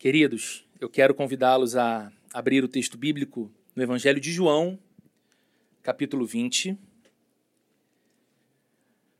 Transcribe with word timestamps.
Queridos, 0.00 0.64
eu 0.80 0.88
quero 0.88 1.14
convidá-los 1.14 1.76
a 1.76 2.10
abrir 2.32 2.64
o 2.64 2.68
texto 2.68 2.96
bíblico 2.96 3.52
no 3.76 3.82
Evangelho 3.82 4.18
de 4.18 4.32
João, 4.32 4.78
capítulo 5.82 6.24
20. 6.24 6.74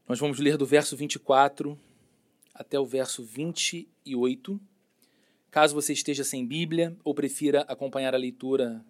Nós 0.09 0.19
vamos 0.19 0.39
ler 0.39 0.57
do 0.57 0.65
verso 0.65 0.97
24 0.97 1.79
até 2.55 2.81
o 2.81 2.87
verso 2.87 3.23
28. 3.23 4.59
Caso 5.51 5.75
você 5.75 5.93
esteja 5.93 6.25
sem 6.25 6.47
Bíblia 6.47 6.97
ou 7.05 7.15
prefira 7.15 7.61
acompanhar 7.69 8.15
a 8.15 8.19
leitura 8.19 8.83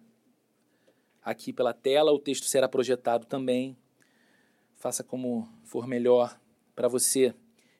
aqui 1.21 1.51
pela 1.51 1.73
tela, 1.73 2.13
o 2.13 2.19
texto 2.19 2.45
será 2.45 2.69
projetado 2.69 3.25
também. 3.25 3.75
Faça 4.77 5.03
como 5.03 5.45
for 5.65 5.85
melhor 5.85 6.39
para 6.73 6.87
você. 6.87 7.35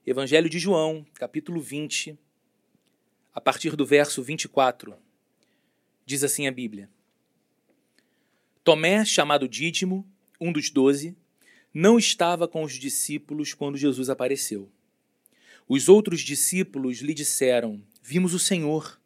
Evangelho 0.06 0.50
de 0.50 0.60
João, 0.60 1.06
capítulo 1.14 1.62
20 1.62 2.20
a 3.34 3.40
partir 3.40 3.76
do 3.76 3.86
verso 3.86 4.22
24. 4.22 4.96
Diz 6.06 6.24
assim 6.24 6.48
a 6.48 6.52
Bíblia: 6.52 6.90
Tomé, 8.64 9.06
chamado 9.06 9.48
Dídimo, 9.48 10.08
um 10.40 10.52
dos 10.52 10.70
doze, 10.70 11.16
não 11.74 11.98
estava 11.98 12.48
com 12.48 12.64
os 12.64 12.74
discípulos 12.74 13.54
quando 13.54 13.78
Jesus 13.78 14.10
apareceu. 14.10 14.70
Os 15.68 15.88
outros 15.88 16.22
discípulos 16.22 16.98
lhe 16.98 17.14
disseram: 17.14 17.82
Vimos 18.02 18.34
o 18.34 18.40
Senhor. 18.40 19.00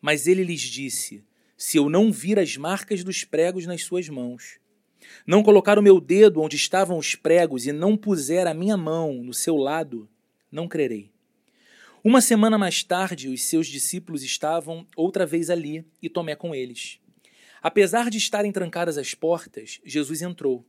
Mas 0.00 0.26
ele 0.26 0.42
lhes 0.42 0.60
disse: 0.60 1.24
Se 1.56 1.78
eu 1.78 1.88
não 1.88 2.12
vir 2.12 2.38
as 2.38 2.56
marcas 2.56 3.04
dos 3.04 3.24
pregos 3.24 3.66
nas 3.66 3.82
suas 3.82 4.08
mãos, 4.08 4.58
não 5.26 5.42
colocar 5.42 5.78
o 5.78 5.82
meu 5.82 6.00
dedo 6.00 6.40
onde 6.40 6.56
estavam 6.56 6.98
os 6.98 7.14
pregos 7.14 7.66
e 7.66 7.72
não 7.72 7.96
puser 7.96 8.46
a 8.46 8.54
minha 8.54 8.76
mão 8.76 9.22
no 9.22 9.32
seu 9.32 9.56
lado, 9.56 10.08
não 10.50 10.68
crerei. 10.68 11.11
Uma 12.04 12.20
semana 12.20 12.58
mais 12.58 12.82
tarde, 12.82 13.28
os 13.28 13.44
seus 13.44 13.68
discípulos 13.68 14.24
estavam 14.24 14.84
outra 14.96 15.24
vez 15.24 15.48
ali 15.48 15.86
e 16.02 16.08
Tomé 16.08 16.34
com 16.34 16.52
eles. 16.52 16.98
Apesar 17.62 18.10
de 18.10 18.18
estarem 18.18 18.50
trancadas 18.50 18.98
as 18.98 19.14
portas, 19.14 19.80
Jesus 19.84 20.20
entrou, 20.20 20.66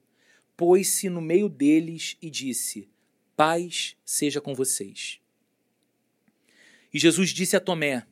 pôs-se 0.56 1.10
no 1.10 1.20
meio 1.20 1.50
deles 1.50 2.16
e 2.22 2.30
disse: 2.30 2.88
Paz 3.36 3.98
seja 4.06 4.40
com 4.40 4.54
vocês. 4.54 5.20
E 6.94 7.00
Jesus 7.00 7.32
disse 7.32 7.56
a 7.56 7.60
Tomé: 7.60 8.06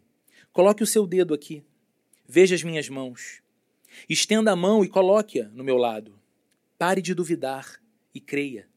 Coloque 0.51 0.81
o 0.81 0.87
seu 0.87 1.05
dedo 1.05 1.35
aqui, 1.35 1.63
veja 2.27 2.55
as 2.55 2.63
minhas 2.63 2.89
mãos. 2.89 3.43
Estenda 4.09 4.51
a 4.51 4.55
mão 4.55 4.83
e 4.83 4.89
coloque-a 4.89 5.47
no 5.49 5.63
meu 5.63 5.77
lado. 5.77 6.19
Pare 6.75 7.03
de 7.03 7.13
duvidar 7.13 7.79
e 8.15 8.19
creia. 8.19 8.67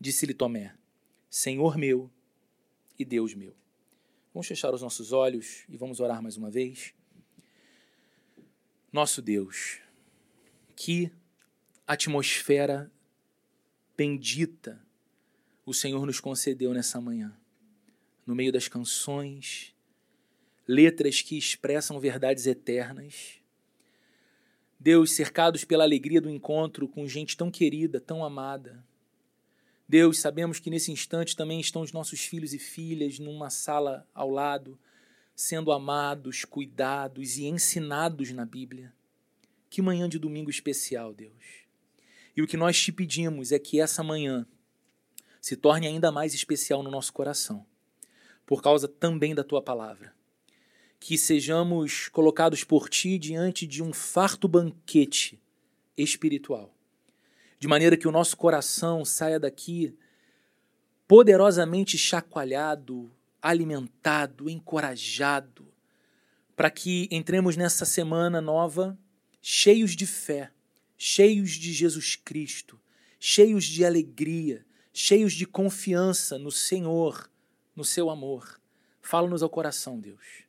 Disse-lhe 0.00 0.32
Tomé: 0.32 0.74
Senhor 1.28 1.76
meu 1.76 2.10
e 2.98 3.04
Deus 3.04 3.34
meu. 3.34 3.54
Vamos 4.32 4.46
fechar 4.46 4.74
os 4.74 4.82
nossos 4.82 5.12
olhos 5.12 5.64
e 5.68 5.76
vamos 5.76 6.00
orar 6.00 6.22
mais 6.22 6.36
uma 6.36 6.50
vez. 6.50 6.94
Nosso 8.92 9.20
Deus, 9.20 9.80
que 10.74 11.10
atmosfera 11.86 12.90
bendita 13.96 14.80
o 15.68 15.74
Senhor 15.74 16.06
nos 16.06 16.18
concedeu 16.18 16.72
nessa 16.72 16.98
manhã. 16.98 17.36
No 18.26 18.34
meio 18.34 18.50
das 18.50 18.68
canções, 18.68 19.74
letras 20.66 21.20
que 21.20 21.36
expressam 21.36 22.00
verdades 22.00 22.46
eternas. 22.46 23.38
Deus, 24.80 25.12
cercados 25.12 25.64
pela 25.64 25.84
alegria 25.84 26.20
do 26.20 26.30
encontro 26.30 26.88
com 26.88 27.06
gente 27.06 27.36
tão 27.36 27.50
querida, 27.50 28.00
tão 28.00 28.24
amada, 28.24 28.82
Deus, 29.88 30.18
sabemos 30.18 30.60
que 30.60 30.68
nesse 30.68 30.92
instante 30.92 31.34
também 31.34 31.60
estão 31.60 31.80
os 31.80 31.92
nossos 31.92 32.20
filhos 32.20 32.52
e 32.52 32.58
filhas 32.58 33.18
numa 33.18 33.48
sala 33.48 34.06
ao 34.14 34.28
lado, 34.28 34.78
sendo 35.34 35.72
amados, 35.72 36.44
cuidados 36.44 37.38
e 37.38 37.46
ensinados 37.46 38.30
na 38.30 38.44
Bíblia. 38.44 38.92
Que 39.70 39.80
manhã 39.80 40.06
de 40.06 40.18
domingo 40.18 40.50
especial, 40.50 41.14
Deus. 41.14 41.64
E 42.36 42.42
o 42.42 42.46
que 42.46 42.56
nós 42.56 42.78
te 42.78 42.92
pedimos 42.92 43.50
é 43.50 43.58
que 43.58 43.80
essa 43.80 44.02
manhã 44.02 44.46
se 45.40 45.56
torne 45.56 45.86
ainda 45.86 46.12
mais 46.12 46.34
especial 46.34 46.82
no 46.82 46.90
nosso 46.90 47.12
coração, 47.12 47.64
por 48.44 48.62
causa 48.62 48.86
também 48.86 49.34
da 49.34 49.42
tua 49.42 49.62
palavra. 49.62 50.14
Que 51.00 51.16
sejamos 51.16 52.08
colocados 52.08 52.62
por 52.62 52.90
ti 52.90 53.18
diante 53.18 53.66
de 53.66 53.82
um 53.82 53.94
farto 53.94 54.46
banquete 54.46 55.40
espiritual 55.96 56.77
de 57.58 57.66
maneira 57.66 57.96
que 57.96 58.06
o 58.06 58.12
nosso 58.12 58.36
coração 58.36 59.04
saia 59.04 59.40
daqui 59.40 59.96
poderosamente 61.06 61.96
chacoalhado, 61.96 63.10
alimentado, 63.40 64.48
encorajado, 64.48 65.66
para 66.54 66.70
que 66.70 67.08
entremos 67.10 67.56
nessa 67.56 67.84
semana 67.84 68.40
nova 68.40 68.98
cheios 69.40 69.96
de 69.96 70.06
fé, 70.06 70.50
cheios 70.96 71.52
de 71.52 71.72
Jesus 71.72 72.16
Cristo, 72.16 72.78
cheios 73.18 73.64
de 73.64 73.84
alegria, 73.84 74.66
cheios 74.92 75.32
de 75.32 75.46
confiança 75.46 76.38
no 76.38 76.50
Senhor, 76.50 77.30
no 77.74 77.84
seu 77.84 78.10
amor. 78.10 78.60
Fala-nos 79.00 79.42
ao 79.42 79.48
coração, 79.48 79.98
Deus. 79.98 80.44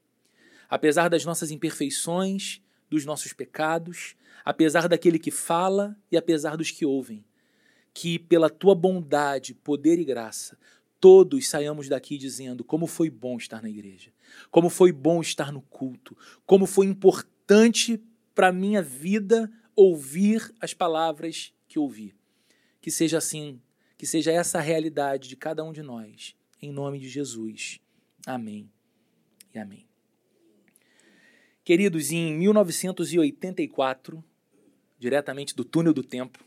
Apesar 0.69 1.09
das 1.09 1.23
nossas 1.23 1.51
imperfeições, 1.51 2.61
dos 2.89 3.05
nossos 3.05 3.31
pecados, 3.31 4.15
apesar 4.43 4.87
daquele 4.87 5.19
que 5.19 5.31
fala 5.31 5.97
e 6.11 6.17
apesar 6.17 6.55
dos 6.55 6.71
que 6.71 6.85
ouvem. 6.85 7.23
Que 7.93 8.19
pela 8.19 8.49
tua 8.49 8.75
bondade, 8.75 9.53
poder 9.53 9.99
e 9.99 10.05
graça, 10.05 10.57
todos 10.99 11.47
saiamos 11.47 11.87
daqui 11.87 12.17
dizendo 12.17 12.63
como 12.63 12.85
foi 12.85 13.09
bom 13.09 13.37
estar 13.37 13.61
na 13.61 13.69
igreja, 13.69 14.11
como 14.51 14.69
foi 14.69 14.91
bom 14.91 15.21
estar 15.21 15.51
no 15.51 15.61
culto, 15.61 16.15
como 16.45 16.65
foi 16.65 16.85
importante 16.85 18.01
para 18.35 18.49
a 18.49 18.53
minha 18.53 18.81
vida 18.81 19.51
ouvir 19.75 20.53
as 20.59 20.73
palavras 20.73 21.53
que 21.67 21.79
ouvi. 21.79 22.13
Que 22.81 22.91
seja 22.91 23.17
assim, 23.17 23.61
que 23.97 24.05
seja 24.05 24.31
essa 24.31 24.59
a 24.59 24.61
realidade 24.61 25.27
de 25.27 25.35
cada 25.35 25.63
um 25.63 25.73
de 25.73 25.81
nós, 25.81 26.35
em 26.61 26.71
nome 26.71 26.99
de 26.99 27.09
Jesus. 27.09 27.79
Amém 28.25 28.69
e 29.53 29.59
amém. 29.59 29.87
Queridos, 31.63 32.11
em 32.11 32.33
1984, 32.37 34.23
diretamente 34.99 35.55
do 35.55 35.63
túnel 35.63 35.93
do 35.93 36.03
tempo, 36.03 36.39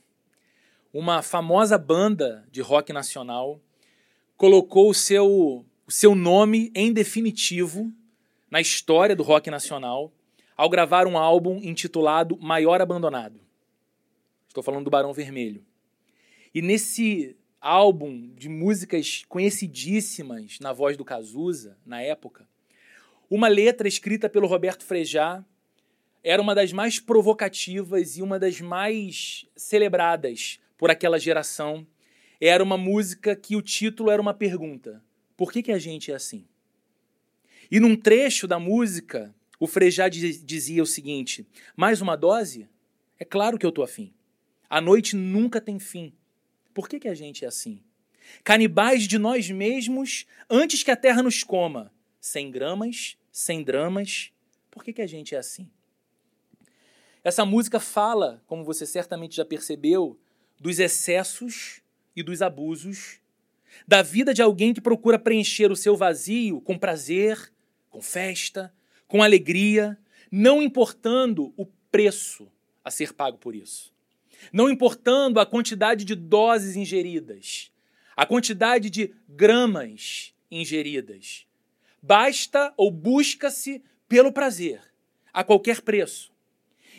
uma 0.92 1.22
famosa 1.22 1.78
banda 1.78 2.46
de 2.50 2.60
rock 2.60 2.92
nacional 2.92 3.60
colocou 4.36 4.90
o 4.90 4.94
seu, 4.94 5.26
o 5.86 5.90
seu 5.90 6.14
nome 6.14 6.70
em 6.74 6.92
definitivo 6.92 7.90
na 8.50 8.60
história 8.60 9.16
do 9.16 9.22
rock 9.22 9.50
nacional 9.50 10.12
ao 10.54 10.68
gravar 10.68 11.06
um 11.06 11.16
álbum 11.16 11.56
intitulado 11.62 12.36
Maior 12.38 12.80
Abandonado. 12.80 13.40
Estou 14.46 14.62
falando 14.62 14.84
do 14.84 14.90
Barão 14.90 15.14
Vermelho. 15.14 15.64
E 16.54 16.60
nesse 16.60 17.34
álbum 17.58 18.34
de 18.34 18.50
músicas 18.50 19.24
conhecidíssimas 19.28 20.58
na 20.60 20.74
voz 20.74 20.96
do 20.96 21.04
Cazuza, 21.04 21.78
na 21.86 22.02
época, 22.02 22.46
uma 23.30 23.48
letra 23.48 23.88
escrita 23.88 24.28
pelo 24.28 24.46
Roberto 24.46 24.84
Frejá 24.84 25.42
era 26.22 26.40
uma 26.40 26.54
das 26.54 26.72
mais 26.72 27.00
provocativas 27.00 28.16
e 28.16 28.22
uma 28.22 28.38
das 28.38 28.60
mais 28.60 29.46
celebradas 29.56 30.60
por 30.78 30.90
aquela 30.90 31.18
geração. 31.18 31.86
Era 32.40 32.62
uma 32.62 32.78
música 32.78 33.34
que 33.34 33.56
o 33.56 33.62
título 33.62 34.10
era 34.10 34.22
uma 34.22 34.34
pergunta: 34.34 35.02
por 35.36 35.52
que, 35.52 35.62
que 35.62 35.72
a 35.72 35.78
gente 35.78 36.12
é 36.12 36.14
assim? 36.14 36.46
E 37.70 37.80
num 37.80 37.96
trecho 37.96 38.46
da 38.46 38.58
música, 38.58 39.34
o 39.58 39.66
Frejá 39.66 40.08
dizia 40.08 40.82
o 40.82 40.86
seguinte: 40.86 41.46
mais 41.76 42.00
uma 42.00 42.16
dose? 42.16 42.68
É 43.18 43.24
claro 43.24 43.58
que 43.58 43.66
eu 43.66 43.72
tô 43.72 43.82
afim. 43.82 44.12
A 44.68 44.80
noite 44.80 45.16
nunca 45.16 45.60
tem 45.60 45.78
fim. 45.78 46.12
Por 46.72 46.88
que, 46.88 46.98
que 46.98 47.08
a 47.08 47.14
gente 47.14 47.44
é 47.44 47.48
assim? 47.48 47.82
Canibais 48.42 49.06
de 49.06 49.18
nós 49.18 49.50
mesmos 49.50 50.26
antes 50.48 50.82
que 50.82 50.90
a 50.90 50.96
terra 50.96 51.22
nos 51.22 51.42
coma. 51.42 51.92
Sem 52.20 52.50
gramas, 52.50 53.16
sem 53.30 53.62
dramas. 53.62 54.32
Por 54.70 54.82
que, 54.82 54.92
que 54.92 55.02
a 55.02 55.06
gente 55.06 55.34
é 55.34 55.38
assim? 55.38 55.68
Essa 57.24 57.44
música 57.44 57.78
fala, 57.78 58.42
como 58.46 58.64
você 58.64 58.84
certamente 58.84 59.36
já 59.36 59.44
percebeu, 59.44 60.18
dos 60.58 60.80
excessos 60.80 61.80
e 62.16 62.22
dos 62.22 62.42
abusos, 62.42 63.20
da 63.86 64.02
vida 64.02 64.34
de 64.34 64.42
alguém 64.42 64.74
que 64.74 64.80
procura 64.80 65.18
preencher 65.18 65.70
o 65.70 65.76
seu 65.76 65.96
vazio 65.96 66.60
com 66.60 66.76
prazer, 66.76 67.52
com 67.88 68.02
festa, 68.02 68.74
com 69.06 69.22
alegria, 69.22 69.96
não 70.30 70.60
importando 70.60 71.52
o 71.56 71.66
preço 71.90 72.50
a 72.84 72.90
ser 72.90 73.12
pago 73.12 73.38
por 73.38 73.54
isso. 73.54 73.92
Não 74.52 74.68
importando 74.68 75.38
a 75.38 75.46
quantidade 75.46 76.04
de 76.04 76.16
doses 76.16 76.74
ingeridas, 76.74 77.70
a 78.16 78.26
quantidade 78.26 78.90
de 78.90 79.14
gramas 79.28 80.34
ingeridas. 80.50 81.46
Basta 82.02 82.74
ou 82.76 82.90
busca-se 82.90 83.82
pelo 84.08 84.32
prazer, 84.32 84.82
a 85.32 85.44
qualquer 85.44 85.82
preço. 85.82 86.31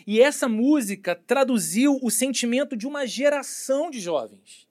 E 0.06 0.20
essa 0.20 0.48
música 0.48 1.14
traduziu 1.14 1.98
o 2.02 2.10
sentimento 2.10 2.76
de 2.76 2.86
uma 2.86 3.06
geração 3.06 3.90
de 3.90 4.00
jovens 4.00 4.68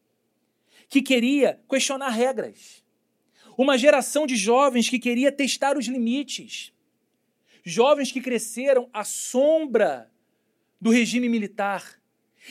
que 0.87 1.01
queria 1.01 1.59
questionar 1.67 2.09
regras. 2.09 2.83
Uma 3.57 3.77
geração 3.77 4.27
de 4.27 4.35
jovens 4.35 4.89
que 4.89 4.99
queria 4.99 5.31
testar 5.31 5.77
os 5.77 5.87
limites. 5.87 6.71
jovens 7.63 8.11
que 8.11 8.21
cresceram 8.21 8.89
à 8.91 9.03
sombra 9.03 10.11
do 10.79 10.91
regime 10.91 11.29
militar 11.29 11.99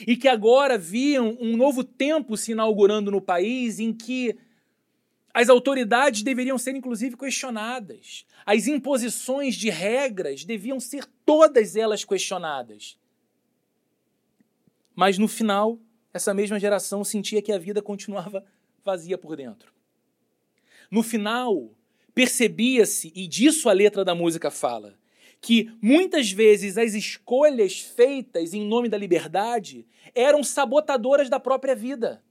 e 0.07 0.17
que 0.17 0.27
agora 0.27 0.79
viam 0.79 1.37
um 1.39 1.57
novo 1.57 1.85
tempo 1.85 2.37
se 2.37 2.53
inaugurando 2.53 3.11
no 3.11 3.21
país 3.21 3.79
em 3.79 3.93
que 3.93 4.37
as 5.35 5.49
autoridades 5.49 6.23
deveriam 6.23 6.59
ser 6.59 6.77
inclusive 6.77 7.17
questionadas. 7.17 8.27
As 8.45 8.67
imposições 8.67 9.55
de 9.55 9.71
regras 9.71 10.45
deviam 10.45 10.79
ser 10.79 11.07
todas 11.25 11.75
elas 11.75 12.05
questionadas. 12.05 12.99
Mas 14.95 15.17
no 15.17 15.27
final, 15.27 15.79
essa 16.13 16.35
mesma 16.35 16.61
geração 16.61 17.03
sentia 17.03 17.41
que 17.41 17.53
a 17.53 17.59
vida 17.59 17.81
continuava 17.81 18.45
vazia 18.85 19.17
por 19.17 19.37
dentro. 19.37 19.73
No 20.91 21.03
final, 21.03 21.71
percebia-se, 22.15 23.11
e 23.15 23.27
disso 23.27 23.71
a 23.71 23.73
letra 23.73 24.05
da 24.05 24.15
música 24.15 24.51
fala, 24.51 24.99
que 25.41 25.73
muitas 25.81 26.31
vezes 26.31 26.77
as 26.77 26.93
escolhas 26.93 27.81
feitas 27.81 28.53
em 28.53 28.67
nome 28.67 28.89
da 28.89 28.99
liberdade 28.99 29.87
eram 30.15 30.45
sabotadoras 30.45 31.31
da 31.31 31.41
própria 31.41 31.75
vida. 31.75 32.23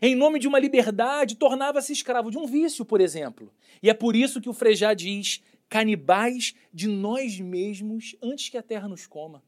Em 0.00 0.14
nome 0.14 0.38
de 0.38 0.46
uma 0.46 0.58
liberdade, 0.58 1.36
tornava-se 1.36 1.92
escravo 1.92 2.30
de 2.30 2.38
um 2.38 2.46
vício, 2.46 2.84
por 2.84 3.00
exemplo. 3.00 3.52
E 3.82 3.90
é 3.90 3.94
por 3.94 4.14
isso 4.14 4.40
que 4.40 4.48
o 4.48 4.52
Frejá 4.54 4.94
diz: 4.94 5.42
canibais 5.68 6.54
de 6.72 6.88
nós 6.88 7.40
mesmos 7.40 8.16
antes 8.22 8.48
que 8.48 8.58
a 8.58 8.62
terra 8.62 8.88
nos 8.88 9.06
coma. 9.06 9.42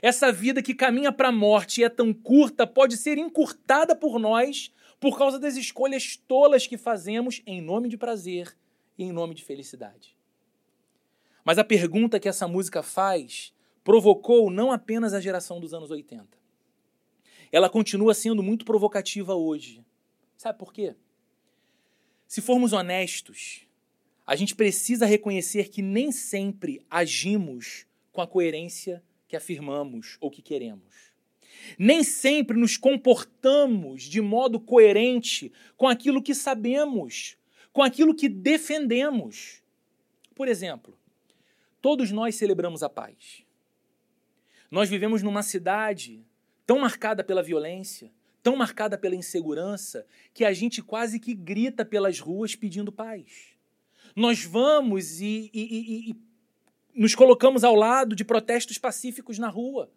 Essa 0.00 0.32
vida 0.32 0.62
que 0.62 0.74
caminha 0.74 1.12
para 1.12 1.28
a 1.28 1.32
morte 1.32 1.80
e 1.80 1.84
é 1.84 1.88
tão 1.88 2.12
curta 2.12 2.66
pode 2.66 2.96
ser 2.96 3.18
encurtada 3.18 3.94
por 3.94 4.18
nós 4.18 4.72
por 4.98 5.18
causa 5.18 5.38
das 5.38 5.56
escolhas 5.56 6.16
tolas 6.16 6.66
que 6.66 6.76
fazemos 6.76 7.42
em 7.46 7.60
nome 7.60 7.88
de 7.88 7.96
prazer 7.96 8.56
e 8.96 9.04
em 9.04 9.12
nome 9.12 9.34
de 9.34 9.44
felicidade. 9.44 10.16
Mas 11.44 11.58
a 11.58 11.64
pergunta 11.64 12.20
que 12.20 12.28
essa 12.28 12.46
música 12.48 12.82
faz 12.82 13.52
provocou 13.84 14.50
não 14.50 14.70
apenas 14.70 15.12
a 15.12 15.20
geração 15.20 15.60
dos 15.60 15.74
anos 15.74 15.90
80. 15.90 16.41
Ela 17.52 17.68
continua 17.70 18.14
sendo 18.14 18.42
muito 18.42 18.64
provocativa 18.64 19.34
hoje. 19.34 19.84
Sabe 20.36 20.58
por 20.58 20.72
quê? 20.72 20.96
Se 22.26 22.40
formos 22.40 22.72
honestos, 22.72 23.68
a 24.26 24.34
gente 24.34 24.56
precisa 24.56 25.06
reconhecer 25.06 25.68
que 25.68 25.82
nem 25.82 26.10
sempre 26.10 26.84
agimos 26.90 27.86
com 28.10 28.20
a 28.20 28.26
coerência 28.26 29.00
que 29.28 29.36
afirmamos 29.36 30.16
ou 30.20 30.30
que 30.30 30.42
queremos. 30.42 31.12
Nem 31.78 32.02
sempre 32.02 32.58
nos 32.58 32.76
comportamos 32.78 34.04
de 34.04 34.20
modo 34.20 34.58
coerente 34.58 35.52
com 35.76 35.86
aquilo 35.86 36.22
que 36.22 36.34
sabemos, 36.34 37.36
com 37.72 37.82
aquilo 37.82 38.14
que 38.14 38.28
defendemos. 38.28 39.62
Por 40.34 40.48
exemplo, 40.48 40.98
Todos 41.82 42.12
nós 42.12 42.36
celebramos 42.36 42.84
a 42.84 42.88
paz. 42.88 43.42
Nós 44.70 44.88
vivemos 44.88 45.20
numa 45.20 45.42
cidade 45.42 46.24
tão 46.66 46.78
marcada 46.78 47.22
pela 47.24 47.42
violência, 47.42 48.12
tão 48.42 48.56
marcada 48.56 48.98
pela 48.98 49.14
insegurança, 49.14 50.06
que 50.34 50.44
a 50.44 50.52
gente 50.52 50.82
quase 50.82 51.18
que 51.20 51.34
grita 51.34 51.84
pelas 51.84 52.18
ruas 52.18 52.54
pedindo 52.54 52.90
paz. 52.90 53.52
Nós 54.14 54.44
vamos 54.44 55.20
e, 55.20 55.50
e, 55.54 55.60
e, 55.60 56.10
e 56.10 56.16
nos 56.94 57.14
colocamos 57.14 57.64
ao 57.64 57.74
lado 57.74 58.14
de 58.14 58.24
protestos 58.24 58.78
pacíficos 58.78 59.38
na 59.38 59.48
rua. 59.48 59.90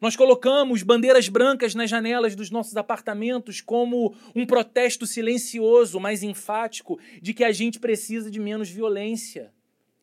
Nós 0.00 0.16
colocamos 0.16 0.82
bandeiras 0.82 1.28
brancas 1.28 1.74
nas 1.74 1.88
janelas 1.88 2.34
dos 2.34 2.50
nossos 2.50 2.76
apartamentos 2.76 3.60
como 3.60 4.14
um 4.34 4.44
protesto 4.44 5.06
silencioso, 5.06 5.98
mais 5.98 6.22
enfático, 6.22 6.98
de 7.22 7.32
que 7.32 7.42
a 7.42 7.52
gente 7.52 7.80
precisa 7.80 8.30
de 8.30 8.38
menos 8.38 8.68
violência 8.68 9.52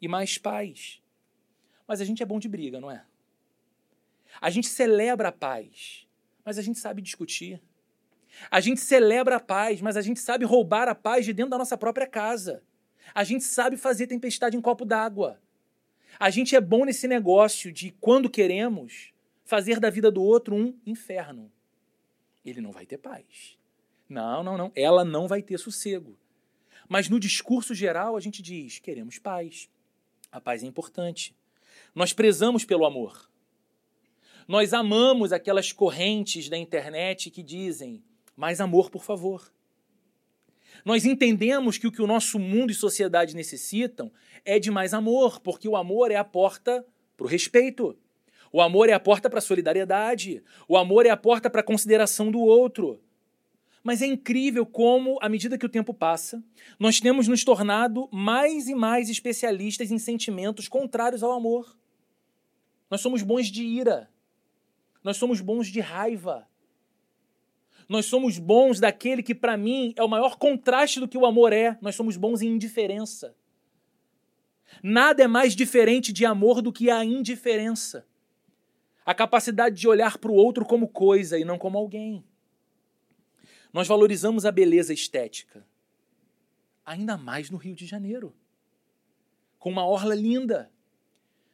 e 0.01 0.07
mais 0.07 0.37
paz. 0.37 1.01
Mas 1.87 2.01
a 2.01 2.05
gente 2.05 2.23
é 2.23 2.25
bom 2.25 2.39
de 2.39 2.47
briga, 2.47 2.79
não 2.79 2.89
é? 2.89 3.03
A 4.41 4.49
gente 4.49 4.67
celebra 4.67 5.29
a 5.29 5.31
paz, 5.31 6.07
mas 6.43 6.57
a 6.57 6.61
gente 6.61 6.79
sabe 6.79 7.01
discutir. 7.01 7.61
A 8.51 8.59
gente 8.59 8.81
celebra 8.81 9.37
a 9.37 9.39
paz, 9.39 9.81
mas 9.81 9.97
a 9.97 10.01
gente 10.01 10.19
sabe 10.19 10.45
roubar 10.45 10.87
a 10.87 10.95
paz 10.95 11.25
de 11.25 11.33
dentro 11.33 11.51
da 11.51 11.57
nossa 11.57 11.77
própria 11.77 12.07
casa. 12.07 12.63
A 13.13 13.23
gente 13.23 13.43
sabe 13.43 13.77
fazer 13.77 14.07
tempestade 14.07 14.57
em 14.57 14.61
copo 14.61 14.85
d'água. 14.85 15.39
A 16.19 16.29
gente 16.29 16.55
é 16.55 16.61
bom 16.61 16.85
nesse 16.85 17.07
negócio 17.07 17.71
de, 17.71 17.91
quando 17.99 18.29
queremos, 18.29 19.13
fazer 19.43 19.79
da 19.79 19.89
vida 19.89 20.11
do 20.11 20.23
outro 20.23 20.55
um 20.55 20.77
inferno. 20.85 21.51
Ele 22.45 22.61
não 22.61 22.71
vai 22.71 22.85
ter 22.85 22.97
paz. 22.97 23.57
Não, 24.07 24.43
não, 24.43 24.57
não. 24.57 24.71
Ela 24.75 25.03
não 25.03 25.27
vai 25.27 25.41
ter 25.41 25.57
sossego. 25.57 26.17
Mas 26.87 27.09
no 27.09 27.19
discurso 27.19 27.73
geral, 27.73 28.15
a 28.15 28.19
gente 28.19 28.41
diz: 28.41 28.79
queremos 28.79 29.17
paz. 29.17 29.69
A 30.31 30.39
paz 30.39 30.63
é 30.63 30.67
importante. 30.67 31.35
Nós 31.93 32.13
prezamos 32.13 32.63
pelo 32.63 32.85
amor. 32.85 33.29
Nós 34.47 34.73
amamos 34.73 35.33
aquelas 35.33 35.71
correntes 35.71 36.49
da 36.49 36.57
internet 36.57 37.31
que 37.31 37.41
dizem: 37.41 38.03
mais 38.35 38.61
amor, 38.61 38.89
por 38.89 39.03
favor. 39.03 39.51
Nós 40.83 41.05
entendemos 41.05 41.77
que 41.77 41.87
o 41.87 41.91
que 41.91 42.01
o 42.01 42.07
nosso 42.07 42.37
mundo 42.37 42.71
e 42.71 42.75
sociedade 42.75 43.35
necessitam 43.35 44.11
é 44.43 44.59
de 44.59 44.69
mais 44.69 44.93
amor, 44.93 45.39
porque 45.39 45.67
o 45.67 45.75
amor 45.75 46.11
é 46.11 46.15
a 46.15 46.23
porta 46.23 46.85
para 47.17 47.25
o 47.25 47.29
respeito. 47.29 47.97
O 48.51 48.61
amor 48.61 48.87
é 48.89 48.93
a 48.93 48.99
porta 48.99 49.29
para 49.29 49.39
a 49.39 49.41
solidariedade. 49.41 50.43
O 50.67 50.77
amor 50.77 51.05
é 51.05 51.09
a 51.09 51.17
porta 51.17 51.49
para 51.49 51.61
a 51.61 51.63
consideração 51.63 52.31
do 52.31 52.39
outro. 52.39 53.01
Mas 53.83 54.01
é 54.01 54.05
incrível 54.05 54.65
como, 54.65 55.17
à 55.21 55.29
medida 55.29 55.57
que 55.57 55.65
o 55.65 55.69
tempo 55.69 55.93
passa, 55.93 56.43
nós 56.79 56.99
temos 56.99 57.27
nos 57.27 57.43
tornado 57.43 58.07
mais 58.11 58.67
e 58.67 58.75
mais 58.75 59.09
especialistas 59.09 59.91
em 59.91 59.99
sentimentos 59.99 60.67
contrários 60.67 61.21
ao 61.21 61.31
amor. 61.31 61.77
Nós 62.89 63.01
somos 63.01 63.21
bons 63.21 63.47
de 63.47 63.63
ira. 63.63 64.09
Nós 65.05 65.17
somos 65.17 65.39
bons 65.39 65.67
de 65.67 65.79
raiva. 65.79 66.49
Nós 67.87 68.07
somos 68.07 68.39
bons 68.39 68.79
daquele 68.79 69.21
que, 69.21 69.35
para 69.35 69.55
mim, 69.55 69.93
é 69.95 70.03
o 70.03 70.09
maior 70.09 70.35
contraste 70.35 70.99
do 70.99 71.07
que 71.07 71.15
o 71.15 71.27
amor 71.27 71.53
é. 71.53 71.77
Nós 71.79 71.95
somos 71.95 72.17
bons 72.17 72.41
em 72.41 72.47
indiferença. 72.47 73.35
Nada 74.81 75.21
é 75.21 75.27
mais 75.27 75.55
diferente 75.55 76.11
de 76.11 76.25
amor 76.25 76.59
do 76.59 76.73
que 76.73 76.89
a 76.89 77.05
indiferença. 77.05 78.03
A 79.05 79.13
capacidade 79.13 79.79
de 79.79 79.87
olhar 79.87 80.17
para 80.17 80.31
o 80.31 80.33
outro 80.33 80.65
como 80.65 80.87
coisa 80.87 81.37
e 81.37 81.45
não 81.45 81.59
como 81.59 81.77
alguém. 81.77 82.25
Nós 83.71 83.87
valorizamos 83.87 84.43
a 84.43 84.51
beleza 84.51 84.91
estética, 84.91 85.63
ainda 86.83 87.15
mais 87.15 87.51
no 87.51 87.57
Rio 87.57 87.75
de 87.75 87.85
Janeiro, 87.85 88.35
com 89.59 89.69
uma 89.69 89.85
orla 89.85 90.15
linda. 90.15 90.71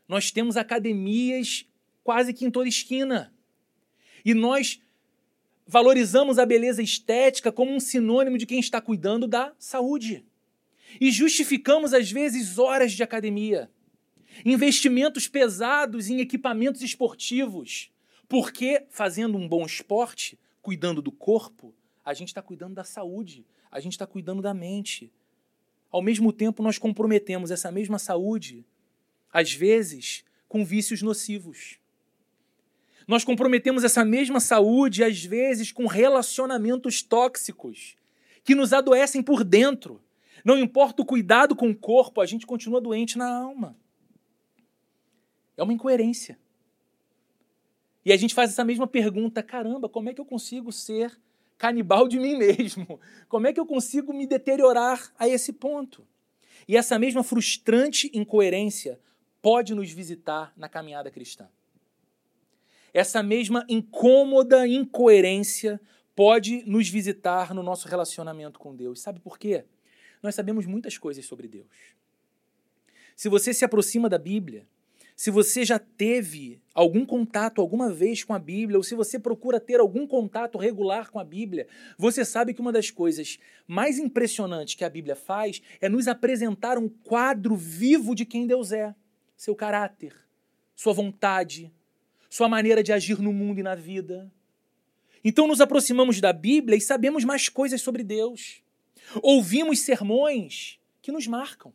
Nós 0.07 0.31
temos 0.31 0.55
academias 0.55 1.69
quase 2.01 2.33
que 2.33 2.45
em 2.45 2.49
toda 2.49 2.69
esquina. 2.69 3.33
E 4.23 4.33
nós 4.33 4.81
valorizamos 5.65 6.37
a 6.37 6.45
beleza 6.45 6.81
estética 6.81 7.51
como 7.51 7.71
um 7.73 7.79
sinônimo 7.79 8.37
de 8.37 8.45
quem 8.45 8.59
está 8.59 8.81
cuidando 8.81 9.27
da 9.27 9.53
saúde. 9.57 10.25
E 10.99 11.11
justificamos, 11.11 11.93
às 11.93 12.11
vezes, 12.11 12.57
horas 12.57 12.91
de 12.91 13.03
academia, 13.03 13.69
investimentos 14.43 15.27
pesados 15.27 16.09
em 16.09 16.19
equipamentos 16.19 16.81
esportivos, 16.81 17.91
porque 18.27 18.85
fazendo 18.89 19.37
um 19.37 19.47
bom 19.47 19.65
esporte, 19.65 20.37
cuidando 20.61 21.01
do 21.01 21.11
corpo, 21.11 21.73
a 22.03 22.13
gente 22.13 22.29
está 22.29 22.41
cuidando 22.41 22.75
da 22.75 22.83
saúde, 22.83 23.45
a 23.71 23.79
gente 23.79 23.93
está 23.93 24.05
cuidando 24.05 24.41
da 24.41 24.53
mente. 24.53 25.11
Ao 25.89 26.01
mesmo 26.01 26.33
tempo, 26.33 26.63
nós 26.63 26.77
comprometemos 26.77 27.51
essa 27.51 27.71
mesma 27.71 27.99
saúde, 27.99 28.65
às 29.31 29.53
vezes, 29.53 30.23
com 30.47 30.65
vícios 30.65 31.01
nocivos. 31.01 31.80
Nós 33.11 33.25
comprometemos 33.25 33.83
essa 33.83 34.05
mesma 34.05 34.39
saúde, 34.39 35.03
às 35.03 35.21
vezes, 35.21 35.69
com 35.69 35.85
relacionamentos 35.85 37.01
tóxicos, 37.01 37.97
que 38.41 38.55
nos 38.55 38.71
adoecem 38.71 39.21
por 39.21 39.43
dentro. 39.43 40.01
Não 40.45 40.57
importa 40.57 41.01
o 41.01 41.05
cuidado 41.05 41.53
com 41.53 41.69
o 41.69 41.75
corpo, 41.75 42.21
a 42.21 42.25
gente 42.25 42.47
continua 42.47 42.79
doente 42.79 43.17
na 43.17 43.29
alma. 43.29 43.75
É 45.57 45.61
uma 45.61 45.73
incoerência. 45.73 46.39
E 48.05 48.13
a 48.13 48.15
gente 48.15 48.33
faz 48.33 48.51
essa 48.51 48.63
mesma 48.63 48.87
pergunta: 48.87 49.43
caramba, 49.43 49.89
como 49.89 50.09
é 50.09 50.13
que 50.13 50.21
eu 50.21 50.25
consigo 50.25 50.71
ser 50.71 51.19
canibal 51.57 52.07
de 52.07 52.17
mim 52.17 52.37
mesmo? 52.37 52.97
Como 53.27 53.45
é 53.45 53.51
que 53.51 53.59
eu 53.59 53.65
consigo 53.65 54.13
me 54.13 54.25
deteriorar 54.25 55.11
a 55.19 55.27
esse 55.27 55.51
ponto? 55.51 56.07
E 56.65 56.77
essa 56.77 56.97
mesma 56.97 57.23
frustrante 57.23 58.09
incoerência 58.13 58.97
pode 59.41 59.75
nos 59.75 59.91
visitar 59.91 60.53
na 60.55 60.69
caminhada 60.69 61.11
cristã. 61.11 61.49
Essa 62.93 63.23
mesma 63.23 63.65
incômoda 63.69 64.67
incoerência 64.67 65.79
pode 66.15 66.63
nos 66.65 66.89
visitar 66.89 67.53
no 67.53 67.63
nosso 67.63 67.87
relacionamento 67.87 68.59
com 68.59 68.75
Deus. 68.75 69.01
Sabe 69.01 69.19
por 69.19 69.39
quê? 69.39 69.65
Nós 70.21 70.35
sabemos 70.35 70.65
muitas 70.65 70.97
coisas 70.97 71.25
sobre 71.25 71.47
Deus. 71.47 71.67
Se 73.15 73.29
você 73.29 73.53
se 73.53 73.63
aproxima 73.63 74.09
da 74.09 74.17
Bíblia, 74.17 74.67
se 75.15 75.29
você 75.29 75.63
já 75.63 75.77
teve 75.77 76.59
algum 76.73 77.05
contato 77.05 77.61
alguma 77.61 77.93
vez 77.93 78.23
com 78.23 78.33
a 78.33 78.39
Bíblia, 78.39 78.77
ou 78.77 78.83
se 78.83 78.95
você 78.95 79.19
procura 79.19 79.59
ter 79.59 79.79
algum 79.79 80.07
contato 80.07 80.57
regular 80.57 81.11
com 81.11 81.19
a 81.19 81.23
Bíblia, 81.23 81.67
você 81.97 82.25
sabe 82.25 82.53
que 82.53 82.61
uma 82.61 82.71
das 82.71 82.89
coisas 82.89 83.37
mais 83.67 83.99
impressionantes 83.99 84.73
que 84.73 84.83
a 84.83 84.89
Bíblia 84.89 85.15
faz 85.15 85.61
é 85.79 85.87
nos 85.87 86.07
apresentar 86.07 86.77
um 86.77 86.89
quadro 86.89 87.55
vivo 87.55 88.15
de 88.15 88.25
quem 88.25 88.47
Deus 88.47 88.71
é. 88.71 88.95
seu 89.37 89.55
caráter, 89.55 90.15
sua 90.75 90.93
vontade, 90.93 91.71
sua 92.31 92.47
maneira 92.47 92.81
de 92.81 92.93
agir 92.93 93.19
no 93.19 93.33
mundo 93.33 93.59
e 93.59 93.63
na 93.63 93.75
vida. 93.75 94.31
Então 95.21 95.45
nos 95.47 95.59
aproximamos 95.59 96.21
da 96.21 96.31
Bíblia 96.31 96.77
e 96.77 96.81
sabemos 96.81 97.25
mais 97.25 97.49
coisas 97.49 97.81
sobre 97.81 98.05
Deus. 98.05 98.63
Ouvimos 99.21 99.81
sermões 99.81 100.79
que 101.01 101.11
nos 101.11 101.27
marcam. 101.27 101.73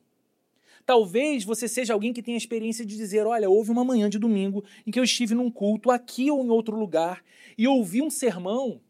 Talvez 0.87 1.45
você 1.45 1.69
seja 1.69 1.93
alguém 1.93 2.11
que 2.11 2.23
tenha 2.23 2.37
a 2.37 2.39
experiência 2.39 2.87
de 2.87 2.97
dizer: 2.97 3.27
olha, 3.27 3.51
houve 3.51 3.71
uma 3.71 3.85
manhã 3.85 4.09
de 4.09 4.19
domingo 4.19 4.65
em 4.87 4.91
que 4.91 4.99
eu 4.99 5.05
estive 5.05 5.35
num 5.35 5.51
culto 5.51 5.91
aqui 5.91 6.31
ou 6.31 6.43
em 6.43 6.49
outro 6.49 6.75
lugar 6.75 7.23
e 7.59 7.69
ouvi 7.69 8.01
um 8.01 8.09
sermão, 8.09 8.81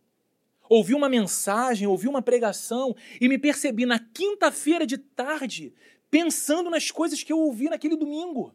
ouvi 0.68 0.94
uma 0.94 1.08
mensagem, 1.08 1.88
ouvi 1.88 2.06
uma 2.06 2.22
pregação 2.22 2.94
e 3.20 3.28
me 3.28 3.38
percebi 3.38 3.84
na 3.84 3.98
quinta-feira 3.98 4.86
de 4.86 4.98
tarde 4.98 5.74
pensando 6.08 6.70
nas 6.70 6.92
coisas 6.92 7.24
que 7.24 7.32
eu 7.32 7.40
ouvi 7.40 7.68
naquele 7.68 7.96
domingo 7.96 8.54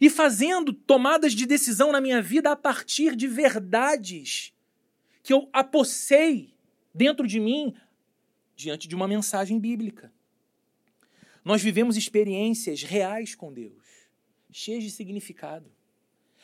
e 0.00 0.08
fazendo 0.08 0.72
tomadas 0.72 1.32
de 1.32 1.46
decisão 1.46 1.92
na 1.92 2.00
minha 2.00 2.22
vida 2.22 2.50
a 2.50 2.56
partir 2.56 3.16
de 3.16 3.26
verdades 3.26 4.52
que 5.22 5.32
eu 5.32 5.48
apossei 5.52 6.54
dentro 6.94 7.26
de 7.26 7.40
mim 7.40 7.74
diante 8.56 8.88
de 8.88 8.94
uma 8.94 9.06
mensagem 9.06 9.58
bíblica. 9.58 10.12
Nós 11.44 11.62
vivemos 11.62 11.96
experiências 11.96 12.82
reais 12.82 13.34
com 13.34 13.52
Deus, 13.52 13.84
cheias 14.50 14.84
de 14.84 14.90
significado. 14.90 15.70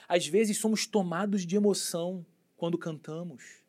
Às 0.08 0.26
vezes 0.26 0.58
somos 0.58 0.87
tomados 0.87 1.46
de 1.46 1.56
emoção 1.56 2.25
quando 2.56 2.78
cantamos. 2.78 3.62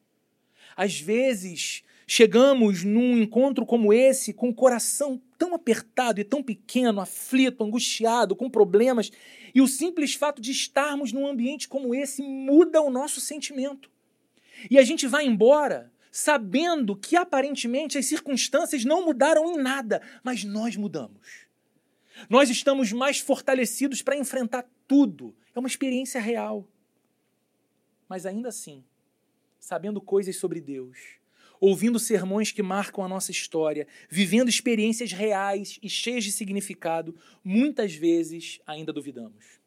Às 0.76 1.00
vezes 1.00 1.84
chegamos 2.08 2.84
num 2.84 3.18
encontro 3.18 3.66
como 3.66 3.94
esse 3.94 4.34
com 4.34 4.50
o 4.50 4.54
coração 4.54 5.22
tão 5.38 5.56
apertado 5.56 6.20
e 6.20 6.24
tão 6.24 6.44
pequeno, 6.44 7.02
aflito, 7.02 7.64
angustiado, 7.64 8.36
com 8.36 8.50
problemas, 8.50 9.12
e 9.54 9.62
o 9.62 9.68
simples 9.68 10.14
fato 10.14 10.42
de 10.42 10.52
estarmos 10.52 11.12
num 11.12 11.28
ambiente 11.28 11.68
como 11.68 11.96
esse 11.96 12.22
muda 12.22 12.82
o 12.82 12.90
nosso 12.90 13.20
sentimento. 13.20 13.90
E 14.70 14.78
a 14.78 14.84
gente 14.84 15.08
vai 15.08 15.26
embora 15.26 15.92
sabendo 16.12 16.96
que 16.96 17.18
aparentemente 17.18 17.98
as 17.98 18.06
circunstâncias 18.06 18.86
não 18.86 19.04
mudaram 19.04 19.52
em 19.52 19.58
nada, 19.58 20.02
mas 20.24 20.46
nós 20.46 20.78
mudamos. 20.78 21.46
Nós 22.30 22.50
estamos 22.50 22.94
mais 22.94 23.20
fortalecidos 23.20 24.02
para 24.02 24.16
enfrentar 24.16 24.66
tudo. 24.88 25.36
É 25.54 25.60
uma 25.60 25.68
experiência 25.68 26.22
real. 26.22 26.66
Mas 28.08 28.26
ainda 28.26 28.50
assim, 28.50 28.84
sabendo 29.60 30.00
coisas 30.00 30.38
sobre 30.38 30.62
Deus, 30.62 31.18
ouvindo 31.60 32.00
sermões 32.00 32.52
que 32.52 32.64
marcam 32.64 33.04
a 33.04 33.08
nossa 33.08 33.32
história, 33.32 33.88
vivendo 34.10 34.50
experiências 34.50 35.12
reais 35.12 35.80
e 35.82 35.90
cheias 35.90 36.24
de 36.24 36.32
significado, 36.32 37.16
muitas 37.44 37.94
vezes 37.94 38.60
ainda 38.66 38.92
duvidamos. 38.92 39.60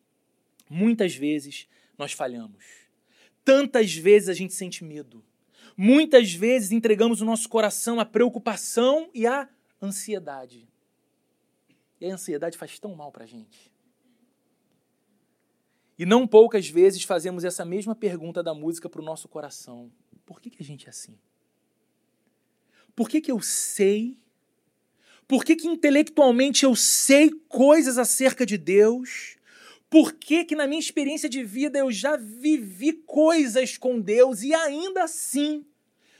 Muitas 0.68 1.14
vezes 1.14 1.68
nós 1.96 2.12
falhamos. 2.12 2.64
Tantas 3.44 3.94
vezes 3.94 4.28
a 4.28 4.34
gente 4.34 4.52
sente 4.52 4.84
medo. 4.84 5.24
Muitas 5.76 6.32
vezes 6.32 6.72
entregamos 6.72 7.20
o 7.20 7.24
nosso 7.24 7.48
coração 7.48 8.00
à 8.00 8.04
preocupação 8.04 9.08
e 9.14 9.26
à 9.26 9.48
ansiedade. 9.80 10.68
E 12.00 12.06
a 12.10 12.14
ansiedade 12.14 12.58
faz 12.58 12.78
tão 12.78 12.94
mal 12.94 13.10
para 13.10 13.24
a 13.24 13.26
gente. 13.26 13.72
E 15.98 16.06
não 16.06 16.26
poucas 16.26 16.68
vezes 16.68 17.02
fazemos 17.02 17.44
essa 17.44 17.64
mesma 17.64 17.94
pergunta 17.94 18.42
da 18.42 18.54
música 18.54 18.88
para 18.88 19.00
o 19.00 19.04
nosso 19.04 19.28
coração: 19.28 19.90
por 20.24 20.40
que, 20.40 20.50
que 20.50 20.62
a 20.62 20.64
gente 20.64 20.86
é 20.86 20.90
assim? 20.90 21.18
Por 22.98 23.08
que, 23.08 23.20
que 23.20 23.30
eu 23.30 23.40
sei? 23.40 24.18
Por 25.28 25.44
que, 25.44 25.54
que 25.54 25.68
intelectualmente 25.68 26.64
eu 26.64 26.74
sei 26.74 27.30
coisas 27.48 27.96
acerca 27.96 28.44
de 28.44 28.58
Deus? 28.58 29.36
Por 29.88 30.14
que, 30.14 30.44
que 30.44 30.56
na 30.56 30.66
minha 30.66 30.80
experiência 30.80 31.28
de 31.28 31.44
vida 31.44 31.78
eu 31.78 31.92
já 31.92 32.16
vivi 32.16 32.92
coisas 32.92 33.78
com 33.78 34.00
Deus 34.00 34.42
e 34.42 34.52
ainda 34.52 35.04
assim, 35.04 35.64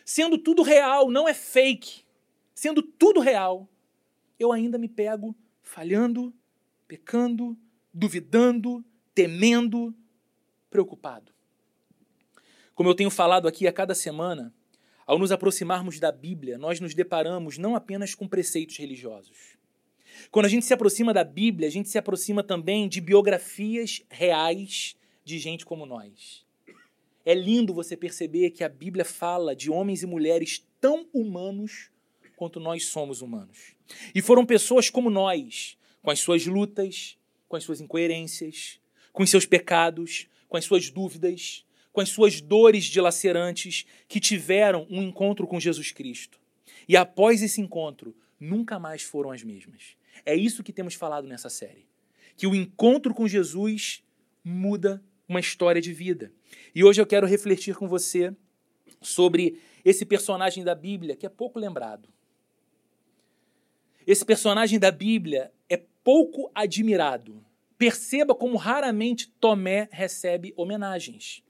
sendo 0.04 0.38
tudo 0.38 0.62
real, 0.62 1.10
não 1.10 1.28
é 1.28 1.34
fake, 1.34 2.04
sendo 2.54 2.80
tudo 2.80 3.18
real, 3.18 3.68
eu 4.38 4.52
ainda 4.52 4.78
me 4.78 4.86
pego 4.88 5.34
falhando, 5.64 6.32
pecando, 6.86 7.58
duvidando, 7.92 8.84
temendo, 9.12 9.92
preocupado. 10.70 11.32
Como 12.72 12.88
eu 12.88 12.94
tenho 12.94 13.10
falado 13.10 13.48
aqui 13.48 13.66
a 13.66 13.72
cada 13.72 13.96
semana, 13.96 14.54
ao 15.08 15.18
nos 15.18 15.32
aproximarmos 15.32 15.98
da 15.98 16.12
Bíblia, 16.12 16.58
nós 16.58 16.80
nos 16.80 16.94
deparamos 16.94 17.56
não 17.56 17.74
apenas 17.74 18.14
com 18.14 18.28
preceitos 18.28 18.76
religiosos, 18.76 19.56
quando 20.30 20.44
a 20.44 20.48
gente 20.50 20.66
se 20.66 20.74
aproxima 20.74 21.14
da 21.14 21.24
Bíblia, 21.24 21.66
a 21.66 21.70
gente 21.70 21.88
se 21.88 21.96
aproxima 21.96 22.42
também 22.42 22.86
de 22.86 23.00
biografias 23.00 24.02
reais 24.10 24.96
de 25.24 25.38
gente 25.38 25.64
como 25.64 25.86
nós. 25.86 26.44
É 27.24 27.32
lindo 27.34 27.72
você 27.72 27.96
perceber 27.96 28.50
que 28.50 28.62
a 28.62 28.68
Bíblia 28.68 29.04
fala 29.04 29.56
de 29.56 29.70
homens 29.70 30.02
e 30.02 30.06
mulheres 30.06 30.66
tão 30.78 31.08
humanos 31.14 31.90
quanto 32.36 32.60
nós 32.60 32.84
somos 32.84 33.22
humanos. 33.22 33.74
E 34.14 34.20
foram 34.20 34.44
pessoas 34.44 34.90
como 34.90 35.08
nós, 35.08 35.78
com 36.02 36.10
as 36.10 36.20
suas 36.20 36.44
lutas, 36.44 37.16
com 37.48 37.56
as 37.56 37.64
suas 37.64 37.80
incoerências, 37.80 38.78
com 39.10 39.22
os 39.22 39.30
seus 39.30 39.46
pecados, 39.46 40.26
com 40.48 40.58
as 40.58 40.66
suas 40.66 40.90
dúvidas, 40.90 41.64
com 41.92 42.00
as 42.00 42.08
suas 42.08 42.40
dores 42.40 42.84
dilacerantes, 42.84 43.86
que 44.06 44.20
tiveram 44.20 44.86
um 44.90 45.02
encontro 45.02 45.46
com 45.46 45.58
Jesus 45.58 45.90
Cristo. 45.90 46.40
E 46.88 46.96
após 46.96 47.42
esse 47.42 47.60
encontro, 47.60 48.16
nunca 48.38 48.78
mais 48.78 49.02
foram 49.02 49.30
as 49.30 49.42
mesmas. 49.42 49.96
É 50.24 50.34
isso 50.34 50.62
que 50.62 50.72
temos 50.72 50.94
falado 50.94 51.26
nessa 51.26 51.48
série. 51.48 51.86
Que 52.36 52.46
o 52.46 52.54
encontro 52.54 53.14
com 53.14 53.26
Jesus 53.26 54.02
muda 54.44 55.02
uma 55.28 55.40
história 55.40 55.80
de 55.80 55.92
vida. 55.92 56.32
E 56.74 56.82
hoje 56.82 57.00
eu 57.00 57.06
quero 57.06 57.26
refletir 57.26 57.76
com 57.76 57.86
você 57.86 58.34
sobre 59.00 59.60
esse 59.84 60.04
personagem 60.04 60.64
da 60.64 60.74
Bíblia 60.74 61.16
que 61.16 61.26
é 61.26 61.28
pouco 61.28 61.58
lembrado. 61.58 62.08
Esse 64.06 64.24
personagem 64.24 64.78
da 64.78 64.90
Bíblia 64.90 65.52
é 65.68 65.76
pouco 66.02 66.50
admirado. 66.54 67.44
Perceba 67.76 68.34
como 68.34 68.56
raramente 68.56 69.28
Tomé 69.38 69.88
recebe 69.92 70.54
homenagens. 70.56 71.42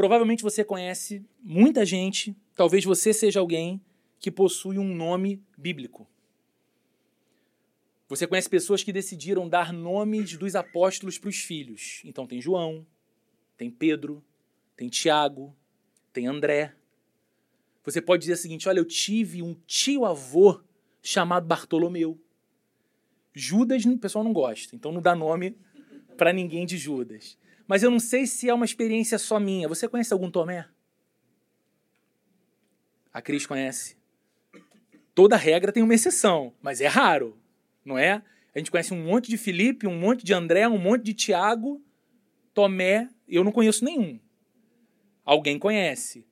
Provavelmente 0.00 0.42
você 0.42 0.64
conhece 0.64 1.22
muita 1.42 1.84
gente, 1.84 2.34
talvez 2.56 2.82
você 2.86 3.12
seja 3.12 3.38
alguém 3.38 3.78
que 4.18 4.30
possui 4.30 4.78
um 4.78 4.94
nome 4.94 5.44
bíblico. 5.58 6.08
Você 8.08 8.26
conhece 8.26 8.48
pessoas 8.48 8.82
que 8.82 8.94
decidiram 8.94 9.46
dar 9.46 9.74
nomes 9.74 10.38
dos 10.38 10.56
apóstolos 10.56 11.18
para 11.18 11.28
os 11.28 11.36
filhos. 11.36 12.00
Então 12.02 12.26
tem 12.26 12.40
João, 12.40 12.86
tem 13.58 13.70
Pedro, 13.70 14.24
tem 14.74 14.88
Tiago, 14.88 15.54
tem 16.14 16.26
André. 16.26 16.74
Você 17.84 18.00
pode 18.00 18.22
dizer 18.22 18.32
o 18.32 18.38
seguinte: 18.38 18.70
olha, 18.70 18.78
eu 18.78 18.86
tive 18.86 19.42
um 19.42 19.54
tio-avô 19.66 20.62
chamado 21.02 21.46
Bartolomeu. 21.46 22.18
Judas 23.34 23.84
o 23.84 23.98
pessoal 23.98 24.24
não 24.24 24.32
gosta, 24.32 24.74
então 24.74 24.92
não 24.92 25.02
dá 25.02 25.14
nome 25.14 25.58
para 26.16 26.32
ninguém 26.32 26.64
de 26.64 26.78
Judas. 26.78 27.36
Mas 27.70 27.84
eu 27.84 27.90
não 27.90 28.00
sei 28.00 28.26
se 28.26 28.48
é 28.48 28.52
uma 28.52 28.64
experiência 28.64 29.16
só 29.16 29.38
minha. 29.38 29.68
Você 29.68 29.86
conhece 29.86 30.12
algum 30.12 30.28
Tomé? 30.28 30.66
A 33.14 33.22
Cris 33.22 33.46
conhece. 33.46 33.96
Toda 35.14 35.36
regra 35.36 35.70
tem 35.70 35.82
uma 35.82 35.94
exceção, 35.94 36.52
mas 36.60 36.80
é 36.80 36.88
raro 36.88 37.40
não 37.84 37.98
é? 37.98 38.22
A 38.54 38.58
gente 38.58 38.70
conhece 38.70 38.92
um 38.92 39.04
monte 39.04 39.28
de 39.28 39.36
Felipe, 39.36 39.86
um 39.86 39.98
monte 39.98 40.24
de 40.24 40.34
André, 40.34 40.66
um 40.68 40.78
monte 40.78 41.04
de 41.04 41.14
Tiago, 41.14 41.82
Tomé, 42.52 43.08
eu 43.28 43.44
não 43.44 43.52
conheço 43.52 43.84
nenhum. 43.84 44.18
Alguém 45.24 45.58
conhece. 45.58 46.26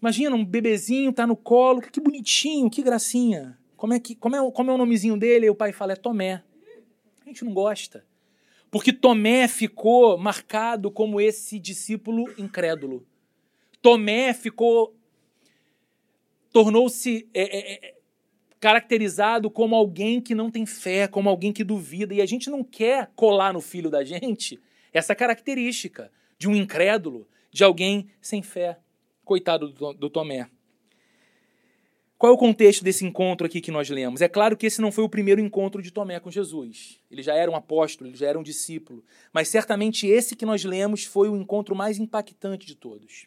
Imagina 0.00 0.34
um 0.34 0.44
bebezinho 0.44 1.12
tá 1.12 1.26
no 1.26 1.36
colo, 1.36 1.80
que 1.80 2.00
bonitinho, 2.00 2.68
que 2.68 2.82
gracinha. 2.82 3.58
Como 3.76 3.94
é 3.94 4.00
que 4.00 4.14
como 4.14 4.34
é, 4.34 4.50
como 4.50 4.70
é 4.70 4.74
o 4.74 4.78
nomezinho 4.78 5.16
dele? 5.16 5.46
E 5.46 5.50
o 5.50 5.54
pai 5.54 5.72
fala 5.72 5.92
é 5.92 5.96
Tomé. 5.96 6.42
A 7.20 7.24
gente 7.28 7.44
não 7.44 7.54
gosta. 7.54 8.04
Porque 8.72 8.90
Tomé 8.90 9.46
ficou 9.48 10.16
marcado 10.16 10.90
como 10.90 11.20
esse 11.20 11.58
discípulo 11.58 12.24
incrédulo. 12.38 13.06
Tomé 13.82 14.32
ficou 14.32 14.96
tornou-se 16.50 17.28
é, 17.34 17.42
é, 17.42 17.88
é 17.88 17.94
caracterizado 18.58 19.50
como 19.50 19.76
alguém 19.76 20.22
que 20.22 20.34
não 20.34 20.50
tem 20.50 20.64
fé, 20.64 21.06
como 21.06 21.28
alguém 21.28 21.52
que 21.52 21.62
duvida. 21.62 22.14
E 22.14 22.22
a 22.22 22.26
gente 22.26 22.48
não 22.48 22.64
quer 22.64 23.10
colar 23.14 23.52
no 23.52 23.60
filho 23.60 23.90
da 23.90 24.02
gente 24.02 24.58
essa 24.90 25.14
característica 25.14 26.10
de 26.38 26.48
um 26.48 26.56
incrédulo, 26.56 27.28
de 27.50 27.62
alguém 27.62 28.08
sem 28.22 28.42
fé. 28.42 28.78
Coitado 29.22 29.68
do, 29.68 29.92
do 29.92 30.08
Tomé. 30.08 30.48
Qual 32.22 32.30
é 32.30 32.34
o 32.36 32.38
contexto 32.38 32.84
desse 32.84 33.04
encontro 33.04 33.48
aqui 33.48 33.60
que 33.60 33.72
nós 33.72 33.90
lemos? 33.90 34.20
É 34.20 34.28
claro 34.28 34.56
que 34.56 34.64
esse 34.64 34.80
não 34.80 34.92
foi 34.92 35.02
o 35.02 35.08
primeiro 35.08 35.40
encontro 35.40 35.82
de 35.82 35.90
Tomé 35.90 36.20
com 36.20 36.30
Jesus. 36.30 37.00
Ele 37.10 37.20
já 37.20 37.34
era 37.34 37.50
um 37.50 37.56
apóstolo, 37.56 38.08
ele 38.08 38.16
já 38.16 38.28
era 38.28 38.38
um 38.38 38.44
discípulo. 38.44 39.04
Mas 39.32 39.48
certamente 39.48 40.06
esse 40.06 40.36
que 40.36 40.46
nós 40.46 40.62
lemos 40.62 41.02
foi 41.02 41.28
o 41.28 41.36
encontro 41.36 41.74
mais 41.74 41.98
impactante 41.98 42.64
de 42.64 42.76
todos. 42.76 43.26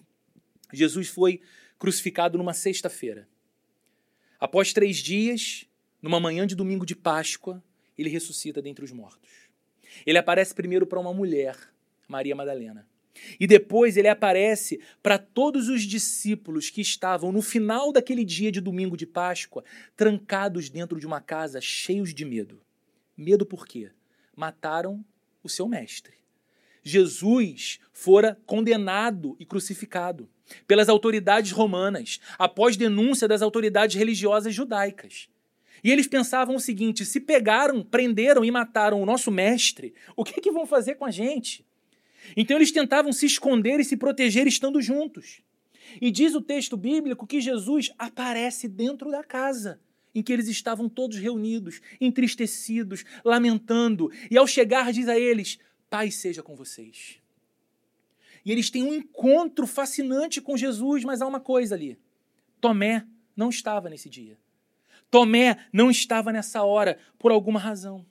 Jesus 0.72 1.10
foi 1.10 1.42
crucificado 1.78 2.38
numa 2.38 2.54
sexta-feira. 2.54 3.28
Após 4.40 4.72
três 4.72 4.96
dias, 4.96 5.66
numa 6.02 6.22
manhã 6.22 6.48
de 6.48 6.56
domingo 6.56 6.86
de 6.86 6.96
Páscoa, 6.96 7.62
ele 7.98 8.08
ressuscita 8.08 8.62
dentre 8.62 8.86
os 8.86 8.94
mortos. 8.94 9.30
Ele 10.06 10.18
aparece 10.18 10.56
primeiro 10.56 10.88
para 10.88 11.02
uma 11.02 11.14
mulher, 11.14 11.58
Maria 12.08 12.34
Madalena. 12.34 12.88
E 13.40 13.48
depois 13.48 13.98
ele 13.98 14.08
aparece 14.08 14.80
para 15.02 15.18
todos 15.18 15.70
os 15.70 15.84
discípulos 15.84 16.70
que 16.70 16.82
estavam 16.82 17.32
no 17.32 17.42
final 17.42 17.92
daquele 17.92 18.24
dia 18.24 18.52
de 18.52 18.62
domingo 18.62 18.98
de 18.98 19.06
Páscoa, 19.06 19.64
trancados 19.96 20.70
dentro 20.70 21.00
de 21.00 21.08
uma 21.08 21.22
casa, 21.22 21.62
cheios 21.62 22.14
de 22.14 22.26
medo. 22.26 22.62
Medo 23.18 23.46
por 23.46 23.66
quê? 23.66 23.92
Mataram 24.36 25.04
o 25.44 25.50
seu 25.50 25.68
mestre. 25.68 26.14
Jesus 26.84 27.80
fora 27.92 28.40
condenado 28.46 29.36
e 29.40 29.46
crucificado 29.46 30.30
pelas 30.68 30.90
autoridades 30.90 31.52
romanas, 31.52 32.20
após 32.38 32.78
denúncia 32.78 33.28
das 33.28 33.42
autoridades 33.42 33.96
religiosas 33.96 34.54
judaicas. 34.54 35.28
E 35.84 35.92
eles 35.92 36.08
pensavam 36.08 36.56
o 36.56 36.60
seguinte: 36.60 37.04
se 37.06 37.20
pegaram, 37.20 37.84
prenderam 37.84 38.46
e 38.46 38.52
mataram 38.52 39.02
o 39.02 39.06
nosso 39.06 39.32
mestre, 39.32 39.94
o 40.16 40.24
que, 40.24 40.40
que 40.40 40.52
vão 40.52 40.66
fazer 40.66 40.96
com 40.96 41.06
a 41.06 41.12
gente? 41.12 41.65
Então 42.36 42.58
eles 42.58 42.72
tentavam 42.72 43.12
se 43.12 43.26
esconder 43.26 43.80
e 43.80 43.86
se 43.86 43.98
proteger 43.98 44.48
estando 44.48 44.82
juntos. 44.82 45.42
E 46.02 46.12
diz 46.12 46.36
o 46.36 46.42
texto 46.42 46.76
bíblico 46.76 47.28
que 47.28 47.40
Jesus 47.40 47.92
aparece 47.98 48.68
dentro 48.68 49.12
da 49.12 49.24
casa 49.24 49.80
em 50.16 50.24
que 50.24 50.32
eles 50.32 50.48
estavam 50.48 50.88
todos 50.88 51.18
reunidos, 51.18 51.82
entristecidos, 52.00 53.04
lamentando. 53.24 54.10
E 54.32 54.38
ao 54.38 54.48
chegar, 54.48 54.94
diz 54.94 55.10
a 55.10 55.20
eles: 55.20 55.60
Paz 55.90 56.16
seja 56.16 56.42
com 56.42 56.56
vocês. 56.56 57.20
E 58.46 58.52
eles 58.52 58.70
têm 58.70 58.84
um 58.84 58.94
encontro 58.94 59.68
fascinante 59.68 60.40
com 60.40 60.56
Jesus, 60.56 61.04
mas 61.04 61.22
há 61.22 61.28
uma 61.28 61.42
coisa 61.42 61.76
ali: 61.76 62.00
Tomé 62.62 63.06
não 63.36 63.50
estava 63.50 63.90
nesse 63.90 64.10
dia. 64.10 64.38
Tomé 65.12 65.58
não 65.72 65.92
estava 65.92 66.32
nessa 66.32 66.64
hora 66.64 66.98
por 67.20 67.32
alguma 67.32 67.60
razão. 67.60 68.06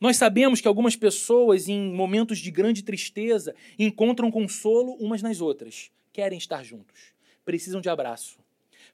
Nós 0.00 0.16
sabemos 0.16 0.60
que 0.60 0.68
algumas 0.68 0.94
pessoas, 0.94 1.68
em 1.68 1.92
momentos 1.92 2.38
de 2.38 2.50
grande 2.50 2.82
tristeza, 2.82 3.54
encontram 3.78 4.30
consolo 4.30 4.92
umas 4.94 5.22
nas 5.22 5.40
outras, 5.40 5.90
querem 6.12 6.38
estar 6.38 6.62
juntos, 6.62 7.12
precisam 7.44 7.80
de 7.80 7.88
abraço, 7.88 8.38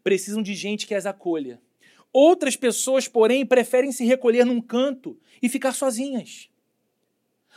precisam 0.03 0.43
de 0.43 0.55
gente 0.55 0.87
que 0.87 0.95
as 0.95 1.07
acolha. 1.07 1.61
Outras 2.13 2.57
pessoas, 2.57 3.09
porém, 3.09 3.45
preferem 3.45 3.91
se 3.91 4.05
recolher 4.05 4.45
num 4.45 4.61
canto 4.61 5.19
e 5.41 5.49
ficar 5.49 5.73
sozinhas. 5.73 6.49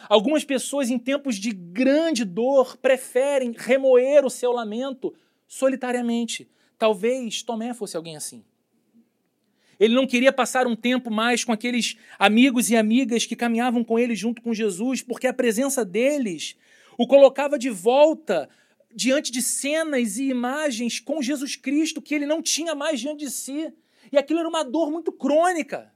Algumas 0.10 0.44
pessoas, 0.44 0.90
em 0.90 0.98
tempos 0.98 1.36
de 1.36 1.52
grande 1.52 2.24
dor, 2.24 2.78
preferem 2.78 3.54
remoer 3.56 4.26
o 4.26 4.30
seu 4.30 4.52
lamento 4.52 5.14
solitariamente. 5.48 6.50
Talvez 6.78 7.44
Tomé 7.44 7.74
fosse 7.74 7.96
alguém 7.96 8.16
assim. 8.16 8.44
Ele 9.80 9.94
não 9.94 10.08
queria 10.08 10.32
passar 10.32 10.68
um 10.68 10.76
tempo 10.76 11.12
mais 11.12 11.44
com 11.44 11.52
aqueles 11.52 11.98
amigos 12.18 12.70
e 12.70 12.76
amigas 12.76 13.26
que 13.26 13.36
caminhavam 13.36 13.84
com 13.84 14.00
ele 14.00 14.16
junto 14.16 14.42
com 14.42 14.54
Jesus, 14.54 15.02
porque 15.02 15.28
a 15.28 15.34
presença 15.34 15.84
deles 15.84 16.56
o 16.98 17.06
colocava 17.06 17.60
de 17.60 17.70
volta 17.70 18.50
diante 18.94 19.32
de 19.32 19.42
cenas 19.42 20.18
e 20.18 20.30
imagens 20.30 21.00
com 21.00 21.22
Jesus 21.22 21.58
Cristo 21.58 22.02
que 22.02 22.16
ele 22.16 22.26
não 22.26 22.42
tinha 22.42 22.74
mais 22.74 23.00
diante 23.00 23.26
de 23.26 23.32
si. 23.32 23.74
E 24.12 24.18
aquilo 24.18 24.40
era 24.40 24.48
uma 24.48 24.64
dor 24.64 24.90
muito 24.90 25.12
crônica. 25.12 25.94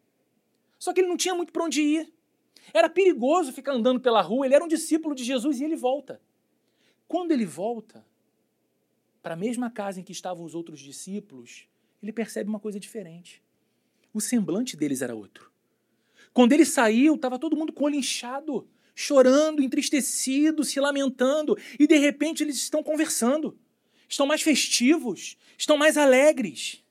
Só 0.78 0.92
que 0.92 1.00
ele 1.00 1.08
não 1.08 1.18
tinha 1.18 1.34
muito 1.34 1.54
para 1.54 1.64
onde 1.64 1.82
ir. 1.82 2.14
Era 2.74 2.90
perigoso 2.90 3.54
ficar 3.54 3.74
andando 3.74 4.00
pela 4.00 4.22
rua, 4.22 4.46
ele 4.46 4.56
era 4.56 4.64
um 4.64 4.68
discípulo 4.68 5.16
de 5.16 5.24
Jesus 5.24 5.60
e 5.60 5.64
ele 5.64 5.76
volta. 5.76 6.22
Quando 7.08 7.32
ele 7.32 7.46
volta 7.46 8.06
para 9.24 9.34
a 9.34 9.38
mesma 9.38 9.72
casa 9.72 10.00
em 10.00 10.04
que 10.04 10.12
estavam 10.12 10.46
os 10.46 10.54
outros 10.54 10.80
discípulos, 10.80 11.68
ele 12.04 12.12
percebe 12.12 12.50
uma 12.50 12.60
coisa 12.60 12.80
diferente 12.80 13.42
o 14.14 14.20
semblante 14.20 14.76
deles 14.76 15.02
era 15.02 15.16
outro. 15.16 15.52
Quando 16.34 16.54
ele 16.54 16.66
saiu, 16.66 17.16
estava 17.16 17.40
todo 17.40 17.56
mundo 17.56 17.74
com 17.74 17.84
o 17.84 17.86
olho 17.88 17.96
inchado, 17.96 18.68
chorando, 18.96 19.62
entristecido, 19.62 20.64
se 20.64 20.80
lamentando, 20.80 21.58
e 21.80 21.88
de 21.88 21.98
repente 21.98 22.44
eles 22.44 22.58
estão 22.58 22.84
conversando. 22.84 23.58
Estão 24.08 24.26
mais 24.26 24.42
festivos, 24.42 25.38
estão 25.58 25.78
mais 25.78 25.98
alegres. 25.98 26.84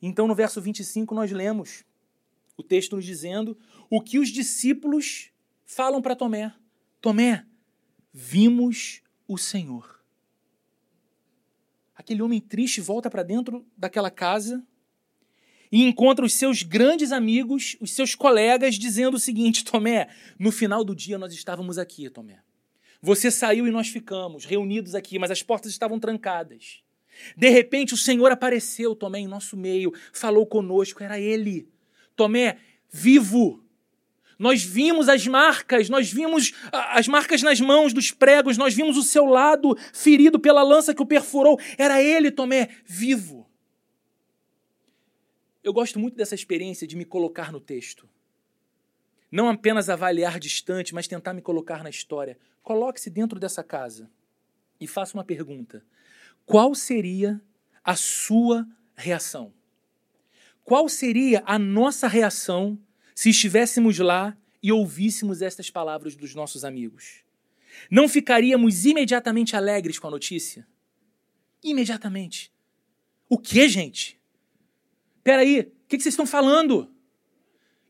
Então, 0.00 0.28
no 0.28 0.34
verso 0.34 0.60
25, 0.60 1.14
nós 1.14 1.32
lemos 1.32 1.84
o 2.56 2.62
texto 2.62 2.96
nos 2.96 3.04
dizendo 3.04 3.56
o 3.90 4.00
que 4.00 4.18
os 4.18 4.28
discípulos 4.28 5.30
falam 5.64 6.00
para 6.00 6.16
Tomé: 6.16 6.54
Tomé, 7.00 7.46
vimos 8.12 9.02
o 9.26 9.36
Senhor. 9.36 9.96
Aquele 11.94 12.22
homem 12.22 12.40
triste 12.40 12.80
volta 12.80 13.10
para 13.10 13.22
dentro 13.22 13.66
daquela 13.76 14.10
casa 14.10 14.64
e 15.70 15.82
encontra 15.82 16.24
os 16.24 16.34
seus 16.34 16.62
grandes 16.62 17.12
amigos, 17.12 17.76
os 17.80 17.92
seus 17.92 18.14
colegas, 18.14 18.76
dizendo 18.76 19.16
o 19.16 19.20
seguinte: 19.20 19.64
Tomé, 19.66 20.08
no 20.38 20.52
final 20.52 20.84
do 20.84 20.94
dia 20.94 21.18
nós 21.18 21.32
estávamos 21.32 21.78
aqui, 21.78 22.08
Tomé. 22.10 22.40
Você 23.00 23.30
saiu 23.30 23.66
e 23.66 23.70
nós 23.70 23.88
ficamos 23.88 24.44
reunidos 24.44 24.94
aqui, 24.94 25.18
mas 25.18 25.30
as 25.30 25.42
portas 25.42 25.70
estavam 25.70 25.98
trancadas. 26.00 26.82
De 27.36 27.48
repente 27.48 27.94
o 27.94 27.96
Senhor 27.96 28.30
apareceu, 28.30 28.94
Tomé, 28.94 29.20
em 29.20 29.28
nosso 29.28 29.56
meio, 29.56 29.92
falou 30.12 30.46
conosco, 30.46 31.02
era 31.02 31.18
Ele. 31.18 31.68
Tomé, 32.14 32.58
vivo. 32.90 33.62
Nós 34.38 34.62
vimos 34.62 35.08
as 35.08 35.26
marcas, 35.26 35.88
nós 35.88 36.12
vimos 36.12 36.52
as 36.70 37.08
marcas 37.08 37.42
nas 37.42 37.58
mãos 37.58 37.92
dos 37.92 38.10
pregos, 38.10 38.58
nós 38.58 38.74
vimos 38.74 38.96
o 38.96 39.02
seu 39.02 39.24
lado 39.24 39.76
ferido 39.94 40.38
pela 40.38 40.62
lança 40.62 40.94
que 40.94 41.02
o 41.02 41.06
perfurou. 41.06 41.58
Era 41.78 42.02
ele, 42.02 42.30
Tomé, 42.30 42.68
vivo. 42.84 43.45
Eu 45.66 45.72
gosto 45.72 45.98
muito 45.98 46.16
dessa 46.16 46.36
experiência 46.36 46.86
de 46.86 46.94
me 46.94 47.04
colocar 47.04 47.50
no 47.50 47.58
texto. 47.58 48.08
Não 49.28 49.48
apenas 49.48 49.88
avaliar 49.88 50.38
distante, 50.38 50.94
mas 50.94 51.08
tentar 51.08 51.34
me 51.34 51.42
colocar 51.42 51.82
na 51.82 51.90
história. 51.90 52.38
Coloque-se 52.62 53.10
dentro 53.10 53.40
dessa 53.40 53.64
casa 53.64 54.08
e 54.80 54.86
faça 54.86 55.18
uma 55.18 55.24
pergunta: 55.24 55.84
qual 56.44 56.72
seria 56.72 57.42
a 57.82 57.96
sua 57.96 58.64
reação? 58.94 59.52
Qual 60.62 60.88
seria 60.88 61.42
a 61.44 61.58
nossa 61.58 62.06
reação 62.06 62.78
se 63.12 63.30
estivéssemos 63.30 63.98
lá 63.98 64.36
e 64.62 64.70
ouvíssemos 64.70 65.42
estas 65.42 65.68
palavras 65.68 66.14
dos 66.14 66.32
nossos 66.32 66.64
amigos? 66.64 67.24
Não 67.90 68.08
ficaríamos 68.08 68.84
imediatamente 68.84 69.56
alegres 69.56 69.98
com 69.98 70.06
a 70.06 70.12
notícia? 70.12 70.64
Imediatamente. 71.60 72.52
O 73.28 73.36
que, 73.36 73.68
gente? 73.68 74.16
Peraí, 75.26 75.58
o 75.58 75.64
que, 75.88 75.96
que 75.96 76.04
vocês 76.04 76.12
estão 76.12 76.24
falando? 76.24 76.88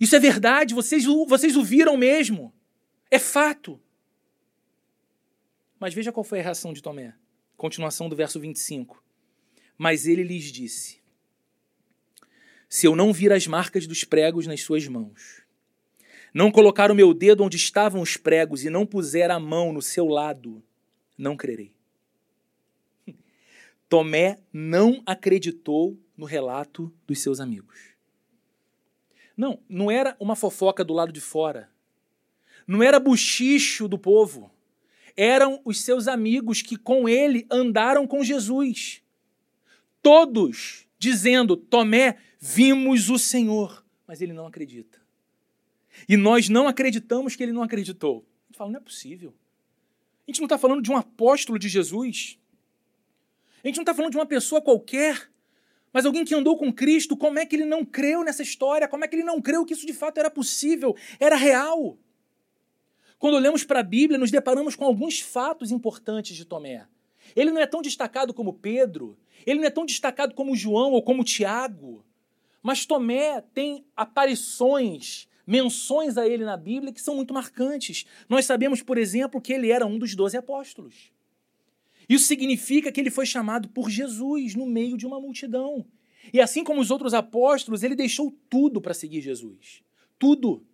Isso 0.01 0.17
é 0.17 0.19
verdade, 0.19 0.73
vocês, 0.73 1.05
vocês 1.05 1.55
o 1.55 1.63
viram 1.63 1.95
mesmo. 1.95 2.51
É 3.11 3.19
fato. 3.19 3.79
Mas 5.79 5.93
veja 5.93 6.11
qual 6.11 6.25
foi 6.25 6.41
a 6.41 6.43
reação 6.43 6.73
de 6.73 6.83
Tomé. 6.83 7.15
Continuação 7.55 8.09
do 8.09 8.17
verso 8.17 8.41
25. 8.41 9.05
Mas 9.77 10.07
ele 10.07 10.23
lhes 10.23 10.45
disse: 10.45 11.03
Se 12.71 12.87
eu 12.87 12.97
não 12.97 13.13
vir 13.13 13.31
as 13.31 13.47
marcas 13.47 13.87
dos 13.87 14.03
pregos 14.03 14.47
nas 14.47 14.63
suas 14.63 14.89
mãos, 14.89 15.43
não 16.33 16.51
colocar 16.51 16.91
o 16.91 16.95
meu 16.95 17.13
dedo 17.13 17.45
onde 17.45 17.59
estavam 17.59 18.01
os 18.01 18.17
pregos 18.17 18.65
e 18.65 18.71
não 18.71 18.87
puser 18.87 19.31
a 19.31 19.39
mão 19.39 19.75
no 19.75 19.83
seu 19.83 20.07
lado, 20.07 20.65
não 21.19 21.37
crerei. 21.37 21.75
Tomé 23.91 24.39
não 24.55 25.03
acreditou 25.05 25.99
no 26.17 26.27
relato 26.27 26.93
dos 27.07 27.21
seus 27.21 27.41
amigos. 27.41 27.97
Não, 29.37 29.61
não 29.69 29.91
era 29.91 30.17
uma 30.19 30.35
fofoca 30.35 30.85
do 30.85 30.95
lado 30.95 31.13
de 31.13 31.21
fora. 31.21 31.71
Não 32.67 32.83
era 32.83 32.99
buchicho 32.99 33.87
do 33.87 33.99
povo. 33.99 34.51
Eram 35.17 35.61
os 35.65 35.81
seus 35.81 36.09
amigos 36.09 36.63
que 36.63 36.77
com 36.77 37.09
ele 37.09 37.47
andaram 37.51 38.07
com 38.07 38.25
Jesus. 38.25 39.03
Todos 40.03 40.87
dizendo: 40.99 41.57
Tomé, 41.57 42.19
vimos 42.41 43.11
o 43.11 43.19
Senhor. 43.19 43.85
Mas 44.07 44.21
ele 44.21 44.33
não 44.33 44.47
acredita. 44.47 45.01
E 46.09 46.17
nós 46.17 46.49
não 46.49 46.69
acreditamos 46.69 47.37
que 47.37 47.43
ele 47.43 47.53
não 47.53 47.63
acreditou. 47.63 48.27
A 48.45 48.47
gente 48.49 48.59
fala: 48.59 48.71
não 48.71 48.79
é 48.79 48.83
possível. 48.83 49.35
A 50.27 50.31
gente 50.31 50.41
não 50.41 50.47
está 50.47 50.59
falando 50.59 50.83
de 50.83 50.91
um 50.91 50.97
apóstolo 50.97 51.59
de 51.59 51.69
Jesus. 51.69 52.39
A 53.63 53.67
gente 53.67 53.77
não 53.77 53.83
está 53.83 53.95
falando 53.95 54.13
de 54.13 54.19
uma 54.19 54.27
pessoa 54.27 54.61
qualquer. 54.61 55.31
Mas 55.97 56.05
alguém 56.05 56.27
que 56.27 56.35
andou 56.35 56.59
com 56.59 56.71
Cristo, 56.71 57.17
como 57.17 57.39
é 57.39 57.47
que 57.47 57.57
ele 57.57 57.65
não 57.65 57.83
creu 57.83 58.23
nessa 58.23 58.43
história? 58.43 58.87
Como 58.87 59.03
é 59.03 59.09
que 59.09 59.17
ele 59.17 59.23
não 59.23 59.41
creu 59.41 59.65
que 59.65 59.73
isso 59.73 59.87
de 59.87 59.95
fato 59.95 60.19
era 60.19 60.31
possível, 60.31 60.95
era 61.19 61.37
real? 61.37 61.97
Quando 63.19 63.33
olhamos 63.33 63.65
para 63.65 63.81
a 63.81 63.83
Bíblia, 63.83 64.19
nos 64.19 64.31
deparamos 64.31 64.77
com 64.77 64.85
alguns 64.85 65.21
fatos 65.21 65.73
importantes 65.73 66.37
de 66.37 66.45
Tomé. 66.45 66.87
Ele 67.35 67.51
não 67.51 67.63
é 67.63 67.67
tão 67.67 67.81
destacado 67.81 68.35
como 68.35 68.53
Pedro, 68.53 69.17
ele 69.47 69.61
não 69.61 69.67
é 69.67 69.71
tão 69.71 69.87
destacado 69.87 70.35
como 70.35 70.55
João 70.55 70.93
ou 70.93 71.03
como 71.03 71.25
Tiago, 71.25 72.05
mas 72.63 72.85
Tomé 72.85 73.41
tem 73.55 73.83
aparições, 73.97 75.27
menções 75.47 76.19
a 76.19 76.29
ele 76.29 76.45
na 76.45 76.59
Bíblia 76.59 76.93
que 76.93 77.01
são 77.01 77.17
muito 77.17 77.33
marcantes. 77.33 78.05
Nós 78.29 78.45
sabemos, 78.45 78.83
por 78.83 78.99
exemplo, 78.99 79.41
que 79.41 79.51
ele 79.51 79.71
era 79.71 79.87
um 79.87 79.99
dos 79.99 80.15
doze 80.15 80.37
apóstolos. 80.37 81.11
Isso 82.09 82.27
significa 82.27 82.93
que 82.93 83.01
ele 83.01 83.11
foi 83.11 83.27
chamado 83.27 83.69
por 83.69 83.91
Jesus 83.91 84.55
no 84.55 84.67
meio 84.67 84.97
de 84.97 85.07
uma 85.07 85.21
multidão. 85.21 85.85
E 86.33 86.41
assim 86.41 86.65
como 86.65 86.81
os 86.81 86.91
outros 86.91 87.15
apóstolos, 87.15 87.83
ele 87.83 87.95
deixou 87.95 88.37
tudo 88.49 88.81
para 88.81 88.95
seguir 88.95 89.21
Jesus. 89.21 89.83
Tudo. 90.19 90.65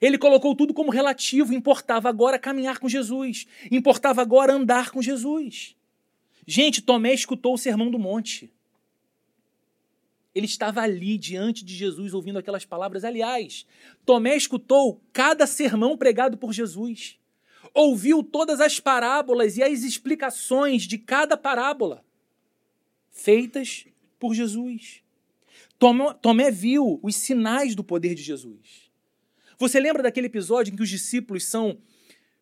Ele 0.00 0.18
colocou 0.18 0.54
tudo 0.54 0.74
como 0.74 0.90
relativo, 0.90 1.54
importava 1.54 2.08
agora 2.08 2.38
caminhar 2.38 2.78
com 2.78 2.88
Jesus, 2.88 3.46
importava 3.70 4.20
agora 4.20 4.52
andar 4.52 4.90
com 4.90 5.00
Jesus. 5.00 5.76
Gente, 6.46 6.82
Tomé 6.82 7.12
escutou 7.12 7.54
o 7.54 7.58
sermão 7.58 7.90
do 7.90 7.98
monte. 7.98 8.52
Ele 10.34 10.46
estava 10.46 10.82
ali 10.82 11.16
diante 11.16 11.64
de 11.64 11.74
Jesus 11.74 12.12
ouvindo 12.12 12.38
aquelas 12.38 12.64
palavras. 12.64 13.04
Aliás, 13.04 13.66
Tomé 14.04 14.36
escutou 14.36 15.00
cada 15.12 15.46
sermão 15.46 15.96
pregado 15.96 16.36
por 16.36 16.52
Jesus. 16.52 17.18
Ouviu 17.74 18.22
todas 18.22 18.60
as 18.60 18.80
parábolas 18.80 19.56
e 19.56 19.62
as 19.62 19.82
explicações 19.82 20.82
de 20.82 20.98
cada 20.98 21.36
parábola 21.36 22.04
feitas 23.10 23.86
por 24.18 24.34
Jesus. 24.34 25.02
Tomé, 25.78 26.50
viu 26.50 26.98
os 27.02 27.16
sinais 27.16 27.74
do 27.74 27.84
poder 27.84 28.14
de 28.14 28.22
Jesus. 28.22 28.90
Você 29.58 29.78
lembra 29.78 30.02
daquele 30.02 30.26
episódio 30.26 30.72
em 30.72 30.76
que 30.76 30.82
os 30.82 30.88
discípulos 30.88 31.44
são 31.44 31.78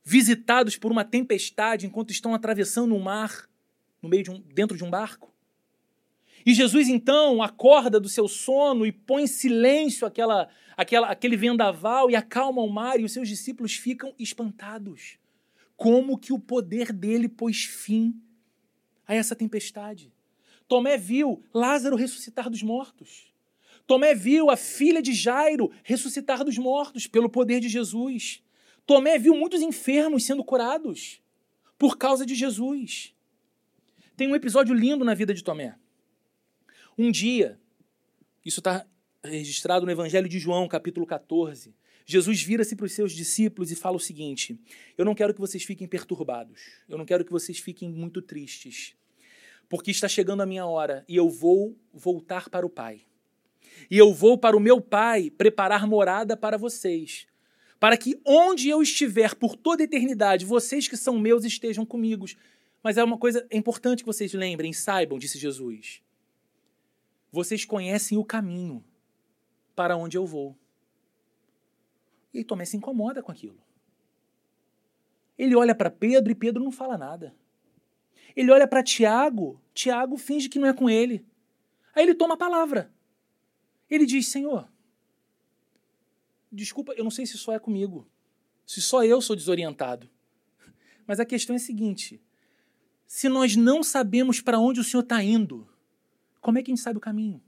visitados 0.04 0.76
por 0.76 0.92
uma 0.92 1.04
tempestade 1.04 1.86
enquanto 1.86 2.10
estão 2.10 2.34
atravessando 2.34 2.94
um 2.94 3.00
mar 3.00 3.48
no 4.00 4.08
meio 4.08 4.22
de 4.22 4.30
um, 4.30 4.40
dentro 4.40 4.76
de 4.76 4.84
um 4.84 4.90
barco? 4.90 5.33
E 6.46 6.52
Jesus 6.52 6.88
então 6.88 7.42
acorda 7.42 7.98
do 7.98 8.08
seu 8.08 8.28
sono 8.28 8.84
e 8.84 8.92
põe 8.92 9.22
em 9.22 9.26
silêncio 9.26 10.06
aquela, 10.06 10.48
aquela, 10.76 11.08
aquele 11.08 11.36
vendaval 11.36 12.10
e 12.10 12.16
acalma 12.16 12.60
o 12.60 12.68
mar, 12.68 13.00
e 13.00 13.04
os 13.04 13.12
seus 13.12 13.28
discípulos 13.28 13.74
ficam 13.74 14.14
espantados. 14.18 15.18
Como 15.76 16.18
que 16.18 16.32
o 16.32 16.38
poder 16.38 16.92
dele 16.92 17.28
pôs 17.28 17.64
fim 17.64 18.14
a 19.06 19.14
essa 19.14 19.34
tempestade? 19.34 20.12
Tomé 20.68 20.98
viu 20.98 21.42
Lázaro 21.52 21.96
ressuscitar 21.96 22.50
dos 22.50 22.62
mortos. 22.62 23.32
Tomé 23.86 24.14
viu 24.14 24.50
a 24.50 24.56
filha 24.56 25.02
de 25.02 25.12
Jairo 25.12 25.70
ressuscitar 25.82 26.44
dos 26.44 26.58
mortos 26.58 27.06
pelo 27.06 27.28
poder 27.28 27.60
de 27.60 27.68
Jesus. 27.68 28.42
Tomé 28.86 29.18
viu 29.18 29.34
muitos 29.34 29.62
enfermos 29.62 30.24
sendo 30.24 30.44
curados 30.44 31.22
por 31.78 31.96
causa 31.96 32.24
de 32.24 32.34
Jesus. 32.34 33.14
Tem 34.16 34.28
um 34.28 34.36
episódio 34.36 34.74
lindo 34.74 35.04
na 35.04 35.14
vida 35.14 35.34
de 35.34 35.42
Tomé. 35.42 35.76
Um 36.96 37.10
dia, 37.10 37.58
isso 38.44 38.60
está 38.60 38.86
registrado 39.24 39.84
no 39.84 39.90
Evangelho 39.90 40.28
de 40.28 40.38
João, 40.38 40.68
capítulo 40.68 41.04
14. 41.04 41.74
Jesus 42.06 42.40
vira-se 42.40 42.76
para 42.76 42.86
os 42.86 42.92
seus 42.92 43.12
discípulos 43.12 43.72
e 43.72 43.74
fala 43.74 43.96
o 43.96 44.00
seguinte: 44.00 44.56
Eu 44.96 45.04
não 45.04 45.12
quero 45.12 45.34
que 45.34 45.40
vocês 45.40 45.64
fiquem 45.64 45.88
perturbados, 45.88 46.60
eu 46.88 46.96
não 46.96 47.04
quero 47.04 47.24
que 47.24 47.32
vocês 47.32 47.58
fiquem 47.58 47.90
muito 47.90 48.22
tristes, 48.22 48.94
porque 49.68 49.90
está 49.90 50.06
chegando 50.06 50.42
a 50.42 50.46
minha 50.46 50.66
hora 50.66 51.04
e 51.08 51.16
eu 51.16 51.28
vou 51.28 51.76
voltar 51.92 52.48
para 52.48 52.64
o 52.64 52.70
Pai. 52.70 53.00
E 53.90 53.98
eu 53.98 54.14
vou 54.14 54.38
para 54.38 54.56
o 54.56 54.60
meu 54.60 54.80
Pai 54.80 55.30
preparar 55.30 55.88
morada 55.88 56.36
para 56.36 56.56
vocês, 56.56 57.26
para 57.80 57.96
que 57.96 58.20
onde 58.24 58.68
eu 58.68 58.80
estiver 58.80 59.34
por 59.34 59.56
toda 59.56 59.82
a 59.82 59.84
eternidade, 59.84 60.44
vocês 60.44 60.86
que 60.86 60.96
são 60.96 61.18
meus 61.18 61.44
estejam 61.44 61.84
comigo. 61.84 62.24
Mas 62.84 62.98
é 62.98 63.02
uma 63.02 63.18
coisa 63.18 63.44
é 63.50 63.56
importante 63.56 64.04
que 64.04 64.06
vocês 64.06 64.32
lembrem, 64.32 64.72
saibam, 64.72 65.18
disse 65.18 65.38
Jesus. 65.38 66.03
Vocês 67.34 67.64
conhecem 67.64 68.16
o 68.16 68.24
caminho 68.24 68.84
para 69.74 69.96
onde 69.96 70.16
eu 70.16 70.24
vou. 70.24 70.56
E 72.32 72.44
Tomé 72.44 72.64
se 72.64 72.76
incomoda 72.76 73.24
com 73.24 73.32
aquilo. 73.32 73.58
Ele 75.36 75.56
olha 75.56 75.74
para 75.74 75.90
Pedro 75.90 76.30
e 76.30 76.34
Pedro 76.36 76.62
não 76.62 76.70
fala 76.70 76.96
nada. 76.96 77.34
Ele 78.36 78.52
olha 78.52 78.68
para 78.68 78.84
Tiago, 78.84 79.60
Tiago 79.74 80.16
finge 80.16 80.48
que 80.48 80.60
não 80.60 80.68
é 80.68 80.72
com 80.72 80.88
ele. 80.88 81.26
Aí 81.92 82.04
ele 82.04 82.14
toma 82.14 82.34
a 82.34 82.36
palavra. 82.36 82.92
Ele 83.90 84.06
diz: 84.06 84.28
Senhor, 84.28 84.68
desculpa, 86.52 86.92
eu 86.92 87.02
não 87.02 87.10
sei 87.10 87.26
se 87.26 87.36
só 87.36 87.52
é 87.52 87.58
comigo, 87.58 88.08
se 88.64 88.80
só 88.80 89.02
eu 89.02 89.20
sou 89.20 89.34
desorientado. 89.34 90.08
Mas 91.04 91.18
a 91.18 91.24
questão 91.24 91.54
é 91.54 91.56
a 91.56 91.60
seguinte: 91.60 92.22
se 93.08 93.28
nós 93.28 93.56
não 93.56 93.82
sabemos 93.82 94.40
para 94.40 94.60
onde 94.60 94.78
o 94.78 94.84
Senhor 94.84 95.02
está 95.02 95.20
indo, 95.20 95.68
como 96.44 96.58
é 96.58 96.62
que 96.62 96.70
a 96.70 96.74
gente 96.74 96.82
sabe 96.82 96.98
o 96.98 97.00
caminho? 97.00 97.42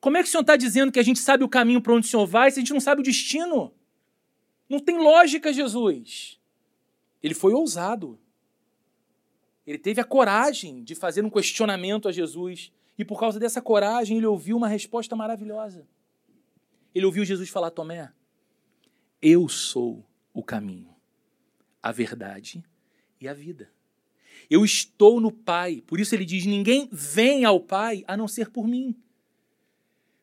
Como 0.00 0.16
é 0.16 0.22
que 0.22 0.28
o 0.28 0.30
Senhor 0.30 0.42
está 0.42 0.56
dizendo 0.56 0.92
que 0.92 1.00
a 1.00 1.02
gente 1.02 1.18
sabe 1.18 1.42
o 1.42 1.48
caminho 1.48 1.82
para 1.82 1.92
onde 1.92 2.06
o 2.06 2.08
Senhor 2.08 2.24
vai 2.24 2.52
se 2.52 2.60
a 2.60 2.62
gente 2.62 2.72
não 2.72 2.78
sabe 2.78 3.00
o 3.00 3.04
destino? 3.04 3.74
Não 4.68 4.78
tem 4.78 4.96
lógica, 4.96 5.52
Jesus. 5.52 6.38
Ele 7.20 7.34
foi 7.34 7.52
ousado. 7.52 8.16
Ele 9.66 9.76
teve 9.76 10.00
a 10.00 10.04
coragem 10.04 10.84
de 10.84 10.94
fazer 10.94 11.24
um 11.24 11.30
questionamento 11.30 12.06
a 12.06 12.12
Jesus. 12.12 12.70
E 12.96 13.04
por 13.04 13.18
causa 13.18 13.40
dessa 13.40 13.60
coragem, 13.60 14.18
ele 14.18 14.26
ouviu 14.26 14.56
uma 14.56 14.68
resposta 14.68 15.16
maravilhosa. 15.16 15.84
Ele 16.94 17.06
ouviu 17.06 17.24
Jesus 17.24 17.48
falar: 17.48 17.72
Tomé, 17.72 18.12
eu 19.20 19.48
sou 19.48 20.06
o 20.32 20.44
caminho, 20.44 20.94
a 21.82 21.90
verdade 21.90 22.62
e 23.20 23.26
a 23.26 23.34
vida. 23.34 23.68
Eu 24.50 24.64
estou 24.64 25.20
no 25.20 25.30
Pai. 25.30 25.82
Por 25.86 26.00
isso 26.00 26.14
ele 26.14 26.24
diz: 26.24 26.46
ninguém 26.46 26.88
vem 26.90 27.44
ao 27.44 27.60
Pai 27.60 28.04
a 28.06 28.16
não 28.16 28.26
ser 28.26 28.50
por 28.50 28.66
mim. 28.66 28.94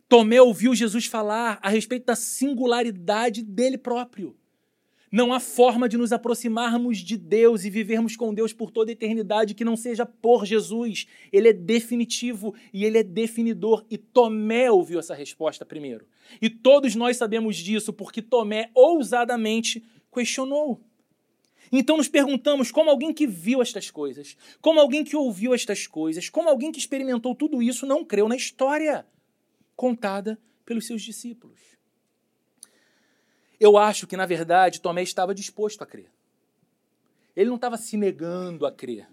Tomé 0.08 0.42
ouviu 0.42 0.76
Jesus 0.76 1.06
falar 1.06 1.60
a 1.62 1.70
respeito 1.70 2.06
da 2.06 2.16
singularidade 2.16 3.42
dele 3.42 3.78
próprio. 3.78 4.36
Não 5.12 5.32
há 5.32 5.40
forma 5.40 5.88
de 5.88 5.98
nos 5.98 6.12
aproximarmos 6.12 6.98
de 6.98 7.16
Deus 7.16 7.64
e 7.64 7.70
vivermos 7.70 8.18
com 8.18 8.34
Deus 8.34 8.52
por 8.52 8.70
toda 8.70 8.92
a 8.92 8.94
eternidade 8.94 9.54
que 9.54 9.64
não 9.64 9.78
seja 9.78 10.06
por 10.06 10.46
Jesus. 10.46 11.08
Ele 11.32 11.48
é 11.48 11.54
definitivo 11.54 12.54
e 12.74 12.84
ele 12.84 12.98
é 12.98 13.04
definidor. 13.04 13.86
E 13.90 13.98
Tomé 13.98 14.70
ouviu 14.70 15.00
essa 15.00 15.16
resposta 15.16 15.66
primeiro. 15.66 16.06
E 16.42 16.50
todos 16.50 16.96
nós 16.96 17.18
sabemos 17.18 17.56
disso 17.56 17.94
porque 17.94 18.22
Tomé 18.22 18.70
ousadamente 18.74 19.84
questionou. 20.12 20.82
Então 21.78 21.98
nos 21.98 22.08
perguntamos 22.08 22.72
como 22.72 22.90
alguém 22.90 23.14
que 23.14 23.28
viu 23.28 23.62
estas 23.62 23.90
coisas, 23.92 24.38
como 24.62 24.80
alguém 24.80 25.04
que 25.04 25.16
ouviu 25.16 25.54
estas 25.54 25.88
coisas, 25.88 26.30
como 26.30 26.50
alguém 26.50 26.72
que 26.72 26.80
experimentou 26.80 27.36
tudo 27.36 27.62
isso 27.62 27.86
não 27.86 28.06
creu 28.06 28.28
na 28.30 28.36
história 28.36 29.06
contada 29.76 30.40
pelos 30.66 30.88
seus 30.88 31.02
discípulos. 31.02 31.60
Eu 33.60 33.78
acho 33.78 34.08
que, 34.08 34.18
na 34.18 34.26
verdade, 34.26 34.82
Tomé 34.82 35.04
estava 35.04 35.34
disposto 35.34 35.82
a 35.82 35.86
crer. 35.86 36.12
Ele 37.36 37.50
não 37.50 37.56
estava 37.56 37.78
se 37.78 37.98
negando 37.98 38.66
a 38.66 38.72
crer. 38.72 39.08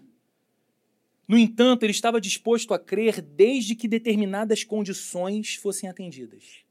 No 1.27 1.37
entanto, 1.37 1.83
ele 1.83 1.91
estava 1.91 2.19
disposto 2.19 2.73
a 2.73 2.79
crer 2.79 3.21
desde 3.21 3.75
que 3.75 3.87
determinadas 3.87 4.63
condições 4.63 5.55
fossem 5.55 5.89
atendidas. 5.89 6.63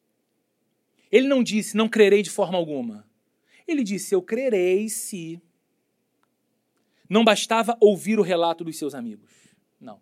Ele 1.10 1.26
não 1.26 1.42
disse, 1.42 1.76
não 1.76 1.88
crerei 1.88 2.22
de 2.22 2.30
forma 2.30 2.56
alguma. 2.56 3.06
Ele 3.66 3.82
disse, 3.82 4.14
eu 4.14 4.22
crerei 4.22 4.88
se 4.88 5.40
não 7.12 7.22
bastava 7.22 7.76
ouvir 7.78 8.18
o 8.18 8.22
relato 8.22 8.64
dos 8.64 8.78
seus 8.78 8.94
amigos. 8.94 9.30
Não. 9.78 10.00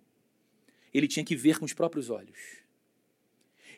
Ele 0.94 1.08
tinha 1.08 1.24
que 1.24 1.34
ver 1.34 1.58
com 1.58 1.64
os 1.64 1.72
próprios 1.72 2.08
olhos. 2.08 2.38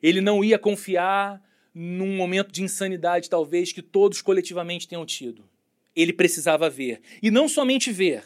Ele 0.02 0.20
não 0.20 0.44
ia 0.44 0.58
confiar 0.58 1.42
num 1.74 2.14
momento 2.14 2.52
de 2.52 2.62
insanidade, 2.62 3.30
talvez, 3.30 3.72
que 3.72 3.80
todos 3.80 4.20
coletivamente 4.20 4.86
tenham 4.86 5.06
tido. 5.06 5.48
Ele 5.96 6.12
precisava 6.12 6.68
ver. 6.68 7.00
E 7.22 7.30
não 7.30 7.48
somente 7.48 7.90
ver, 7.90 8.22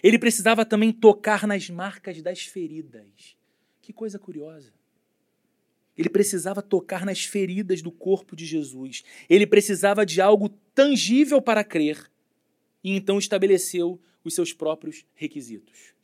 ele 0.00 0.20
precisava 0.20 0.64
também 0.64 0.92
tocar 0.92 1.48
nas 1.48 1.68
marcas 1.68 2.22
das 2.22 2.42
feridas. 2.42 3.36
Que 3.82 3.92
coisa 3.92 4.20
curiosa. 4.20 4.72
Ele 5.98 6.08
precisava 6.08 6.62
tocar 6.62 7.04
nas 7.04 7.24
feridas 7.24 7.82
do 7.82 7.90
corpo 7.90 8.36
de 8.36 8.46
Jesus. 8.46 9.02
Ele 9.28 9.48
precisava 9.48 10.06
de 10.06 10.20
algo 10.20 10.48
tangível 10.72 11.42
para 11.42 11.64
crer. 11.64 12.08
E 12.84 12.92
então 12.92 13.18
estabeleceu 13.18 14.00
os 14.24 14.34
seus 14.34 14.52
próprios 14.52 15.04
requisitos. 15.14 15.94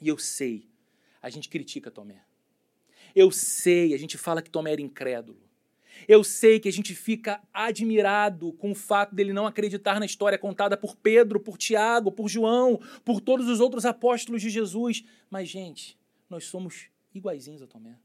E 0.00 0.08
eu 0.08 0.18
sei, 0.18 0.68
a 1.22 1.30
gente 1.30 1.48
critica 1.48 1.90
Tomé. 1.90 2.24
Eu 3.14 3.30
sei, 3.30 3.94
a 3.94 3.98
gente 3.98 4.18
fala 4.18 4.42
que 4.42 4.50
Tomé 4.50 4.72
era 4.72 4.82
incrédulo. 4.82 5.40
Eu 6.08 6.24
sei 6.24 6.58
que 6.58 6.68
a 6.68 6.72
gente 6.72 6.94
fica 6.94 7.40
admirado 7.52 8.52
com 8.54 8.72
o 8.72 8.74
fato 8.74 9.14
dele 9.14 9.32
não 9.32 9.46
acreditar 9.46 10.00
na 10.00 10.06
história 10.06 10.38
contada 10.38 10.76
por 10.76 10.96
Pedro, 10.96 11.38
por 11.38 11.56
Tiago, 11.56 12.10
por 12.10 12.28
João, 12.28 12.80
por 13.04 13.20
todos 13.20 13.48
os 13.48 13.60
outros 13.60 13.84
apóstolos 13.84 14.42
de 14.42 14.50
Jesus. 14.50 15.04
Mas, 15.30 15.48
gente, 15.48 15.96
nós 16.28 16.44
somos 16.44 16.88
iguaizinhos 17.14 17.62
a 17.62 17.66
Tomé. 17.66 17.98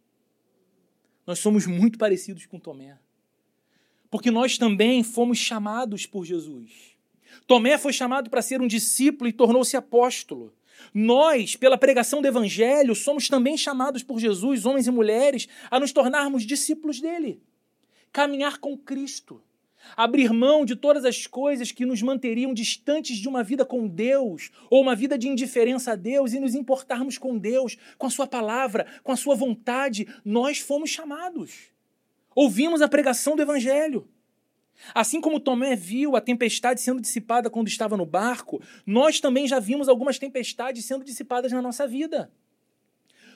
Nós 1.26 1.40
somos 1.40 1.66
muito 1.66 1.98
parecidos 1.98 2.46
com 2.46 2.60
Tomé. 2.60 3.00
Porque 4.10 4.32
nós 4.32 4.58
também 4.58 5.04
fomos 5.04 5.38
chamados 5.38 6.06
por 6.06 6.24
Jesus. 6.26 6.97
Tomé 7.46 7.78
foi 7.78 7.94
chamado 7.94 8.30
para 8.30 8.42
ser 8.42 8.62
um 8.62 8.68
discípulo 8.68 9.30
e 9.30 9.34
tornou-se 9.34 9.76
apóstolo. 9.78 10.54
Nós, 10.94 11.56
pela 11.56 11.78
pregação 11.78 12.22
do 12.22 12.28
Evangelho, 12.28 12.96
somos 12.96 13.28
também 13.28 13.58
chamados 13.58 14.04
por 14.04 14.20
Jesus, 14.20 14.66
homens 14.66 14.88
e 14.88 14.92
mulheres, 14.92 15.48
a 15.70 15.80
nos 15.80 15.92
tornarmos 15.92 16.44
discípulos 16.44 17.00
dele. 17.00 17.42
Caminhar 18.12 18.58
com 18.60 18.78
Cristo. 18.78 19.42
Abrir 19.96 20.34
mão 20.34 20.66
de 20.66 20.76
todas 20.76 21.06
as 21.06 21.28
coisas 21.28 21.72
que 21.72 21.86
nos 21.86 22.02
manteriam 22.02 22.54
distantes 22.54 23.18
de 23.18 23.28
uma 23.28 23.44
vida 23.44 23.64
com 23.64 23.88
Deus, 23.88 24.52
ou 24.70 24.82
uma 24.82 24.96
vida 24.96 25.18
de 25.18 25.30
indiferença 25.30 25.94
a 25.94 25.96
Deus, 25.96 26.34
e 26.34 26.40
nos 26.40 26.56
importarmos 26.56 27.18
com 27.18 27.38
Deus, 27.38 27.78
com 27.98 28.08
a 28.08 28.10
Sua 28.10 28.28
palavra, 28.28 28.86
com 29.04 29.12
a 29.12 29.16
Sua 29.16 29.36
vontade. 29.36 30.08
Nós 30.26 30.60
fomos 30.60 30.90
chamados. 30.90 31.70
Ouvimos 32.36 32.82
a 32.82 32.88
pregação 32.88 33.36
do 33.36 33.42
Evangelho. 33.42 34.08
Assim 34.94 35.20
como 35.20 35.40
Tomé 35.40 35.76
viu 35.76 36.16
a 36.16 36.22
tempestade 36.22 36.82
sendo 36.82 37.02
dissipada 37.02 37.50
quando 37.50 37.68
estava 37.68 37.98
no 37.98 38.06
barco, 38.06 38.62
nós 38.86 39.20
também 39.20 39.48
já 39.48 39.60
vimos 39.60 39.90
algumas 39.90 40.20
tempestades 40.20 40.86
sendo 40.86 41.04
dissipadas 41.04 41.52
na 41.52 41.62
nossa 41.62 41.88
vida. 41.88 42.32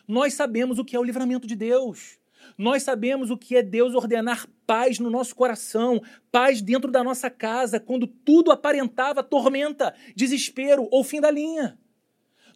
Nós 0.08 0.34
sabemos 0.34 0.80
o 0.80 0.86
que 0.86 0.96
é 0.96 1.00
o 1.00 1.04
livramento 1.04 1.48
de 1.48 1.56
Deus. 1.56 2.20
Nós 2.58 2.84
sabemos 2.84 3.30
o 3.30 3.38
que 3.38 3.56
é 3.56 3.62
Deus 3.62 3.94
ordenar 3.94 4.48
paz 4.66 5.00
no 5.00 5.10
nosso 5.10 5.36
coração, 5.36 6.02
paz 6.32 6.62
dentro 6.62 6.92
da 6.92 7.04
nossa 7.04 7.30
casa, 7.30 7.80
quando 7.80 8.08
tudo 8.08 8.52
aparentava 8.52 9.24
tormenta, 9.24 9.94
desespero 10.16 10.88
ou 10.92 11.04
fim 11.04 11.22
da 11.22 11.30
linha. 11.30 11.78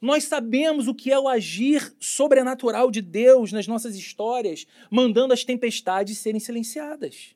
Nós 0.02 0.26
sabemos 0.26 0.88
o 0.88 0.94
que 0.94 1.12
é 1.12 1.20
o 1.20 1.28
agir 1.28 1.96
sobrenatural 2.00 2.92
de 2.92 3.02
Deus 3.02 3.52
nas 3.52 3.68
nossas 3.68 3.96
histórias, 3.96 4.66
mandando 4.92 5.34
as 5.34 5.44
tempestades 5.44 6.18
serem 6.18 6.40
silenciadas. 6.40 7.36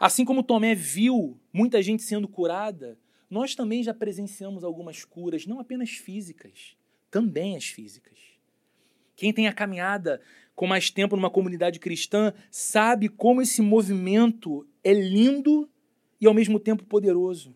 Assim 0.00 0.24
como 0.24 0.42
Tomé 0.42 0.74
viu 0.74 1.38
muita 1.52 1.82
gente 1.82 2.02
sendo 2.02 2.26
curada, 2.26 2.98
nós 3.28 3.54
também 3.54 3.82
já 3.82 3.92
presenciamos 3.92 4.64
algumas 4.64 5.04
curas, 5.04 5.44
não 5.44 5.60
apenas 5.60 5.90
físicas, 5.90 6.74
também 7.10 7.54
as 7.54 7.66
físicas. 7.66 8.18
Quem 9.14 9.30
tem 9.30 9.46
a 9.46 9.52
caminhada 9.52 10.22
com 10.56 10.66
mais 10.66 10.88
tempo 10.90 11.16
numa 11.16 11.28
comunidade 11.28 11.78
cristã 11.78 12.32
sabe 12.50 13.10
como 13.10 13.42
esse 13.42 13.60
movimento 13.60 14.66
é 14.82 14.94
lindo 14.94 15.68
e 16.18 16.26
ao 16.26 16.32
mesmo 16.32 16.58
tempo 16.58 16.82
poderoso. 16.82 17.54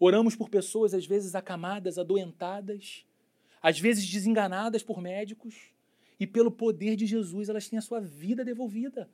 Oramos 0.00 0.34
por 0.34 0.48
pessoas 0.48 0.94
às 0.94 1.04
vezes 1.04 1.34
acamadas, 1.34 1.98
adoentadas, 1.98 3.04
às 3.60 3.78
vezes 3.78 4.08
desenganadas 4.08 4.82
por 4.82 5.02
médicos, 5.02 5.54
e 6.18 6.26
pelo 6.26 6.50
poder 6.50 6.96
de 6.96 7.04
Jesus 7.04 7.50
elas 7.50 7.68
têm 7.68 7.78
a 7.78 7.82
sua 7.82 8.00
vida 8.00 8.42
devolvida. 8.42 9.06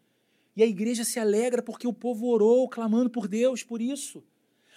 E 0.57 0.63
a 0.63 0.67
igreja 0.67 1.05
se 1.05 1.19
alegra 1.19 1.63
porque 1.63 1.87
o 1.87 1.93
povo 1.93 2.27
orou, 2.29 2.69
clamando 2.69 3.09
por 3.09 3.27
Deus 3.27 3.63
por 3.63 3.81
isso. 3.81 4.23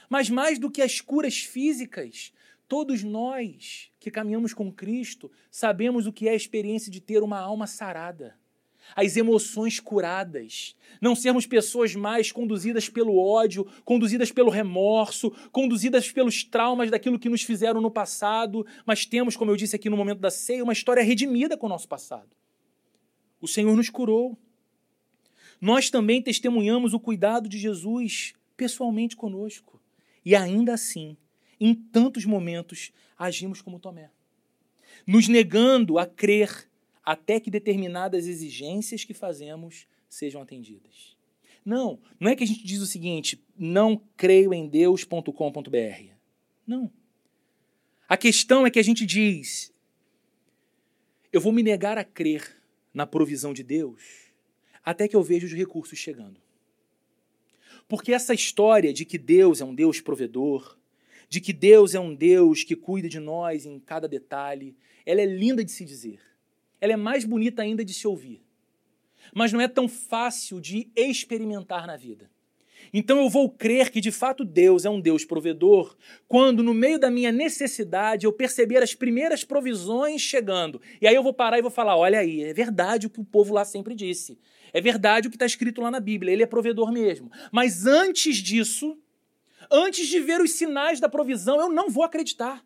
Mas 0.09 0.29
mais 0.29 0.57
do 0.59 0.71
que 0.71 0.81
as 0.81 1.01
curas 1.01 1.39
físicas, 1.39 2.31
todos 2.67 3.03
nós 3.03 3.91
que 3.99 4.11
caminhamos 4.11 4.53
com 4.53 4.71
Cristo 4.71 5.31
sabemos 5.51 6.07
o 6.07 6.13
que 6.13 6.27
é 6.27 6.31
a 6.31 6.35
experiência 6.35 6.91
de 6.91 7.01
ter 7.01 7.21
uma 7.23 7.39
alma 7.39 7.67
sarada, 7.67 8.37
as 8.95 9.17
emoções 9.17 9.79
curadas, 9.79 10.75
não 11.01 11.15
sermos 11.15 11.45
pessoas 11.45 11.95
mais 11.95 12.31
conduzidas 12.31 12.87
pelo 12.87 13.17
ódio, 13.17 13.65
conduzidas 13.83 14.31
pelo 14.31 14.51
remorso, 14.51 15.31
conduzidas 15.51 16.11
pelos 16.11 16.43
traumas 16.43 16.91
daquilo 16.91 17.17
que 17.17 17.29
nos 17.29 17.41
fizeram 17.41 17.81
no 17.81 17.89
passado, 17.89 18.65
mas 18.85 19.05
temos, 19.05 19.35
como 19.35 19.49
eu 19.51 19.55
disse 19.55 19.75
aqui 19.75 19.89
no 19.89 19.97
momento 19.97 20.19
da 20.19 20.29
ceia, 20.29 20.63
uma 20.63 20.73
história 20.73 21.03
redimida 21.03 21.57
com 21.57 21.65
o 21.65 21.69
nosso 21.69 21.87
passado. 21.87 22.29
O 23.41 23.47
Senhor 23.47 23.75
nos 23.75 23.89
curou. 23.89 24.37
Nós 25.59 25.89
também 25.89 26.21
testemunhamos 26.21 26.93
o 26.93 26.99
cuidado 26.99 27.47
de 27.49 27.57
Jesus 27.57 28.33
pessoalmente 28.55 29.15
conosco. 29.15 29.81
E 30.23 30.35
ainda 30.35 30.73
assim, 30.73 31.17
em 31.59 31.73
tantos 31.73 32.25
momentos, 32.25 32.91
agimos 33.17 33.61
como 33.61 33.79
Tomé, 33.79 34.09
nos 35.05 35.27
negando 35.27 35.97
a 35.97 36.05
crer 36.05 36.69
até 37.03 37.39
que 37.39 37.51
determinadas 37.51 38.25
exigências 38.25 39.03
que 39.03 39.13
fazemos 39.13 39.87
sejam 40.09 40.41
atendidas. 40.41 41.15
Não, 41.63 41.99
não 42.19 42.29
é 42.29 42.35
que 42.35 42.43
a 42.43 42.47
gente 42.47 42.65
diz 42.65 42.79
o 42.81 42.85
seguinte, 42.85 43.43
não 43.57 44.01
creio 44.17 44.53
em 44.53 44.67
Deus.com.br. 44.67 46.11
Não. 46.65 46.91
A 48.07 48.17
questão 48.17 48.65
é 48.65 48.71
que 48.71 48.79
a 48.79 48.83
gente 48.83 49.05
diz, 49.05 49.73
eu 51.33 51.41
vou 51.41 51.51
me 51.51 51.63
negar 51.63 51.97
a 51.97 52.03
crer 52.03 52.61
na 52.93 53.05
provisão 53.05 53.53
de 53.53 53.63
Deus 53.63 54.24
até 54.85 55.07
que 55.07 55.15
eu 55.15 55.23
veja 55.23 55.47
os 55.47 55.53
recursos 55.53 55.97
chegando. 55.97 56.39
Porque 57.87 58.13
essa 58.13 58.33
história 58.33 58.93
de 58.93 59.03
que 59.03 59.17
Deus 59.17 59.59
é 59.59 59.65
um 59.65 59.73
Deus 59.73 59.99
provedor, 59.99 60.77
de 61.27 61.41
que 61.41 61.51
Deus 61.51 61.95
é 61.95 61.99
um 61.99 62.13
Deus 62.13 62.63
que 62.63 62.75
cuida 62.75 63.09
de 63.09 63.19
nós 63.19 63.65
em 63.65 63.79
cada 63.79 64.07
detalhe, 64.07 64.75
ela 65.05 65.21
é 65.21 65.25
linda 65.25 65.63
de 65.63 65.71
se 65.71 65.83
dizer. 65.83 66.19
Ela 66.79 66.93
é 66.93 66.97
mais 66.97 67.25
bonita 67.25 67.63
ainda 67.63 67.83
de 67.83 67.93
se 67.93 68.07
ouvir. 68.07 68.43
Mas 69.33 69.51
não 69.51 69.59
é 69.59 69.67
tão 69.67 69.89
fácil 69.89 70.61
de 70.61 70.89
experimentar 70.95 71.87
na 71.87 71.97
vida. 71.97 72.29
Então 72.93 73.19
eu 73.21 73.29
vou 73.29 73.49
crer 73.49 73.89
que 73.89 73.99
de 73.99 74.11
fato 74.11 74.45
Deus 74.45 74.85
é 74.85 74.89
um 74.89 75.01
Deus 75.01 75.25
provedor 75.25 75.95
quando, 76.27 76.61
no 76.61 76.73
meio 76.73 76.99
da 76.99 77.09
minha 77.09 77.31
necessidade, 77.31 78.25
eu 78.25 78.33
perceber 78.33 78.77
as 78.81 78.93
primeiras 78.93 79.43
provisões 79.43 80.21
chegando. 80.21 80.79
E 81.01 81.07
aí 81.07 81.15
eu 81.15 81.23
vou 81.23 81.33
parar 81.33 81.57
e 81.57 81.61
vou 81.61 81.71
falar: 81.71 81.97
olha 81.97 82.19
aí, 82.19 82.43
é 82.43 82.53
verdade 82.53 83.07
o 83.07 83.09
que 83.09 83.19
o 83.19 83.25
povo 83.25 83.53
lá 83.53 83.65
sempre 83.65 83.95
disse. 83.95 84.37
É 84.75 84.81
verdade 84.81 85.29
o 85.29 85.31
que 85.31 85.37
está 85.37 85.45
escrito 85.45 85.79
lá 85.79 85.89
na 85.89 86.01
Bíblia, 86.01 86.33
ele 86.33 86.43
é 86.43 86.45
provedor 86.45 86.91
mesmo. 86.91 87.31
Mas 87.49 87.85
antes 87.85 88.35
disso, 88.35 88.99
antes 89.71 90.05
de 90.05 90.19
ver 90.19 90.41
os 90.41 90.51
sinais 90.51 90.99
da 90.99 91.07
provisão, 91.07 91.61
eu 91.61 91.69
não 91.69 91.89
vou 91.89 92.03
acreditar. 92.03 92.61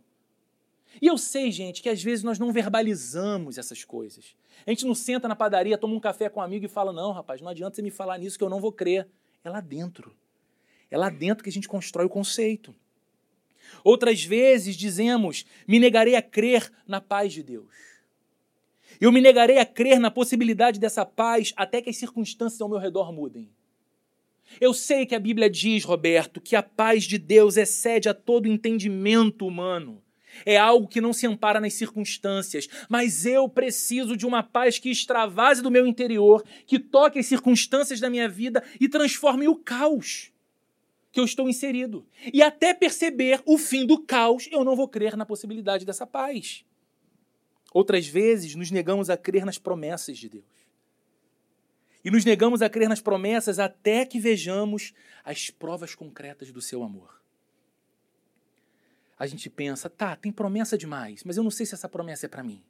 E 0.99 1.05
eu 1.05 1.19
sei, 1.19 1.51
gente, 1.51 1.83
que 1.83 1.87
às 1.87 2.01
vezes 2.01 2.23
nós 2.23 2.39
não 2.39 2.51
verbalizamos 2.51 3.59
essas 3.59 3.83
coisas. 3.83 4.35
A 4.65 4.71
gente 4.71 4.87
não 4.87 4.95
senta 4.95 5.27
na 5.27 5.35
padaria, 5.35 5.77
toma 5.77 5.93
um 5.93 5.99
café 5.99 6.29
com 6.29 6.39
um 6.39 6.43
amigo 6.43 6.65
e 6.65 6.67
fala: 6.67 6.91
Não, 6.91 7.11
rapaz, 7.11 7.41
não 7.41 7.49
adianta 7.49 7.75
você 7.75 7.83
me 7.83 7.91
falar 7.91 8.17
nisso 8.17 8.39
que 8.39 8.43
eu 8.43 8.49
não 8.49 8.59
vou 8.59 8.71
crer. 8.71 9.07
É 9.43 9.49
lá 9.51 9.61
dentro. 9.61 10.11
É 10.89 10.97
lá 10.97 11.11
dentro 11.11 11.43
que 11.43 11.49
a 11.51 11.53
gente 11.53 11.67
constrói 11.67 12.07
o 12.07 12.09
conceito. 12.09 12.73
Outras 13.83 14.23
vezes 14.23 14.75
dizemos: 14.75 15.45
Me 15.67 15.77
negarei 15.77 16.15
a 16.15 16.23
crer 16.23 16.71
na 16.87 16.99
paz 16.99 17.33
de 17.33 17.43
Deus. 17.43 17.88
Eu 18.99 19.11
me 19.11 19.21
negarei 19.21 19.57
a 19.57 19.65
crer 19.65 19.99
na 19.99 20.11
possibilidade 20.11 20.79
dessa 20.79 21.05
paz 21.05 21.53
até 21.55 21.81
que 21.81 21.89
as 21.89 21.97
circunstâncias 21.97 22.59
ao 22.59 22.69
meu 22.69 22.77
redor 22.77 23.13
mudem. 23.13 23.49
Eu 24.59 24.73
sei 24.73 25.05
que 25.05 25.15
a 25.15 25.19
Bíblia 25.19 25.49
diz, 25.49 25.83
Roberto, 25.83 26.41
que 26.41 26.55
a 26.55 26.63
paz 26.63 27.03
de 27.03 27.17
Deus 27.17 27.55
excede 27.55 28.09
a 28.09 28.13
todo 28.13 28.47
entendimento 28.47 29.45
humano. 29.45 30.01
É 30.45 30.57
algo 30.57 30.87
que 30.87 31.01
não 31.01 31.13
se 31.13 31.25
ampara 31.27 31.59
nas 31.59 31.73
circunstâncias, 31.73 32.67
mas 32.87 33.25
eu 33.25 33.47
preciso 33.47 34.15
de 34.15 34.25
uma 34.25 34.43
paz 34.43 34.77
que 34.77 34.89
extravase 34.89 35.61
do 35.61 35.71
meu 35.71 35.87
interior, 35.87 36.43
que 36.65 36.79
toque 36.79 37.19
as 37.19 37.25
circunstâncias 37.25 37.99
da 37.99 38.09
minha 38.09 38.27
vida 38.27 38.63
e 38.79 38.87
transforme 38.87 39.47
o 39.47 39.55
caos 39.55 40.31
que 41.11 41.19
eu 41.19 41.25
estou 41.25 41.49
inserido. 41.49 42.05
E 42.31 42.41
até 42.41 42.73
perceber 42.73 43.41
o 43.45 43.57
fim 43.57 43.85
do 43.85 43.99
caos, 43.99 44.47
eu 44.51 44.63
não 44.63 44.75
vou 44.75 44.87
crer 44.87 45.17
na 45.17 45.25
possibilidade 45.25 45.85
dessa 45.85 46.05
paz. 46.05 46.63
Outras 47.73 48.07
vezes 48.07 48.55
nos 48.55 48.71
negamos 48.71 49.09
a 49.09 49.17
crer 49.17 49.45
nas 49.45 49.57
promessas 49.57 50.17
de 50.17 50.29
Deus. 50.29 50.67
E 52.03 52.09
nos 52.09 52.25
negamos 52.25 52.61
a 52.61 52.69
crer 52.69 52.87
nas 52.87 53.01
promessas 53.01 53.59
até 53.59 54.05
que 54.05 54.19
vejamos 54.19 54.93
as 55.23 55.49
provas 55.49 55.93
concretas 55.93 56.51
do 56.51 56.61
seu 56.61 56.81
amor. 56.81 57.21
A 59.17 59.27
gente 59.27 59.49
pensa, 59.49 59.89
tá, 59.89 60.15
tem 60.15 60.31
promessa 60.31 60.77
demais, 60.77 61.23
mas 61.25 61.35
eu 61.35 61.43
não 61.43 61.51
sei 61.51 61.65
se 61.65 61.73
essa 61.73 61.89
promessa 61.89 62.25
é 62.25 62.29
para 62.29 62.43
mim. 62.43 62.63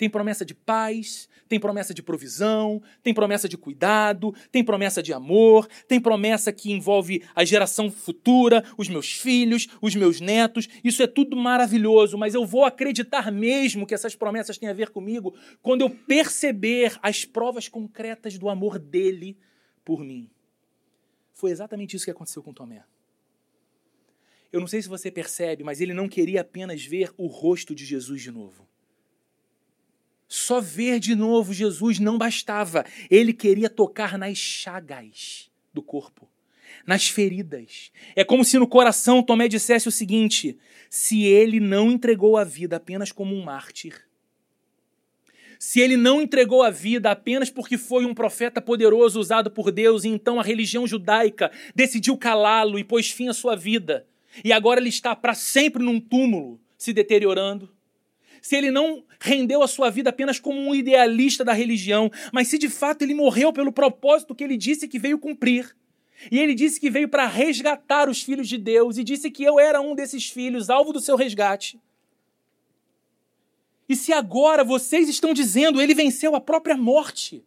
Tem 0.00 0.08
promessa 0.08 0.46
de 0.46 0.54
paz, 0.54 1.28
tem 1.46 1.60
promessa 1.60 1.92
de 1.92 2.02
provisão, 2.02 2.82
tem 3.02 3.12
promessa 3.12 3.46
de 3.46 3.58
cuidado, 3.58 4.34
tem 4.50 4.64
promessa 4.64 5.02
de 5.02 5.12
amor, 5.12 5.68
tem 5.86 6.00
promessa 6.00 6.50
que 6.50 6.72
envolve 6.72 7.22
a 7.34 7.44
geração 7.44 7.90
futura, 7.90 8.64
os 8.78 8.88
meus 8.88 9.12
filhos, 9.12 9.68
os 9.78 9.94
meus 9.94 10.18
netos. 10.18 10.70
Isso 10.82 11.02
é 11.02 11.06
tudo 11.06 11.36
maravilhoso, 11.36 12.16
mas 12.16 12.32
eu 12.32 12.46
vou 12.46 12.64
acreditar 12.64 13.30
mesmo 13.30 13.86
que 13.86 13.92
essas 13.92 14.14
promessas 14.14 14.56
têm 14.56 14.70
a 14.70 14.72
ver 14.72 14.88
comigo 14.88 15.34
quando 15.60 15.82
eu 15.82 15.90
perceber 15.90 16.98
as 17.02 17.26
provas 17.26 17.68
concretas 17.68 18.38
do 18.38 18.48
amor 18.48 18.78
dele 18.78 19.36
por 19.84 20.00
mim. 20.00 20.30
Foi 21.34 21.50
exatamente 21.50 21.94
isso 21.94 22.06
que 22.06 22.10
aconteceu 22.10 22.42
com 22.42 22.54
Tomé. 22.54 22.84
Eu 24.50 24.60
não 24.60 24.66
sei 24.66 24.80
se 24.80 24.88
você 24.88 25.10
percebe, 25.10 25.62
mas 25.62 25.78
ele 25.78 25.92
não 25.92 26.08
queria 26.08 26.40
apenas 26.40 26.86
ver 26.86 27.12
o 27.18 27.26
rosto 27.26 27.74
de 27.74 27.84
Jesus 27.84 28.22
de 28.22 28.30
novo. 28.30 28.69
Só 30.32 30.60
ver 30.60 31.00
de 31.00 31.16
novo 31.16 31.52
Jesus 31.52 31.98
não 31.98 32.16
bastava. 32.16 32.86
Ele 33.10 33.32
queria 33.32 33.68
tocar 33.68 34.16
nas 34.16 34.38
chagas 34.38 35.50
do 35.74 35.82
corpo, 35.82 36.30
nas 36.86 37.08
feridas. 37.08 37.90
É 38.14 38.22
como 38.22 38.44
se 38.44 38.56
no 38.56 38.68
coração 38.68 39.24
Tomé 39.24 39.48
dissesse 39.48 39.88
o 39.88 39.90
seguinte: 39.90 40.56
se 40.88 41.24
ele 41.24 41.58
não 41.58 41.90
entregou 41.90 42.36
a 42.36 42.44
vida 42.44 42.76
apenas 42.76 43.10
como 43.10 43.34
um 43.34 43.42
mártir, 43.42 44.06
se 45.58 45.80
ele 45.80 45.96
não 45.96 46.22
entregou 46.22 46.62
a 46.62 46.70
vida 46.70 47.10
apenas 47.10 47.50
porque 47.50 47.76
foi 47.76 48.04
um 48.04 48.14
profeta 48.14 48.62
poderoso 48.62 49.18
usado 49.18 49.50
por 49.50 49.72
Deus 49.72 50.04
e 50.04 50.08
então 50.10 50.38
a 50.38 50.44
religião 50.44 50.86
judaica 50.86 51.50
decidiu 51.74 52.16
calá-lo 52.16 52.78
e 52.78 52.84
pôs 52.84 53.10
fim 53.10 53.26
à 53.26 53.34
sua 53.34 53.56
vida, 53.56 54.06
e 54.44 54.52
agora 54.52 54.78
ele 54.78 54.90
está 54.90 55.16
para 55.16 55.34
sempre 55.34 55.82
num 55.82 55.98
túmulo, 55.98 56.60
se 56.78 56.92
deteriorando, 56.92 57.68
se 58.40 58.56
ele 58.56 58.70
não 58.70 59.04
rendeu 59.18 59.62
a 59.62 59.68
sua 59.68 59.90
vida 59.90 60.10
apenas 60.10 60.38
como 60.38 60.58
um 60.60 60.74
idealista 60.74 61.44
da 61.44 61.52
religião, 61.52 62.10
mas 62.32 62.48
se 62.48 62.58
de 62.58 62.68
fato 62.68 63.02
ele 63.02 63.14
morreu 63.14 63.52
pelo 63.52 63.72
propósito 63.72 64.34
que 64.34 64.44
ele 64.44 64.56
disse 64.56 64.88
que 64.88 64.98
veio 64.98 65.18
cumprir. 65.18 65.76
E 66.30 66.38
ele 66.38 66.54
disse 66.54 66.78
que 66.78 66.90
veio 66.90 67.08
para 67.08 67.26
resgatar 67.26 68.08
os 68.08 68.22
filhos 68.22 68.48
de 68.48 68.58
Deus 68.58 68.98
e 68.98 69.04
disse 69.04 69.30
que 69.30 69.42
eu 69.42 69.58
era 69.58 69.80
um 69.80 69.94
desses 69.94 70.28
filhos, 70.28 70.68
alvo 70.68 70.92
do 70.92 71.00
seu 71.00 71.16
resgate. 71.16 71.80
E 73.88 73.96
se 73.96 74.12
agora 74.12 74.62
vocês 74.62 75.08
estão 75.08 75.32
dizendo 75.32 75.80
ele 75.80 75.94
venceu 75.94 76.36
a 76.36 76.40
própria 76.40 76.76
morte, 76.76 77.44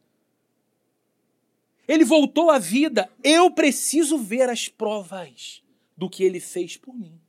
Ele 1.88 2.04
voltou 2.04 2.50
à 2.50 2.60
vida. 2.60 3.10
Eu 3.24 3.52
preciso 3.52 4.18
ver 4.18 4.50
as 4.50 4.68
provas 4.68 5.64
do 5.96 6.10
que 6.10 6.24
ele 6.24 6.40
fez 6.40 6.76
por 6.76 6.94
mim. 6.94 7.23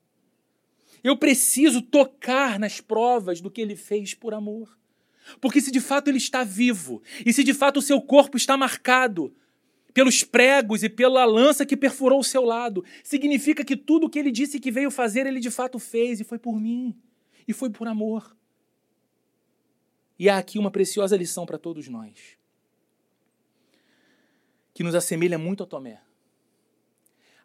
Eu 1.04 1.18
preciso 1.18 1.82
tocar 1.82 2.58
nas 2.58 2.80
provas 2.80 3.42
do 3.42 3.50
que 3.50 3.60
ele 3.60 3.76
fez 3.76 4.14
por 4.14 4.32
amor. 4.32 4.76
Porque 5.38 5.60
se 5.60 5.70
de 5.70 5.80
fato 5.80 6.08
ele 6.08 6.16
está 6.16 6.42
vivo, 6.42 7.02
e 7.24 7.32
se 7.32 7.44
de 7.44 7.52
fato 7.52 7.76
o 7.76 7.82
seu 7.82 8.00
corpo 8.00 8.38
está 8.38 8.56
marcado 8.56 9.34
pelos 9.92 10.24
pregos 10.24 10.82
e 10.82 10.88
pela 10.88 11.24
lança 11.24 11.64
que 11.64 11.76
perfurou 11.76 12.20
o 12.20 12.24
seu 12.24 12.42
lado, 12.42 12.84
significa 13.02 13.64
que 13.64 13.76
tudo 13.76 14.06
o 14.06 14.10
que 14.10 14.18
ele 14.18 14.32
disse 14.32 14.58
que 14.58 14.70
veio 14.70 14.90
fazer, 14.90 15.26
ele 15.26 15.40
de 15.40 15.50
fato 15.50 15.78
fez, 15.78 16.20
e 16.20 16.24
foi 16.24 16.38
por 16.38 16.58
mim, 16.58 16.96
e 17.46 17.52
foi 17.52 17.70
por 17.70 17.86
amor. 17.86 18.36
E 20.18 20.28
há 20.28 20.38
aqui 20.38 20.58
uma 20.58 20.70
preciosa 20.70 21.16
lição 21.16 21.46
para 21.46 21.58
todos 21.58 21.86
nós, 21.86 22.14
que 24.72 24.82
nos 24.82 24.94
assemelha 24.94 25.38
muito 25.38 25.62
a 25.62 25.66
Tomé. 25.66 26.00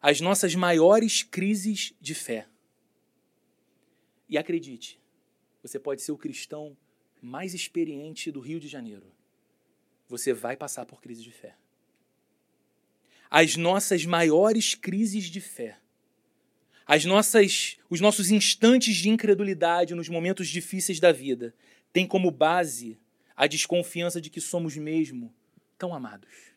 As 0.02 0.20
nossas 0.20 0.54
maiores 0.54 1.22
crises 1.22 1.94
de 2.00 2.14
fé. 2.14 2.46
E 4.30 4.38
acredite, 4.38 5.00
você 5.60 5.76
pode 5.76 6.02
ser 6.02 6.12
o 6.12 6.16
cristão 6.16 6.76
mais 7.20 7.52
experiente 7.52 8.30
do 8.30 8.38
Rio 8.38 8.60
de 8.60 8.68
Janeiro. 8.68 9.12
Você 10.08 10.32
vai 10.32 10.56
passar 10.56 10.86
por 10.86 11.02
crise 11.02 11.20
de 11.20 11.32
fé. 11.32 11.56
As 13.28 13.56
nossas 13.56 14.06
maiores 14.06 14.74
crises 14.76 15.24
de 15.24 15.40
fé, 15.40 15.78
as 16.86 17.04
nossas, 17.04 17.78
os 17.88 18.00
nossos 18.00 18.30
instantes 18.30 18.96
de 18.96 19.08
incredulidade 19.08 19.94
nos 19.94 20.08
momentos 20.08 20.48
difíceis 20.48 20.98
da 21.00 21.12
vida, 21.12 21.54
têm 21.92 22.06
como 22.06 22.30
base 22.30 22.98
a 23.36 23.46
desconfiança 23.46 24.20
de 24.20 24.30
que 24.30 24.40
somos 24.40 24.76
mesmo 24.76 25.34
tão 25.76 25.92
amados. 25.92 26.52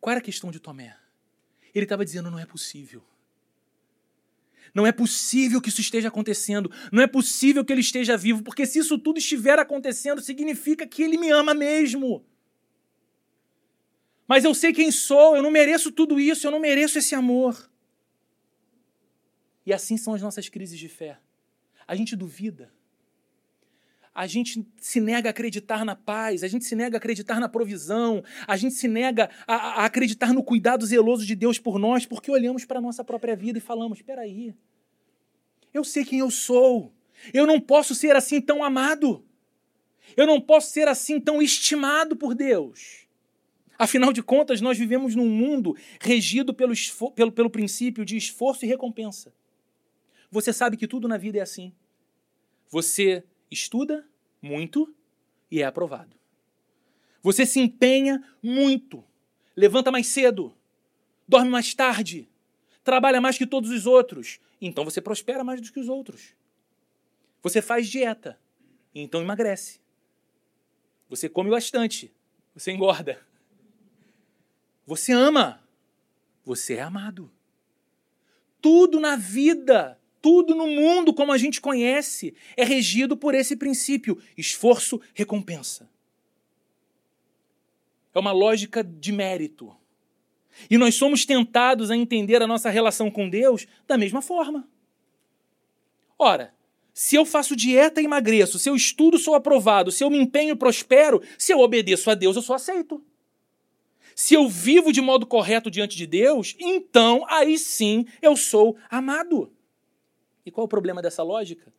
Qual 0.00 0.12
era 0.12 0.20
a 0.20 0.24
questão 0.24 0.50
de 0.50 0.60
Tomé? 0.60 0.96
Ele 1.74 1.84
estava 1.84 2.04
dizendo: 2.04 2.30
não 2.30 2.38
é 2.38 2.46
possível. 2.46 3.02
Não 4.74 4.86
é 4.86 4.90
possível 4.90 5.60
que 5.60 5.68
isso 5.68 5.80
esteja 5.80 6.08
acontecendo. 6.08 6.70
Não 6.90 7.00
é 7.00 7.06
possível 7.06 7.64
que 7.64 7.72
ele 7.72 7.80
esteja 7.80 8.16
vivo, 8.16 8.42
porque 8.42 8.66
se 8.66 8.80
isso 8.80 8.98
tudo 8.98 9.18
estiver 9.18 9.58
acontecendo, 9.58 10.20
significa 10.20 10.86
que 10.86 11.02
ele 11.02 11.16
me 11.16 11.30
ama 11.30 11.54
mesmo. 11.54 12.24
Mas 14.26 14.44
eu 14.44 14.52
sei 14.52 14.72
quem 14.72 14.90
sou, 14.90 15.36
eu 15.36 15.42
não 15.42 15.50
mereço 15.50 15.92
tudo 15.92 16.18
isso, 16.18 16.46
eu 16.46 16.50
não 16.50 16.58
mereço 16.58 16.98
esse 16.98 17.14
amor. 17.14 17.70
E 19.64 19.72
assim 19.72 19.96
são 19.96 20.14
as 20.14 20.22
nossas 20.22 20.48
crises 20.48 20.78
de 20.78 20.88
fé. 20.88 21.18
A 21.86 21.94
gente 21.94 22.16
duvida. 22.16 22.72
A 24.14 24.26
gente 24.28 24.64
se 24.76 25.00
nega 25.00 25.28
a 25.28 25.30
acreditar 25.30 25.84
na 25.84 25.96
paz, 25.96 26.44
a 26.44 26.48
gente 26.48 26.64
se 26.64 26.76
nega 26.76 26.96
a 26.96 26.98
acreditar 26.98 27.40
na 27.40 27.48
provisão, 27.48 28.22
a 28.46 28.56
gente 28.56 28.74
se 28.74 28.86
nega 28.86 29.28
a, 29.44 29.82
a 29.82 29.84
acreditar 29.86 30.32
no 30.32 30.42
cuidado 30.42 30.86
zeloso 30.86 31.26
de 31.26 31.34
Deus 31.34 31.58
por 31.58 31.80
nós, 31.80 32.06
porque 32.06 32.30
olhamos 32.30 32.64
para 32.64 32.78
a 32.78 32.82
nossa 32.82 33.02
própria 33.02 33.34
vida 33.34 33.58
e 33.58 33.60
falamos: 33.60 33.98
espera 33.98 34.22
aí, 34.22 34.54
eu 35.74 35.82
sei 35.82 36.04
quem 36.04 36.20
eu 36.20 36.30
sou. 36.30 36.94
Eu 37.32 37.46
não 37.46 37.60
posso 37.60 37.94
ser 37.94 38.14
assim 38.14 38.40
tão 38.40 38.62
amado. 38.62 39.24
Eu 40.16 40.26
não 40.26 40.40
posso 40.40 40.70
ser 40.70 40.86
assim 40.86 41.20
tão 41.20 41.42
estimado 41.42 42.16
por 42.16 42.34
Deus. 42.34 43.08
Afinal 43.76 44.12
de 44.12 44.22
contas, 44.22 44.60
nós 44.60 44.78
vivemos 44.78 45.16
num 45.16 45.28
mundo 45.28 45.76
regido 46.00 46.54
pelo, 46.54 46.72
pelo, 47.16 47.32
pelo 47.32 47.50
princípio 47.50 48.04
de 48.04 48.16
esforço 48.16 48.64
e 48.64 48.68
recompensa. 48.68 49.34
Você 50.30 50.52
sabe 50.52 50.76
que 50.76 50.86
tudo 50.86 51.08
na 51.08 51.16
vida 51.16 51.38
é 51.38 51.40
assim. 51.40 51.72
Você 52.68 53.24
estuda 53.50 54.06
muito 54.40 54.94
e 55.50 55.60
é 55.60 55.64
aprovado. 55.64 56.16
Você 57.20 57.44
se 57.44 57.58
empenha 57.58 58.22
muito, 58.42 59.02
levanta 59.56 59.90
mais 59.90 60.06
cedo, 60.06 60.54
dorme 61.26 61.50
mais 61.50 61.72
tarde, 61.74 62.28
trabalha 62.84 63.20
mais 63.20 63.38
que 63.38 63.46
todos 63.46 63.70
os 63.70 63.86
outros, 63.86 64.38
então 64.66 64.84
você 64.84 65.00
prospera 65.00 65.44
mais 65.44 65.60
do 65.60 65.72
que 65.72 65.80
os 65.80 65.88
outros. 65.88 66.34
Você 67.42 67.60
faz 67.60 67.88
dieta, 67.88 68.40
então 68.94 69.20
emagrece. 69.20 69.80
Você 71.08 71.28
come 71.28 71.50
bastante, 71.50 72.12
você 72.54 72.72
engorda. 72.72 73.20
Você 74.86 75.12
ama, 75.12 75.62
você 76.44 76.74
é 76.74 76.82
amado. 76.82 77.30
Tudo 78.60 78.98
na 78.98 79.16
vida, 79.16 80.00
tudo 80.22 80.54
no 80.54 80.66
mundo 80.66 81.12
como 81.12 81.32
a 81.32 81.38
gente 81.38 81.60
conhece, 81.60 82.34
é 82.56 82.64
regido 82.64 83.16
por 83.16 83.34
esse 83.34 83.56
princípio: 83.56 84.20
esforço, 84.36 85.00
recompensa. 85.12 85.90
É 88.14 88.18
uma 88.18 88.32
lógica 88.32 88.82
de 88.82 89.12
mérito. 89.12 89.76
E 90.70 90.78
nós 90.78 90.94
somos 90.94 91.24
tentados 91.24 91.90
a 91.90 91.96
entender 91.96 92.42
a 92.42 92.46
nossa 92.46 92.70
relação 92.70 93.10
com 93.10 93.28
Deus 93.28 93.66
da 93.86 93.98
mesma 93.98 94.22
forma. 94.22 94.68
Ora, 96.18 96.54
se 96.92 97.16
eu 97.16 97.26
faço 97.26 97.56
dieta 97.56 98.00
e 98.00 98.04
emagreço, 98.04 98.58
se 98.58 98.68
eu 98.68 98.76
estudo, 98.76 99.18
sou 99.18 99.34
aprovado, 99.34 99.90
se 99.90 100.04
eu 100.04 100.10
me 100.10 100.18
empenho, 100.18 100.56
prospero, 100.56 101.20
se 101.36 101.52
eu 101.52 101.58
obedeço 101.58 102.08
a 102.10 102.14
Deus, 102.14 102.36
eu 102.36 102.42
sou 102.42 102.54
aceito. 102.54 103.02
Se 104.14 104.34
eu 104.34 104.48
vivo 104.48 104.92
de 104.92 105.00
modo 105.00 105.26
correto 105.26 105.70
diante 105.70 105.96
de 105.96 106.06
Deus, 106.06 106.54
então 106.60 107.24
aí 107.28 107.58
sim 107.58 108.06
eu 108.22 108.36
sou 108.36 108.76
amado. 108.88 109.52
E 110.46 110.52
qual 110.52 110.64
é 110.64 110.66
o 110.66 110.68
problema 110.68 111.02
dessa 111.02 111.22
lógica? 111.22 111.72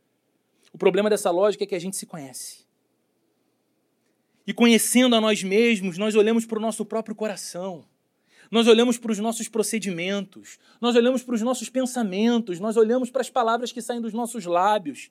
O 0.74 0.78
problema 0.78 1.10
dessa 1.10 1.32
lógica 1.32 1.64
é 1.64 1.68
que 1.68 1.76
a 1.76 1.80
gente 1.80 1.96
se 1.96 2.06
conhece. 2.06 2.66
E 4.46 4.54
conhecendo 4.54 5.16
a 5.16 5.22
nós 5.22 5.42
mesmos, 5.42 5.98
nós 5.98 6.14
olhamos 6.14 6.46
para 6.46 6.60
o 6.60 6.62
nosso 6.62 6.86
próprio 6.86 7.16
coração. 7.16 7.86
Nós 8.52 8.68
olhamos 8.68 8.98
para 8.98 9.12
os 9.12 9.20
nossos 9.20 9.48
procedimentos, 9.48 10.60
nós 10.80 10.96
olhamos 10.96 11.24
para 11.24 11.36
os 11.36 11.42
nossos 11.42 11.70
pensamentos, 11.70 12.60
nós 12.60 12.78
olhamos 12.78 13.10
para 13.10 13.22
as 13.22 13.30
palavras 13.30 13.72
que 13.72 13.82
saem 13.82 14.02
dos 14.02 14.14
nossos 14.14 14.46
lábios 14.46 15.10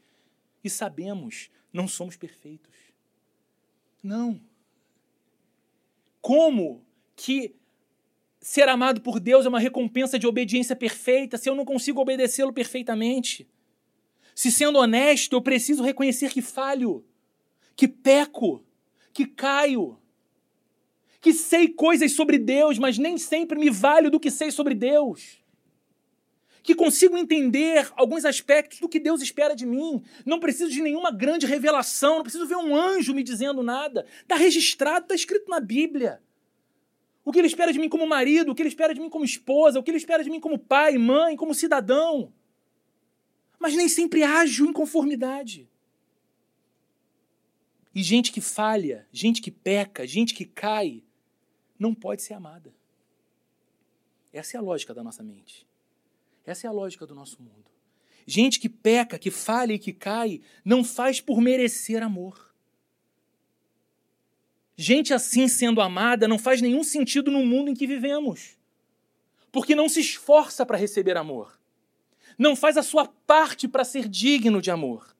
e 0.63 0.71
sabemos, 0.71 1.51
não 1.73 1.89
somos 1.89 2.17
perfeitos. 2.17 2.73
Não. 4.03 4.41
Como 6.21 6.83
que 7.17 7.55
ser 8.41 8.69
amado 8.69 9.01
por 9.01 9.19
Deus 9.19 9.47
é 9.47 9.49
uma 9.49 9.59
recompensa 9.59 10.19
de 10.19 10.27
obediência 10.27 10.77
perfeita 10.77 11.37
se 11.39 11.49
eu 11.49 11.55
não 11.55 11.65
consigo 11.65 12.01
obedecê-lo 12.01 12.53
perfeitamente? 12.53 13.49
Se 14.35 14.51
sendo 14.51 14.79
honesto, 14.79 15.33
eu 15.35 15.43
preciso 15.43 15.83
reconhecer 15.83 16.31
que 16.31 16.43
falho, 16.43 17.05
que 17.77 17.87
peco, 17.87 18.65
que 19.13 19.27
caio 19.27 19.99
que 21.25 21.33
sei 21.33 21.69
coisas 21.69 22.13
sobre 22.13 22.37
Deus, 22.37 22.79
mas 22.79 22.99
nem 22.99 23.17
sempre 23.17 23.59
me 23.59 23.71
valho 23.71 24.11
do 24.11 24.21
que 24.21 24.31
sei 24.31 24.51
sobre 24.51 24.75
Deus. 24.75 25.43
Que 26.63 26.75
consigo 26.75 27.17
entender 27.17 27.91
alguns 27.97 28.27
aspectos 28.27 28.79
do 28.79 28.91
que 28.91 29.01
Deus 29.01 29.23
espera 29.23 29.57
de 29.57 29.65
mim. 29.65 30.03
Não 30.27 30.39
preciso 30.39 30.71
de 30.71 30.83
nenhuma 30.83 31.11
grande 31.11 31.47
revelação, 31.47 32.17
não 32.17 32.23
preciso 32.25 32.47
ver 32.47 32.57
um 32.57 32.77
anjo 32.77 33.15
me 33.15 33.23
dizendo 33.23 33.63
nada. 33.63 34.05
Está 34.21 34.37
registrado, 34.37 35.07
está 35.07 35.15
escrito 35.15 35.49
na 35.49 35.61
Bíblia. 35.61 36.21
O 37.25 37.33
que 37.33 37.39
ele 37.39 37.49
espera 37.49 37.73
de 37.73 37.79
mim 37.79 37.89
como 37.89 38.07
marido, 38.07 38.53
o 38.53 38.55
que 38.55 38.61
ele 38.61 38.69
espera 38.69 38.93
de 38.93 39.01
mim 39.01 39.09
como 39.09 39.25
esposa, 39.25 39.81
o 39.81 39.83
que 39.83 39.91
ele 39.91 39.97
espera 39.97 40.23
de 40.23 40.29
mim 40.29 40.41
como 40.41 40.59
pai, 40.59 40.99
mãe, 40.99 41.37
como 41.37 41.55
cidadão. 41.55 42.35
Mas 43.59 43.75
nem 43.75 43.89
sempre 43.89 44.23
ajo 44.23 44.67
em 44.67 44.75
conformidade. 44.75 45.67
E 47.95 48.03
gente 48.03 48.31
que 48.31 48.43
falha, 48.43 49.07
gente 49.11 49.41
que 49.41 49.51
peca, 49.51 50.07
gente 50.07 50.35
que 50.35 50.45
cai, 50.45 51.04
não 51.79 51.95
pode 51.95 52.23
ser 52.23 52.35
amada. 52.35 52.73
Essa 54.33 54.57
é 54.57 54.59
a 54.59 54.63
lógica 54.63 54.93
da 54.93 55.03
nossa 55.03 55.23
mente. 55.23 55.67
Essa 56.45 56.67
é 56.67 56.69
a 56.69 56.73
lógica 56.73 57.07
do 57.07 57.15
nosso 57.15 57.41
mundo. 57.41 57.71
Gente 58.27 58.59
que 58.59 58.69
peca, 58.69 59.19
que 59.19 59.31
falha 59.31 59.75
e 59.75 59.79
que 59.79 59.93
cai, 59.93 60.41
não 60.65 60.83
faz 60.83 61.21
por 61.21 61.41
merecer 61.41 62.03
amor. 62.03 62.55
Gente 64.77 65.15
assim 65.15 65.47
sendo 65.47 65.81
amada 65.81 66.27
não 66.27 66.39
faz 66.39 66.61
nenhum 66.61 66.83
sentido 66.83 67.31
no 67.31 67.45
mundo 67.45 67.71
em 67.71 67.75
que 67.75 67.87
vivemos. 67.87 68.57
Porque 69.53 69.75
não 69.75 69.89
se 69.89 70.01
esforça 70.01 70.67
para 70.67 70.77
receber 70.77 71.17
amor. 71.17 71.61
Não 72.37 72.57
faz 72.57 72.77
a 72.77 72.83
sua 72.83 73.07
parte 73.07 73.69
para 73.69 73.85
ser 73.85 74.09
digno 74.09 74.61
de 74.61 74.71
amor. 74.71 75.15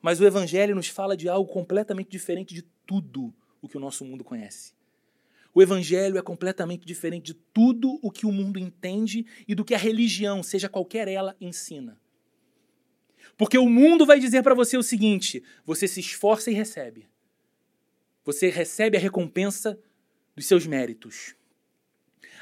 Mas 0.00 0.20
o 0.20 0.24
Evangelho 0.24 0.74
nos 0.74 0.88
fala 0.88 1.16
de 1.16 1.28
algo 1.28 1.52
completamente 1.52 2.10
diferente 2.10 2.52
de 2.52 2.62
tudo 2.84 3.32
o 3.60 3.68
que 3.68 3.76
o 3.76 3.80
nosso 3.80 4.04
mundo 4.04 4.24
conhece. 4.24 4.72
O 5.54 5.60
evangelho 5.60 6.16
é 6.16 6.22
completamente 6.22 6.86
diferente 6.86 7.26
de 7.26 7.34
tudo 7.34 7.98
o 8.02 8.10
que 8.10 8.24
o 8.24 8.32
mundo 8.32 8.58
entende 8.58 9.26
e 9.46 9.54
do 9.54 9.64
que 9.64 9.74
a 9.74 9.78
religião, 9.78 10.42
seja 10.42 10.68
qualquer 10.68 11.08
ela, 11.08 11.36
ensina. 11.40 12.00
Porque 13.36 13.58
o 13.58 13.68
mundo 13.68 14.06
vai 14.06 14.18
dizer 14.18 14.42
para 14.42 14.54
você 14.54 14.76
o 14.76 14.82
seguinte: 14.82 15.42
você 15.64 15.86
se 15.86 16.00
esforça 16.00 16.50
e 16.50 16.54
recebe. 16.54 17.08
Você 18.24 18.48
recebe 18.48 18.96
a 18.96 19.00
recompensa 19.00 19.78
dos 20.34 20.46
seus 20.46 20.66
méritos. 20.66 21.34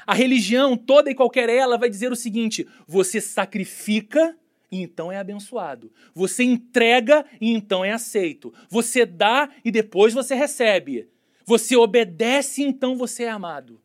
A 0.05 0.13
religião, 0.13 0.77
toda 0.77 1.11
e 1.11 1.15
qualquer 1.15 1.49
ela, 1.49 1.77
vai 1.77 1.89
dizer 1.89 2.11
o 2.11 2.15
seguinte: 2.15 2.67
você 2.87 3.19
sacrifica 3.19 4.37
e 4.71 4.81
então 4.81 5.11
é 5.11 5.17
abençoado. 5.17 5.91
Você 6.13 6.43
entrega 6.43 7.25
e 7.39 7.51
então 7.51 7.83
é 7.83 7.91
aceito. 7.91 8.53
Você 8.69 9.05
dá 9.05 9.49
e 9.65 9.71
depois 9.71 10.13
você 10.13 10.33
recebe. 10.33 11.09
Você 11.45 11.75
obedece, 11.75 12.61
então 12.63 12.95
você 12.95 13.23
é 13.23 13.29
amado. 13.29 13.81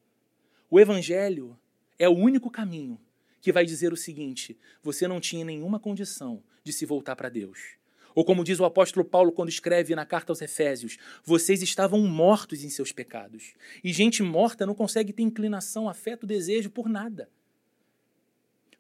O 0.71 0.79
Evangelho 0.79 1.59
é 1.99 2.09
o 2.09 2.17
único 2.17 2.51
caminho 2.51 3.01
que 3.41 3.53
vai 3.53 3.65
dizer 3.65 3.93
o 3.93 3.97
seguinte: 3.97 4.59
você 4.83 5.07
não 5.07 5.21
tinha 5.21 5.45
nenhuma 5.45 5.79
condição 5.79 6.43
de 6.63 6.73
se 6.73 6.85
voltar 6.85 7.17
para 7.17 7.29
Deus. 7.29 7.77
Ou 8.15 8.25
como 8.25 8.43
diz 8.43 8.59
o 8.59 8.65
apóstolo 8.65 9.05
Paulo 9.05 9.31
quando 9.31 9.51
escreve 9.51 9.95
na 9.95 10.07
carta 10.07 10.33
aos 10.33 10.41
Efésios, 10.41 10.97
vocês 11.23 11.63
estavam 11.63 12.01
mortos 12.01 12.65
em 12.65 12.71
seus 12.71 12.91
pecados. 12.91 13.55
E 13.85 13.93
gente 13.93 14.23
morta 14.23 14.65
não 14.65 14.75
consegue 14.75 15.13
ter 15.13 15.23
inclinação, 15.23 15.87
afeto, 15.87 16.27
desejo 16.27 16.71
por 16.71 16.89
nada. 16.89 17.29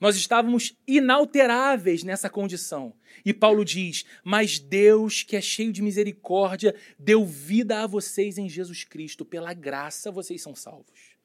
Nós 0.01 0.17
estávamos 0.17 0.77
inalteráveis 0.87 2.05
nessa 2.05 2.29
condição. 2.29 2.95
E 3.25 3.33
Paulo 3.33 3.65
diz: 3.65 4.05
Mas 4.23 4.59
Deus, 4.59 5.23
que 5.23 5.37
é 5.37 5.41
cheio 5.41 5.73
de 5.73 5.83
misericórdia, 5.83 6.75
deu 6.99 7.25
vida 7.25 7.83
a 7.83 7.87
vocês 7.87 8.37
em 8.37 8.49
Jesus 8.49 8.85
Cristo. 8.85 9.25
Pela 9.25 9.55
graça 9.55 10.11
vocês 10.11 10.43
são 10.43 10.55
salvos. 10.55 11.17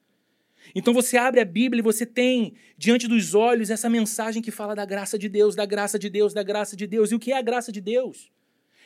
Então 0.75 0.93
você 0.93 1.17
abre 1.17 1.41
a 1.41 1.45
Bíblia 1.45 1.79
e 1.79 1.83
você 1.83 2.05
tem 2.05 2.53
diante 2.77 3.07
dos 3.07 3.33
olhos 3.33 3.69
essa 3.69 3.89
mensagem 3.89 4.41
que 4.41 4.51
fala 4.51 4.75
da 4.75 4.85
graça 4.85 5.17
de 5.17 5.27
Deus, 5.27 5.55
da 5.55 5.65
graça 5.65 5.97
de 5.97 6.09
Deus, 6.09 6.33
da 6.33 6.43
graça 6.43 6.75
de 6.75 6.87
Deus. 6.87 7.11
E 7.11 7.15
o 7.15 7.19
que 7.19 7.31
é 7.31 7.37
a 7.37 7.41
graça 7.41 7.71
de 7.71 7.81
Deus? 7.81 8.31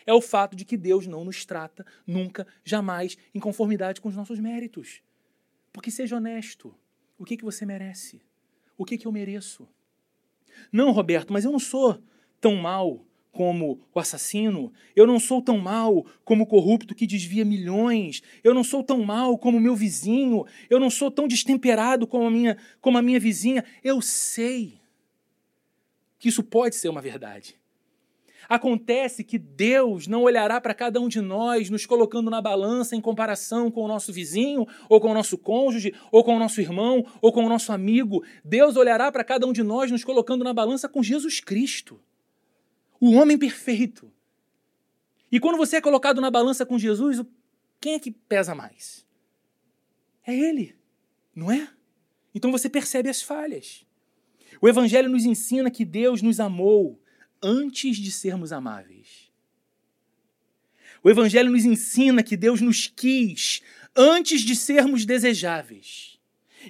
É 0.06 0.14
o 0.14 0.22
fato 0.22 0.56
de 0.56 0.64
que 0.64 0.78
Deus 0.78 1.06
não 1.06 1.26
nos 1.26 1.46
trata 1.46 1.86
nunca, 2.06 2.48
jamais, 2.64 3.18
em 3.34 3.40
conformidade 3.40 4.00
com 4.00 4.08
os 4.08 4.16
nossos 4.16 4.40
méritos. 4.40 5.02
Porque 5.74 5.92
seja 5.92 6.16
honesto, 6.16 6.74
o 7.18 7.26
que, 7.26 7.36
que 7.36 7.44
você 7.44 7.66
merece? 7.66 8.22
O 8.78 8.86
que, 8.86 8.98
que 8.98 9.08
eu 9.08 9.12
mereço? 9.12 9.68
Não, 10.72 10.92
Roberto, 10.92 11.32
mas 11.32 11.46
eu 11.46 11.52
não 11.52 11.60
sou 11.60 12.02
tão 12.40 12.56
mal 12.56 13.06
como 13.32 13.82
o 13.94 14.00
assassino, 14.00 14.72
eu 14.96 15.06
não 15.06 15.20
sou 15.20 15.42
tão 15.42 15.58
mal 15.58 16.06
como 16.24 16.46
o 16.46 16.48
corrupto 16.48 16.96
que 16.96 17.06
desvia 17.06 17.44
milhões, 17.44 18.24
eu 18.42 18.54
não 18.54 18.64
sou 18.64 18.82
tão 18.82 19.04
mal 19.04 19.38
como 19.38 19.58
o 19.58 19.62
meu 19.62 19.76
vizinho, 19.76 20.46
eu 20.70 20.80
não 20.80 20.90
sou 20.90 21.12
tão 21.12 21.28
destemperado 21.28 22.08
como 22.08 22.26
a 22.26 22.32
minha, 22.32 22.58
como 22.80 22.98
a 22.98 23.02
minha 23.02 23.20
vizinha. 23.20 23.66
Eu 23.84 24.02
sei 24.02 24.80
que 26.18 26.30
isso 26.30 26.42
pode 26.42 26.76
ser 26.78 26.88
uma 26.88 27.02
verdade. 27.02 27.60
Acontece 28.48 29.24
que 29.24 29.38
Deus 29.38 30.08
não 30.08 30.24
olhará 30.24 30.60
para 30.62 30.74
cada 30.74 31.00
um 31.00 31.08
de 31.08 31.22
nós 31.22 31.70
nos 31.70 31.86
colocando 31.86 32.30
na 32.30 32.42
balança 32.42 32.96
em 32.96 33.02
comparação 33.02 33.72
com 33.72 33.84
o 33.84 33.88
nosso 33.88 34.14
vizinho, 34.14 34.68
ou 34.90 35.00
com 35.00 35.12
o 35.12 35.14
nosso 35.14 35.38
cônjuge, 35.38 35.94
ou 36.12 36.24
com 36.24 36.36
o 36.36 36.40
nosso 36.40 36.62
irmão, 36.62 37.06
ou 37.22 37.32
com 37.32 37.46
o 37.46 37.50
nosso 37.50 37.72
amigo. 37.72 38.24
Deus 38.44 38.76
olhará 38.76 39.12
para 39.12 39.24
cada 39.24 39.48
um 39.48 39.54
de 39.54 39.64
nós 39.64 39.92
nos 39.92 40.04
colocando 40.04 40.44
na 40.44 40.54
balança 40.54 40.88
com 40.88 41.02
Jesus 41.02 41.40
Cristo 41.40 42.00
o 43.00 43.12
homem 43.12 43.38
perfeito. 43.38 44.12
E 45.32 45.40
quando 45.40 45.58
você 45.58 45.78
é 45.78 45.82
colocado 45.82 46.22
na 46.22 46.32
balança 46.32 46.66
com 46.66 46.80
Jesus, 46.80 47.22
quem 47.80 47.94
é 47.96 48.00
que 48.00 48.12
pesa 48.12 48.56
mais? 48.56 49.06
É 50.26 50.34
Ele, 50.34 50.76
não 51.36 51.52
é? 51.52 51.70
Então 52.34 52.52
você 52.52 52.70
percebe 52.70 53.10
as 53.10 53.22
falhas. 53.22 53.86
O 54.62 54.68
Evangelho 54.68 55.10
nos 55.10 55.26
ensina 55.26 55.70
que 55.70 55.86
Deus 55.86 56.22
nos 56.22 56.40
amou 56.40 57.00
antes 57.46 57.98
de 57.98 58.12
sermos 58.12 58.52
amáveis. 58.52 59.32
O 61.04 61.10
Evangelho 61.12 61.52
nos 61.52 61.64
ensina 61.64 62.24
que 62.24 62.36
Deus 62.36 62.60
nos 62.60 62.88
quis 62.88 63.62
antes 63.96 64.42
de 64.42 64.56
sermos 64.56 65.06
desejáveis. 65.06 66.20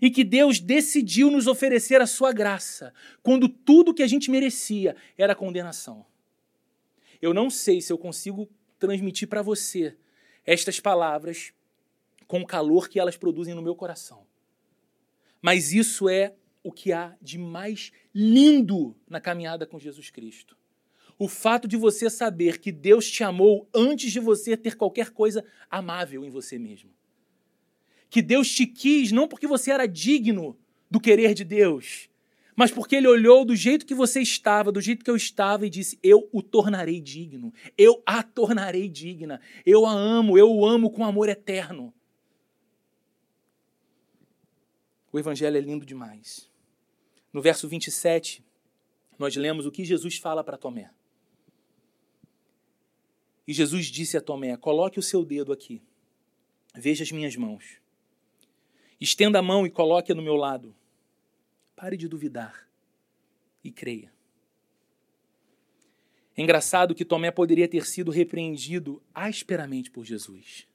E 0.01 0.11
que 0.11 0.25
Deus 0.25 0.59
decidiu 0.59 1.31
nos 1.31 1.47
oferecer 1.47 2.01
a 2.01 2.05
sua 2.05 2.33
graça, 2.33 2.93
quando 3.23 3.47
tudo 3.47 3.93
que 3.93 4.03
a 4.03 4.07
gente 4.07 4.29
merecia 4.29 4.93
era 5.17 5.33
condenação. 5.33 6.05
Eu 7.21 7.33
não 7.33 7.49
sei 7.49 7.79
se 7.79 7.93
eu 7.93 7.97
consigo 7.97 8.49
transmitir 8.77 9.29
para 9.29 9.41
você 9.41 9.95
estas 10.45 10.81
palavras 10.81 11.53
com 12.27 12.41
o 12.41 12.45
calor 12.45 12.89
que 12.89 12.99
elas 12.99 13.15
produzem 13.15 13.55
no 13.55 13.61
meu 13.61 13.73
coração. 13.73 14.27
Mas 15.41 15.71
isso 15.71 16.09
é 16.09 16.35
o 16.61 16.73
que 16.73 16.91
há 16.91 17.15
de 17.21 17.37
mais 17.37 17.93
lindo 18.13 18.97
na 19.07 19.21
caminhada 19.21 19.65
com 19.65 19.79
Jesus 19.79 20.09
Cristo. 20.09 20.57
O 21.17 21.27
fato 21.27 21.67
de 21.67 21.77
você 21.77 22.09
saber 22.09 22.59
que 22.59 22.71
Deus 22.71 23.09
te 23.09 23.23
amou 23.23 23.69
antes 23.73 24.11
de 24.11 24.19
você 24.19 24.57
ter 24.57 24.75
qualquer 24.75 25.11
coisa 25.11 25.45
amável 25.69 26.25
em 26.25 26.29
você 26.29 26.59
mesmo. 26.59 26.89
Que 28.09 28.21
Deus 28.21 28.49
te 28.53 28.65
quis 28.65 29.11
não 29.11 29.27
porque 29.27 29.47
você 29.47 29.71
era 29.71 29.85
digno 29.85 30.57
do 30.89 30.99
querer 30.99 31.33
de 31.33 31.43
Deus, 31.43 32.09
mas 32.55 32.71
porque 32.71 32.95
ele 32.95 33.07
olhou 33.07 33.43
do 33.43 33.55
jeito 33.55 33.85
que 33.85 33.93
você 33.93 34.21
estava, 34.21 34.71
do 34.71 34.79
jeito 34.79 35.03
que 35.03 35.11
eu 35.11 35.15
estava, 35.15 35.65
e 35.65 35.69
disse: 35.69 35.99
Eu 36.01 36.29
o 36.31 36.41
tornarei 36.41 37.01
digno, 37.01 37.53
eu 37.77 38.01
a 38.05 38.23
tornarei 38.23 38.87
digna, 38.87 39.41
eu 39.65 39.85
a 39.85 39.91
amo, 39.91 40.37
eu 40.37 40.49
o 40.49 40.65
amo 40.65 40.89
com 40.89 41.03
amor 41.03 41.27
eterno. 41.27 41.93
O 45.11 45.19
Evangelho 45.19 45.57
é 45.57 45.61
lindo 45.61 45.85
demais. 45.85 46.49
No 47.31 47.41
verso 47.41 47.67
27, 47.67 48.43
nós 49.19 49.35
lemos 49.35 49.65
o 49.65 49.71
que 49.71 49.83
Jesus 49.83 50.17
fala 50.17 50.43
para 50.43 50.57
Tomé. 50.57 50.89
E 53.47 53.53
Jesus 53.53 53.87
disse 53.87 54.17
a 54.17 54.21
Tomé: 54.21 54.55
Coloque 54.57 54.99
o 54.99 55.03
seu 55.03 55.23
dedo 55.23 55.51
aqui, 55.53 55.81
veja 56.73 57.03
as 57.03 57.11
minhas 57.11 57.35
mãos. 57.35 57.77
Estenda 58.99 59.39
a 59.39 59.41
mão 59.41 59.65
e 59.65 59.69
coloque-a 59.69 60.15
no 60.15 60.21
meu 60.21 60.35
lado 60.35 60.73
Pare 61.75 61.97
de 61.97 62.07
duvidar 62.07 62.67
e 63.63 63.69
creia. 63.69 64.13
É 66.37 66.41
engraçado 66.41 66.95
que 66.95 67.03
Tomé 67.03 67.31
poderia 67.31 67.67
ter 67.67 67.85
sido 67.85 68.11
repreendido 68.11 69.03
asperamente 69.13 69.91
por 69.91 70.05
Jesus. 70.05 70.67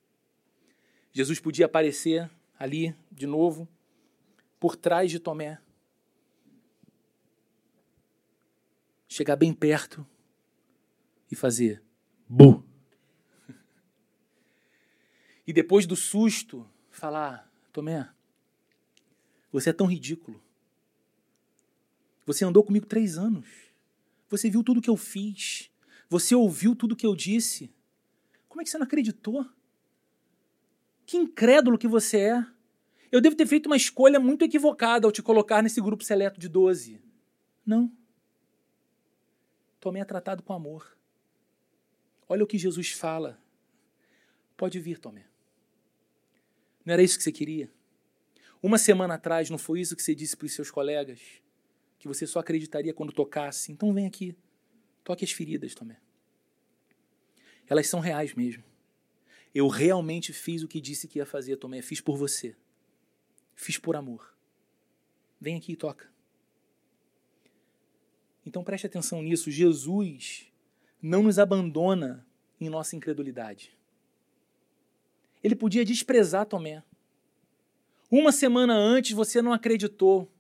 Jesus 1.12 1.41
podia 1.41 1.66
aparecer 1.66 2.31
ali 2.59 2.95
de 3.11 3.27
novo, 3.27 3.66
por 4.59 4.77
trás 4.77 5.11
de 5.11 5.18
Tomé, 5.18 5.59
chegar 9.09 9.37
bem 9.37 9.55
perto 9.55 10.07
e 11.31 11.35
fazer 11.35 11.83
bu. 12.31 12.64
E 15.47 15.53
depois 15.53 15.85
do 15.85 15.97
susto, 15.97 16.64
falar: 16.93 17.51
Tomé, 17.72 18.09
você 19.51 19.70
é 19.70 19.72
tão 19.72 19.87
ridículo. 19.87 20.41
Você 22.24 22.45
andou 22.45 22.62
comigo 22.62 22.87
três 22.87 23.18
anos. 23.18 23.49
Você 24.28 24.49
viu 24.49 24.62
tudo 24.62 24.81
que 24.81 24.89
eu 24.89 24.97
fiz. 24.97 25.68
Você 26.09 26.37
ouviu 26.37 26.76
tudo 26.76 26.95
que 26.95 27.07
eu 27.07 27.16
disse. 27.16 27.74
Como 28.49 28.61
é 28.61 28.64
que 28.64 28.70
você 28.70 28.78
não 28.78 28.87
acreditou? 28.87 29.45
Que 31.05 31.16
incrédulo 31.16 31.78
que 31.78 31.89
você 31.89 32.18
é. 32.18 32.47
Eu 33.11 33.20
devo 33.20 33.35
ter 33.35 33.47
feito 33.47 33.66
uma 33.66 33.76
escolha 33.76 34.20
muito 34.20 34.45
equivocada 34.45 35.05
ao 35.05 35.11
te 35.11 35.20
colocar 35.20 35.62
nesse 35.62 35.81
grupo 35.81 36.05
seleto 36.05 36.39
de 36.39 36.49
doze. 36.49 37.03
Não. 37.66 37.91
Tomé 39.81 39.99
é 40.01 40.05
tratado 40.05 40.45
com 40.45 40.53
amor. 40.53 40.97
Olha 42.31 42.45
o 42.45 42.47
que 42.47 42.57
Jesus 42.57 42.93
fala. 42.93 43.39
Pode 44.57 44.81
vir, 44.81 44.99
Tomé. 44.99 45.26
Não 46.87 46.95
era 46.95 47.03
isso 47.03 47.18
que 47.18 47.24
você 47.24 47.33
queria? 47.33 47.70
Uma 48.62 48.78
semana 48.78 49.14
atrás, 49.14 49.51
não 49.51 49.59
foi 49.59 49.83
isso 49.83 49.95
que 49.95 50.03
você 50.03 50.14
disse 50.14 50.35
para 50.35 50.47
os 50.47 50.55
seus 50.55 50.70
colegas? 50.70 51.20
que 52.01 52.09
você 52.09 52.26
só 52.26 52.41
acreditaria 52.41 52.95
quando 52.95 53.12
tocasse. 53.12 53.70
Então 53.70 53.93
vem 53.93 54.07
aqui, 54.07 54.35
toque 55.05 55.22
as 55.22 55.31
feridas, 55.31 55.74
Tomé. 55.74 56.01
Elas 57.68 57.87
são 57.87 58.01
reais 58.01 58.35
mesmo. 58.35 58.64
Eu 59.55 59.68
realmente 59.68 60.33
fiz 60.33 60.62
o 60.62 60.68
que 60.68 60.81
disse 60.81 61.07
que 61.07 61.18
ia 61.18 61.26
fazer, 61.26 61.57
Tomé. 61.57 61.83
Fiz 61.83 62.01
por 62.01 62.16
você. 62.16 62.57
Fiz 63.55 63.76
por 63.76 63.95
amor. 63.95 64.35
Vem 65.39 65.57
aqui 65.57 65.72
e 65.72 65.76
toca. 65.76 66.11
Então 68.47 68.64
preste 68.64 68.87
atenção 68.87 69.22
nisso. 69.22 69.51
Jesus 69.51 70.50
não 71.03 71.23
nos 71.23 71.39
abandona 71.39 72.27
em 72.61 72.69
nossa 72.69 72.97
incredulidade. 72.97 73.77
Ele 75.43 75.55
podia 75.55 75.85
desprezar 75.85 76.47
Tomé. 76.47 76.83
Uma 78.11 78.33
semana 78.33 78.75
antes 78.75 79.13
você 79.13 79.41
não 79.41 79.53
acreditou 79.53 80.31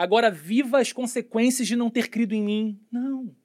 agora 0.00 0.30
viva 0.30 0.80
as 0.80 0.94
consequências 0.94 1.68
de 1.68 1.76
não 1.76 1.90
ter 1.90 2.08
crido 2.08 2.34
em 2.34 2.42
mim. 2.42 2.80
Não. 2.90 3.36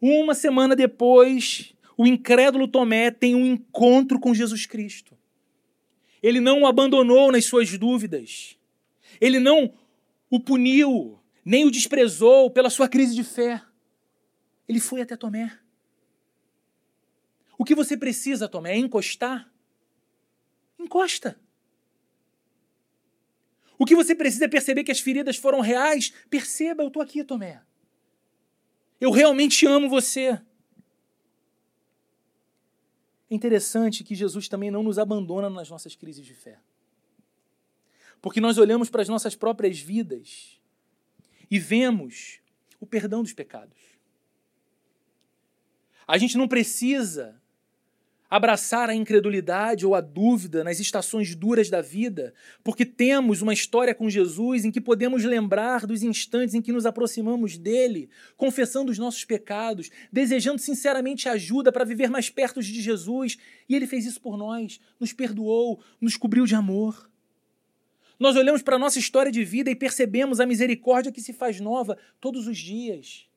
Uma 0.00 0.34
semana 0.34 0.74
depois, 0.74 1.72
o 1.96 2.04
incrédulo 2.04 2.66
Tomé 2.66 3.12
tem 3.12 3.32
um 3.36 3.46
encontro 3.46 4.18
com 4.18 4.34
Jesus 4.34 4.66
Cristo. 4.66 5.16
Ele 6.20 6.40
não 6.40 6.62
o 6.62 6.66
abandonou 6.66 7.30
nas 7.30 7.44
suas 7.44 7.78
dúvidas. 7.78 8.56
Ele 9.20 9.38
não 9.38 9.72
o 10.28 10.40
puniu, 10.40 11.20
nem 11.44 11.64
o 11.64 11.70
desprezou 11.70 12.50
pela 12.50 12.68
sua 12.68 12.88
crise 12.88 13.14
de 13.14 13.22
fé. 13.22 13.62
Ele 14.68 14.80
foi 14.80 15.00
até 15.00 15.16
Tomé. 15.16 15.58
O 17.58 17.64
que 17.64 17.74
você 17.74 17.96
precisa, 17.96 18.48
Tomé, 18.48 18.72
é 18.72 18.76
encostar? 18.76 19.50
Encosta. 20.78 21.40
O 23.78 23.84
que 23.84 23.94
você 23.94 24.14
precisa 24.14 24.46
é 24.46 24.48
perceber 24.48 24.84
que 24.84 24.92
as 24.92 25.00
feridas 25.00 25.36
foram 25.36 25.60
reais. 25.60 26.12
Perceba, 26.30 26.82
eu 26.82 26.88
estou 26.88 27.02
aqui, 27.02 27.22
Tomé. 27.24 27.62
Eu 29.00 29.10
realmente 29.10 29.66
amo 29.66 29.88
você. 29.88 30.40
É 33.28 33.34
interessante 33.34 34.04
que 34.04 34.14
Jesus 34.14 34.48
também 34.48 34.70
não 34.70 34.82
nos 34.82 34.98
abandona 34.98 35.50
nas 35.50 35.68
nossas 35.68 35.94
crises 35.94 36.24
de 36.24 36.34
fé. 36.34 36.58
Porque 38.22 38.40
nós 38.40 38.56
olhamos 38.56 38.88
para 38.88 39.02
as 39.02 39.08
nossas 39.08 39.34
próprias 39.36 39.78
vidas 39.78 40.60
e 41.50 41.58
vemos 41.58 42.40
o 42.80 42.86
perdão 42.86 43.22
dos 43.22 43.32
pecados. 43.32 43.95
A 46.06 46.18
gente 46.18 46.38
não 46.38 46.46
precisa 46.46 47.40
abraçar 48.28 48.90
a 48.90 48.94
incredulidade 48.94 49.86
ou 49.86 49.94
a 49.94 50.00
dúvida 50.00 50.64
nas 50.64 50.80
estações 50.80 51.34
duras 51.34 51.70
da 51.70 51.80
vida, 51.80 52.34
porque 52.62 52.84
temos 52.84 53.40
uma 53.40 53.52
história 53.52 53.94
com 53.94 54.10
Jesus 54.10 54.64
em 54.64 54.70
que 54.70 54.80
podemos 54.80 55.24
lembrar 55.24 55.86
dos 55.86 56.02
instantes 56.02 56.54
em 56.54 56.62
que 56.62 56.72
nos 56.72 56.86
aproximamos 56.86 57.56
dele, 57.56 58.10
confessando 58.36 58.90
os 58.90 58.98
nossos 58.98 59.24
pecados, 59.24 59.90
desejando 60.12 60.58
sinceramente 60.58 61.28
ajuda 61.28 61.70
para 61.70 61.84
viver 61.84 62.10
mais 62.10 62.28
perto 62.28 62.60
de 62.62 62.80
Jesus, 62.80 63.38
e 63.68 63.74
ele 63.74 63.86
fez 63.86 64.04
isso 64.06 64.20
por 64.20 64.36
nós, 64.36 64.80
nos 64.98 65.12
perdoou, 65.12 65.80
nos 66.00 66.16
cobriu 66.16 66.46
de 66.46 66.54
amor. 66.54 67.08
Nós 68.18 68.34
olhamos 68.34 68.62
para 68.62 68.76
a 68.76 68.78
nossa 68.78 68.98
história 68.98 69.30
de 69.30 69.44
vida 69.44 69.70
e 69.70 69.76
percebemos 69.76 70.40
a 70.40 70.46
misericórdia 70.46 71.12
que 71.12 71.20
se 71.20 71.32
faz 71.32 71.60
nova 71.60 71.98
todos 72.20 72.46
os 72.46 72.56
dias. 72.58 73.28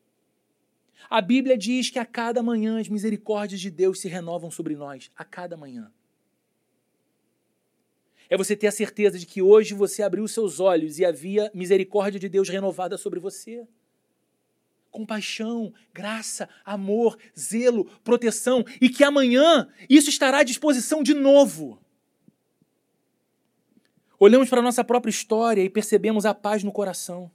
A 1.07 1.21
Bíblia 1.21 1.57
diz 1.57 1.89
que 1.89 1.99
a 1.99 2.05
cada 2.05 2.41
manhã 2.41 2.79
as 2.79 2.89
misericórdias 2.89 3.61
de 3.61 3.69
Deus 3.69 3.99
se 3.99 4.07
renovam 4.07 4.49
sobre 4.49 4.75
nós, 4.75 5.11
a 5.15 5.23
cada 5.23 5.55
manhã. 5.55 5.91
É 8.29 8.37
você 8.37 8.55
ter 8.55 8.67
a 8.67 8.71
certeza 8.71 9.17
de 9.17 9.25
que 9.25 9.41
hoje 9.41 9.73
você 9.73 10.03
abriu 10.03 10.27
seus 10.27 10.59
olhos 10.59 10.99
e 10.99 11.05
havia 11.05 11.51
misericórdia 11.53 12.19
de 12.19 12.29
Deus 12.29 12.47
renovada 12.47 12.97
sobre 12.97 13.19
você. 13.19 13.67
Compaixão, 14.91 15.73
graça, 15.93 16.47
amor, 16.63 17.17
zelo, 17.37 17.85
proteção, 18.03 18.63
e 18.79 18.89
que 18.89 19.03
amanhã 19.03 19.67
isso 19.89 20.09
estará 20.09 20.39
à 20.39 20.43
disposição 20.43 21.01
de 21.01 21.13
novo. 21.13 21.79
Olhamos 24.19 24.49
para 24.49 24.59
a 24.59 24.63
nossa 24.63 24.83
própria 24.83 25.09
história 25.09 25.63
e 25.63 25.69
percebemos 25.69 26.25
a 26.25 26.33
paz 26.33 26.63
no 26.63 26.71
coração. 26.71 27.31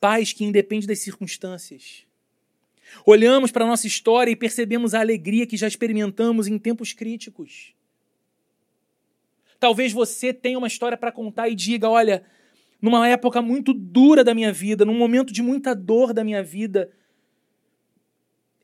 Paz 0.00 0.32
que 0.32 0.44
independe 0.44 0.86
das 0.86 1.00
circunstâncias. 1.00 2.06
Olhamos 3.06 3.50
para 3.50 3.64
a 3.64 3.68
nossa 3.68 3.86
história 3.86 4.30
e 4.30 4.36
percebemos 4.36 4.94
a 4.94 5.00
alegria 5.00 5.46
que 5.46 5.56
já 5.56 5.66
experimentamos 5.66 6.46
em 6.46 6.58
tempos 6.58 6.92
críticos. 6.92 7.74
Talvez 9.58 9.92
você 9.92 10.32
tenha 10.32 10.58
uma 10.58 10.66
história 10.66 10.98
para 10.98 11.12
contar 11.12 11.48
e 11.48 11.54
diga: 11.54 11.88
olha, 11.88 12.24
numa 12.80 13.08
época 13.08 13.40
muito 13.40 13.72
dura 13.72 14.24
da 14.24 14.34
minha 14.34 14.52
vida, 14.52 14.84
num 14.84 14.98
momento 14.98 15.32
de 15.32 15.40
muita 15.40 15.74
dor 15.74 16.12
da 16.12 16.24
minha 16.24 16.42
vida, 16.42 16.90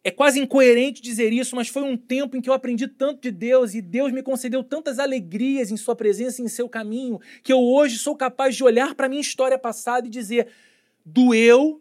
é 0.03 0.11
quase 0.11 0.41
incoerente 0.41 1.03
dizer 1.03 1.33
isso, 1.33 1.55
mas 1.55 1.69
foi 1.69 1.83
um 1.83 1.97
tempo 1.97 2.37
em 2.37 2.41
que 2.41 2.49
eu 2.49 2.55
aprendi 2.55 2.89
tanto 2.89 3.21
de 3.21 3.31
Deus 3.31 3.75
e 3.75 3.83
Deus 3.83 4.11
me 4.11 4.23
concedeu 4.23 4.65
tantas 4.65 4.99
alegrias 4.99 5.71
em 5.71 5.77
Sua 5.77 5.95
presença 5.95 6.41
e 6.41 6.45
em 6.45 6.49
seu 6.49 6.69
caminho, 6.69 7.21
que 7.43 7.53
eu 7.53 7.61
hoje 7.61 7.99
sou 7.99 8.17
capaz 8.17 8.57
de 8.57 8.65
olhar 8.65 8.95
para 8.95 9.09
minha 9.09 9.21
história 9.21 9.59
passada 9.59 10.07
e 10.07 10.11
dizer: 10.11 10.49
doeu, 11.05 11.81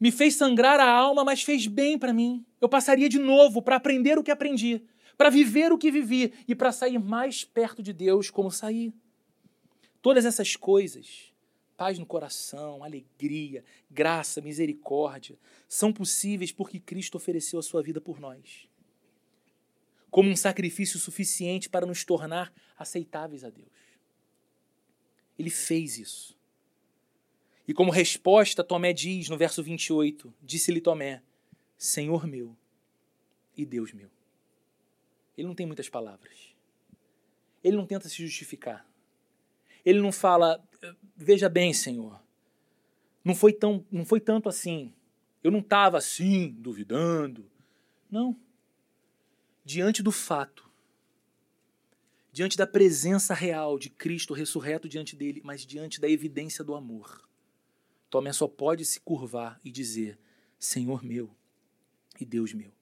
me 0.00 0.12
fez 0.12 0.36
sangrar 0.36 0.78
a 0.78 0.88
alma, 0.88 1.24
mas 1.24 1.42
fez 1.42 1.66
bem 1.66 1.98
para 1.98 2.12
mim. 2.12 2.44
Eu 2.60 2.68
passaria 2.68 3.08
de 3.08 3.18
novo 3.18 3.60
para 3.60 3.76
aprender 3.76 4.18
o 4.18 4.22
que 4.22 4.30
aprendi, 4.30 4.82
para 5.16 5.30
viver 5.30 5.72
o 5.72 5.78
que 5.78 5.90
vivi 5.90 6.32
e 6.46 6.54
para 6.54 6.70
sair 6.70 6.98
mais 6.98 7.44
perto 7.44 7.82
de 7.82 7.92
Deus 7.92 8.30
como 8.30 8.50
saí. 8.50 8.92
Todas 10.00 10.24
essas 10.24 10.54
coisas, 10.54 11.32
paz 11.76 11.98
no 11.98 12.06
coração, 12.06 12.84
alegria, 12.84 13.64
graça, 13.90 14.40
misericórdia, 14.40 15.36
são 15.68 15.92
possíveis 15.92 16.52
porque 16.52 16.78
Cristo 16.78 17.16
ofereceu 17.16 17.58
a 17.58 17.62
sua 17.62 17.82
vida 17.82 18.00
por 18.00 18.20
nós. 18.20 18.68
Como 20.10 20.30
um 20.30 20.36
sacrifício 20.36 20.98
suficiente 20.98 21.68
para 21.68 21.84
nos 21.84 22.04
tornar 22.04 22.52
aceitáveis 22.78 23.44
a 23.44 23.50
Deus. 23.50 23.68
Ele 25.36 25.50
fez 25.50 25.98
isso. 25.98 26.37
E 27.68 27.74
como 27.74 27.92
resposta, 27.92 28.64
Tomé 28.64 28.94
diz 28.94 29.28
no 29.28 29.36
verso 29.36 29.62
28: 29.62 30.34
Disse-lhe 30.42 30.80
Tomé, 30.80 31.22
Senhor 31.76 32.26
meu 32.26 32.56
e 33.54 33.66
Deus 33.66 33.92
meu. 33.92 34.10
Ele 35.36 35.46
não 35.46 35.54
tem 35.54 35.66
muitas 35.66 35.88
palavras. 35.88 36.56
Ele 37.62 37.76
não 37.76 37.86
tenta 37.86 38.08
se 38.08 38.16
justificar. 38.16 38.88
Ele 39.84 40.00
não 40.00 40.10
fala, 40.10 40.66
veja 41.14 41.48
bem, 41.48 41.72
Senhor, 41.74 42.20
não 43.22 43.34
foi, 43.34 43.52
tão, 43.52 43.84
não 43.90 44.04
foi 44.04 44.20
tanto 44.20 44.48
assim. 44.48 44.94
Eu 45.44 45.50
não 45.50 45.60
estava 45.60 45.98
assim, 45.98 46.50
duvidando. 46.58 47.50
Não. 48.10 48.34
Diante 49.64 50.02
do 50.02 50.10
fato, 50.10 50.68
diante 52.32 52.56
da 52.56 52.66
presença 52.66 53.34
real 53.34 53.78
de 53.78 53.90
Cristo 53.90 54.32
ressurreto 54.32 54.88
diante 54.88 55.14
dele, 55.14 55.42
mas 55.44 55.66
diante 55.66 56.00
da 56.00 56.08
evidência 56.08 56.64
do 56.64 56.74
amor, 56.74 57.27
Tomé 58.10 58.32
só 58.32 58.48
pode 58.48 58.84
se 58.84 59.00
curvar 59.00 59.60
e 59.64 59.70
dizer: 59.70 60.18
Senhor 60.58 61.04
meu 61.04 61.30
e 62.20 62.24
Deus 62.24 62.52
meu. 62.52 62.72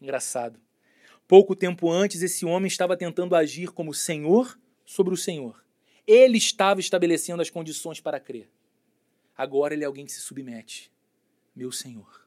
Engraçado. 0.00 0.60
Pouco 1.26 1.54
tempo 1.54 1.90
antes, 1.90 2.22
esse 2.22 2.44
homem 2.46 2.68
estava 2.68 2.96
tentando 2.96 3.36
agir 3.36 3.70
como 3.70 3.92
Senhor 3.92 4.58
sobre 4.84 5.12
o 5.12 5.16
Senhor. 5.16 5.62
Ele 6.06 6.38
estava 6.38 6.80
estabelecendo 6.80 7.42
as 7.42 7.50
condições 7.50 8.00
para 8.00 8.18
crer. 8.18 8.50
Agora 9.36 9.74
ele 9.74 9.84
é 9.84 9.86
alguém 9.86 10.06
que 10.06 10.12
se 10.12 10.20
submete. 10.20 10.90
Meu 11.54 11.70
Senhor 11.70 12.26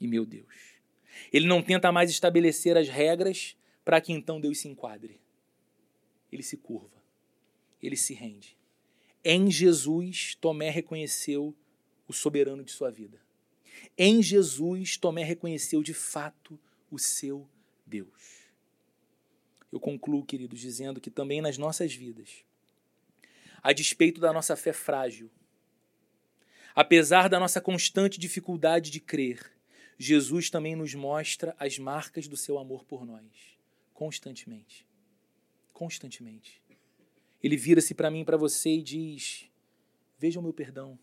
e 0.00 0.08
meu 0.08 0.26
Deus. 0.26 0.76
Ele 1.32 1.46
não 1.46 1.62
tenta 1.62 1.92
mais 1.92 2.10
estabelecer 2.10 2.76
as 2.76 2.88
regras 2.88 3.56
para 3.84 4.00
que 4.00 4.12
então 4.12 4.40
Deus 4.40 4.58
se 4.58 4.68
enquadre. 4.68 5.20
Ele 6.30 6.42
se 6.42 6.56
curva. 6.56 7.02
Ele 7.80 7.96
se 7.96 8.12
rende. 8.12 8.55
Em 9.28 9.50
Jesus, 9.50 10.36
Tomé 10.36 10.70
reconheceu 10.70 11.52
o 12.06 12.12
soberano 12.12 12.62
de 12.62 12.70
sua 12.70 12.92
vida. 12.92 13.20
Em 13.98 14.22
Jesus, 14.22 14.96
Tomé 14.96 15.24
reconheceu 15.24 15.82
de 15.82 15.92
fato 15.92 16.56
o 16.88 16.96
seu 16.96 17.44
Deus. 17.84 18.46
Eu 19.72 19.80
concluo, 19.80 20.24
queridos, 20.24 20.60
dizendo 20.60 21.00
que 21.00 21.10
também 21.10 21.40
nas 21.40 21.58
nossas 21.58 21.92
vidas, 21.92 22.44
a 23.60 23.72
despeito 23.72 24.20
da 24.20 24.32
nossa 24.32 24.54
fé 24.54 24.72
frágil, 24.72 25.28
apesar 26.72 27.28
da 27.28 27.40
nossa 27.40 27.60
constante 27.60 28.20
dificuldade 28.20 28.92
de 28.92 29.00
crer, 29.00 29.52
Jesus 29.98 30.50
também 30.50 30.76
nos 30.76 30.94
mostra 30.94 31.52
as 31.58 31.80
marcas 31.80 32.28
do 32.28 32.36
seu 32.36 32.58
amor 32.58 32.84
por 32.84 33.04
nós, 33.04 33.58
constantemente. 33.92 34.86
Constantemente. 35.72 36.62
Ele 37.42 37.56
vira-se 37.56 37.94
para 37.94 38.10
mim 38.10 38.20
e 38.20 38.24
para 38.24 38.36
você 38.36 38.76
e 38.76 38.82
diz: 38.82 39.48
Veja 40.18 40.40
o 40.40 40.42
meu 40.42 40.52
perdão. 40.52 40.98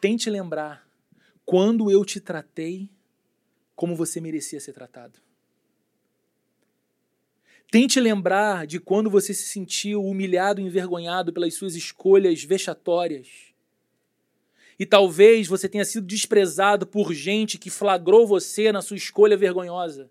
Tente 0.00 0.30
lembrar 0.30 0.88
quando 1.44 1.90
eu 1.90 2.04
te 2.04 2.20
tratei 2.20 2.90
como 3.74 3.96
você 3.96 4.20
merecia 4.20 4.60
ser 4.60 4.72
tratado. 4.72 5.18
Tente 7.70 8.00
lembrar 8.00 8.66
de 8.66 8.80
quando 8.80 9.10
você 9.10 9.34
se 9.34 9.44
sentiu 9.44 10.02
humilhado 10.02 10.60
e 10.60 10.64
envergonhado 10.64 11.32
pelas 11.32 11.54
suas 11.54 11.74
escolhas 11.74 12.42
vexatórias. 12.42 13.28
E 14.78 14.86
talvez 14.86 15.48
você 15.48 15.68
tenha 15.68 15.84
sido 15.84 16.06
desprezado 16.06 16.86
por 16.86 17.12
gente 17.12 17.58
que 17.58 17.68
flagrou 17.68 18.26
você 18.26 18.72
na 18.72 18.80
sua 18.80 18.96
escolha 18.96 19.36
vergonhosa. 19.36 20.10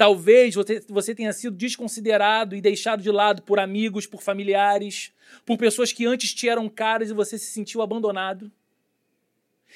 Talvez 0.00 0.54
você, 0.54 0.82
você 0.88 1.14
tenha 1.14 1.30
sido 1.30 1.54
desconsiderado 1.54 2.56
e 2.56 2.60
deixado 2.62 3.02
de 3.02 3.10
lado 3.10 3.42
por 3.42 3.60
amigos, 3.60 4.06
por 4.06 4.22
familiares, 4.22 5.12
por 5.44 5.58
pessoas 5.58 5.92
que 5.92 6.06
antes 6.06 6.32
te 6.32 6.48
eram 6.48 6.70
caras 6.70 7.10
e 7.10 7.12
você 7.12 7.38
se 7.38 7.52
sentiu 7.52 7.82
abandonado. 7.82 8.50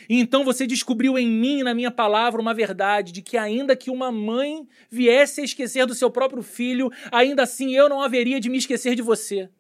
E 0.08 0.18
então 0.18 0.42
você 0.42 0.66
descobriu 0.66 1.18
em 1.18 1.28
mim, 1.28 1.62
na 1.62 1.74
minha 1.74 1.90
palavra, 1.90 2.40
uma 2.40 2.54
verdade 2.54 3.12
de 3.12 3.20
que, 3.20 3.36
ainda 3.36 3.76
que 3.76 3.90
uma 3.90 4.10
mãe 4.10 4.66
viesse 4.88 5.42
a 5.42 5.44
esquecer 5.44 5.84
do 5.84 5.94
seu 5.94 6.10
próprio 6.10 6.42
filho, 6.42 6.90
ainda 7.12 7.42
assim 7.42 7.74
eu 7.74 7.86
não 7.86 8.00
haveria 8.00 8.40
de 8.40 8.48
me 8.48 8.56
esquecer 8.56 8.94
de 8.94 9.02
você. 9.02 9.50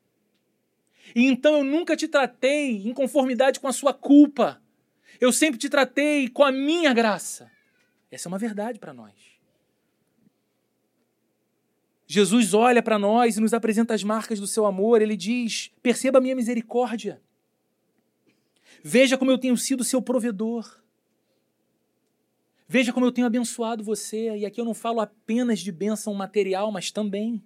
E 1.14 1.26
então 1.26 1.58
eu 1.58 1.64
nunca 1.64 1.94
te 1.94 2.08
tratei 2.08 2.88
em 2.88 2.94
conformidade 2.94 3.60
com 3.60 3.68
a 3.68 3.72
sua 3.74 3.92
culpa. 3.92 4.62
Eu 5.20 5.30
sempre 5.30 5.58
te 5.60 5.68
tratei 5.68 6.26
com 6.26 6.42
a 6.42 6.50
minha 6.50 6.94
graça. 6.94 7.52
Essa 8.10 8.28
é 8.28 8.30
uma 8.30 8.38
verdade 8.38 8.78
para 8.78 8.94
nós. 8.94 9.33
Jesus 12.14 12.54
olha 12.54 12.80
para 12.80 12.96
nós 12.96 13.36
e 13.36 13.40
nos 13.40 13.52
apresenta 13.52 13.92
as 13.92 14.04
marcas 14.04 14.38
do 14.38 14.46
seu 14.46 14.66
amor. 14.66 15.02
Ele 15.02 15.16
diz: 15.16 15.72
perceba 15.82 16.18
a 16.18 16.20
minha 16.20 16.36
misericórdia. 16.36 17.20
Veja 18.84 19.18
como 19.18 19.32
eu 19.32 19.38
tenho 19.38 19.56
sido 19.56 19.82
seu 19.82 20.00
provedor. 20.00 20.80
Veja 22.68 22.92
como 22.92 23.04
eu 23.04 23.10
tenho 23.10 23.26
abençoado 23.26 23.82
você. 23.82 24.36
E 24.36 24.46
aqui 24.46 24.60
eu 24.60 24.64
não 24.64 24.74
falo 24.74 25.00
apenas 25.00 25.58
de 25.58 25.72
bênção 25.72 26.14
material, 26.14 26.70
mas 26.70 26.92
também. 26.92 27.42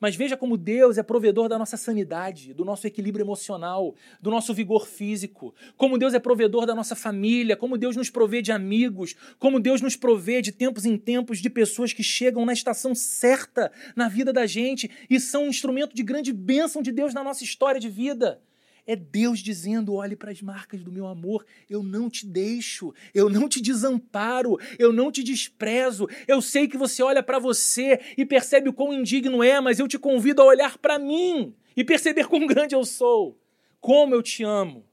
Mas 0.00 0.14
veja 0.14 0.36
como 0.36 0.56
Deus 0.56 0.98
é 0.98 1.02
provedor 1.02 1.48
da 1.48 1.58
nossa 1.58 1.76
sanidade, 1.76 2.54
do 2.54 2.64
nosso 2.64 2.86
equilíbrio 2.86 3.24
emocional, 3.24 3.94
do 4.20 4.30
nosso 4.30 4.54
vigor 4.54 4.86
físico. 4.86 5.54
Como 5.76 5.98
Deus 5.98 6.14
é 6.14 6.18
provedor 6.18 6.66
da 6.66 6.74
nossa 6.74 6.94
família, 6.94 7.56
como 7.56 7.76
Deus 7.76 7.96
nos 7.96 8.10
provê 8.10 8.40
de 8.40 8.52
amigos, 8.52 9.14
como 9.38 9.60
Deus 9.60 9.80
nos 9.80 9.96
provê 9.96 10.40
de 10.40 10.52
tempos 10.52 10.84
em 10.84 10.96
tempos 10.96 11.38
de 11.38 11.50
pessoas 11.50 11.92
que 11.92 12.02
chegam 12.02 12.46
na 12.46 12.52
estação 12.52 12.94
certa 12.94 13.72
na 13.96 14.08
vida 14.08 14.32
da 14.32 14.46
gente 14.46 14.90
e 15.10 15.18
são 15.18 15.44
um 15.44 15.48
instrumento 15.48 15.94
de 15.94 16.02
grande 16.02 16.32
bênção 16.32 16.80
de 16.82 16.92
Deus 16.92 17.12
na 17.12 17.24
nossa 17.24 17.42
história 17.44 17.80
de 17.80 17.88
vida. 17.88 18.40
É 18.88 18.96
Deus 18.96 19.40
dizendo: 19.40 19.92
olhe 19.92 20.16
para 20.16 20.30
as 20.30 20.40
marcas 20.40 20.82
do 20.82 20.90
meu 20.90 21.06
amor, 21.06 21.44
eu 21.68 21.82
não 21.82 22.08
te 22.08 22.24
deixo, 22.24 22.94
eu 23.14 23.28
não 23.28 23.46
te 23.46 23.60
desamparo, 23.60 24.58
eu 24.78 24.90
não 24.94 25.12
te 25.12 25.22
desprezo. 25.22 26.08
Eu 26.26 26.40
sei 26.40 26.66
que 26.66 26.78
você 26.78 27.02
olha 27.02 27.22
para 27.22 27.38
você 27.38 28.00
e 28.16 28.24
percebe 28.24 28.70
o 28.70 28.72
quão 28.72 28.94
indigno 28.94 29.42
é, 29.42 29.60
mas 29.60 29.78
eu 29.78 29.86
te 29.86 29.98
convido 29.98 30.40
a 30.40 30.46
olhar 30.46 30.78
para 30.78 30.98
mim 30.98 31.54
e 31.76 31.84
perceber 31.84 32.26
quão 32.28 32.46
grande 32.46 32.74
eu 32.74 32.82
sou, 32.82 33.38
como 33.78 34.14
eu 34.14 34.22
te 34.22 34.42
amo. 34.42 34.86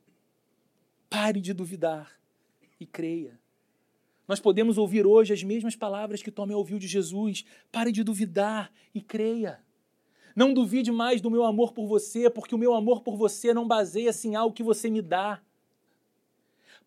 Pare 1.10 1.40
de 1.40 1.54
duvidar 1.54 2.12
e 2.78 2.86
creia. 2.86 3.40
Nós 4.28 4.42
podemos 4.42 4.78
ouvir 4.78 5.08
hoje 5.08 5.32
as 5.32 5.42
mesmas 5.42 5.78
palavras 5.78 6.22
que 6.22 6.32
Tomé 6.32 6.54
ouviu 6.54 6.78
de 6.78 6.88
Jesus. 6.88 7.46
Pare 7.72 7.94
de 7.94 8.04
duvidar 8.04 8.74
e 8.94 9.00
creia. 9.00 9.64
Não 10.36 10.54
duvide 10.54 10.92
mais 10.92 11.22
do 11.22 11.32
meu 11.32 11.46
amor 11.46 11.72
por 11.72 11.88
você, 11.88 12.30
porque 12.30 12.54
o 12.54 12.58
meu 12.58 12.74
amor 12.74 13.02
por 13.02 13.16
você 13.16 13.54
não 13.54 13.66
baseia-se 13.66 14.28
em 14.28 14.36
algo 14.36 14.54
que 14.54 14.64
você 14.64 14.90
me 14.90 15.02
dá. 15.02 15.40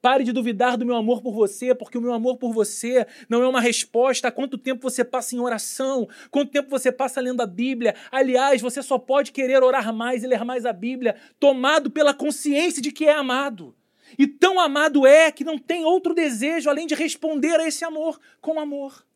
Pare 0.02 0.22
de 0.22 0.32
duvidar 0.32 0.76
do 0.76 0.84
meu 0.84 0.94
amor 0.94 1.22
por 1.22 1.32
você, 1.32 1.74
porque 1.74 1.96
o 1.96 2.00
meu 2.00 2.12
amor 2.12 2.36
por 2.36 2.52
você 2.52 3.06
não 3.28 3.42
é 3.42 3.48
uma 3.48 3.60
resposta 3.60 4.28
a 4.28 4.30
quanto 4.30 4.58
tempo 4.58 4.88
você 4.88 5.02
passa 5.02 5.34
em 5.34 5.40
oração, 5.40 6.06
quanto 6.30 6.52
tempo 6.52 6.68
você 6.68 6.92
passa 6.92 7.20
lendo 7.20 7.40
a 7.40 7.46
Bíblia. 7.46 7.96
Aliás, 8.12 8.60
você 8.60 8.82
só 8.82 8.98
pode 8.98 9.32
querer 9.32 9.62
orar 9.62 9.92
mais 9.92 10.22
e 10.22 10.26
ler 10.26 10.44
mais 10.44 10.66
a 10.66 10.72
Bíblia, 10.72 11.16
tomado 11.40 11.90
pela 11.90 12.14
consciência 12.14 12.82
de 12.82 12.92
que 12.92 13.06
é 13.06 13.12
amado. 13.12 13.74
E 14.16 14.26
tão 14.26 14.60
amado 14.60 15.06
é 15.06 15.32
que 15.32 15.42
não 15.42 15.58
tem 15.58 15.84
outro 15.84 16.14
desejo 16.14 16.70
além 16.70 16.86
de 16.86 16.94
responder 16.94 17.58
a 17.58 17.66
esse 17.66 17.84
amor 17.84 18.20
com 18.40 18.60
amor 18.60 19.07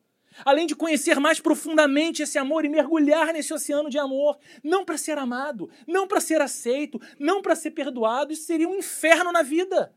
além 0.44 0.66
de 0.66 0.74
conhecer 0.74 1.18
mais 1.18 1.40
profundamente 1.40 2.22
esse 2.22 2.38
amor 2.38 2.64
e 2.64 2.68
mergulhar 2.68 3.32
nesse 3.32 3.52
oceano 3.52 3.90
de 3.90 3.98
amor, 3.98 4.38
não 4.62 4.84
para 4.84 4.98
ser 4.98 5.18
amado, 5.18 5.70
não 5.86 6.06
para 6.06 6.20
ser 6.20 6.40
aceito, 6.40 7.00
não 7.18 7.42
para 7.42 7.56
ser 7.56 7.72
perdoado, 7.72 8.32
isso 8.32 8.44
seria 8.44 8.68
um 8.68 8.78
inferno 8.78 9.32
na 9.32 9.42
vida. 9.42 9.94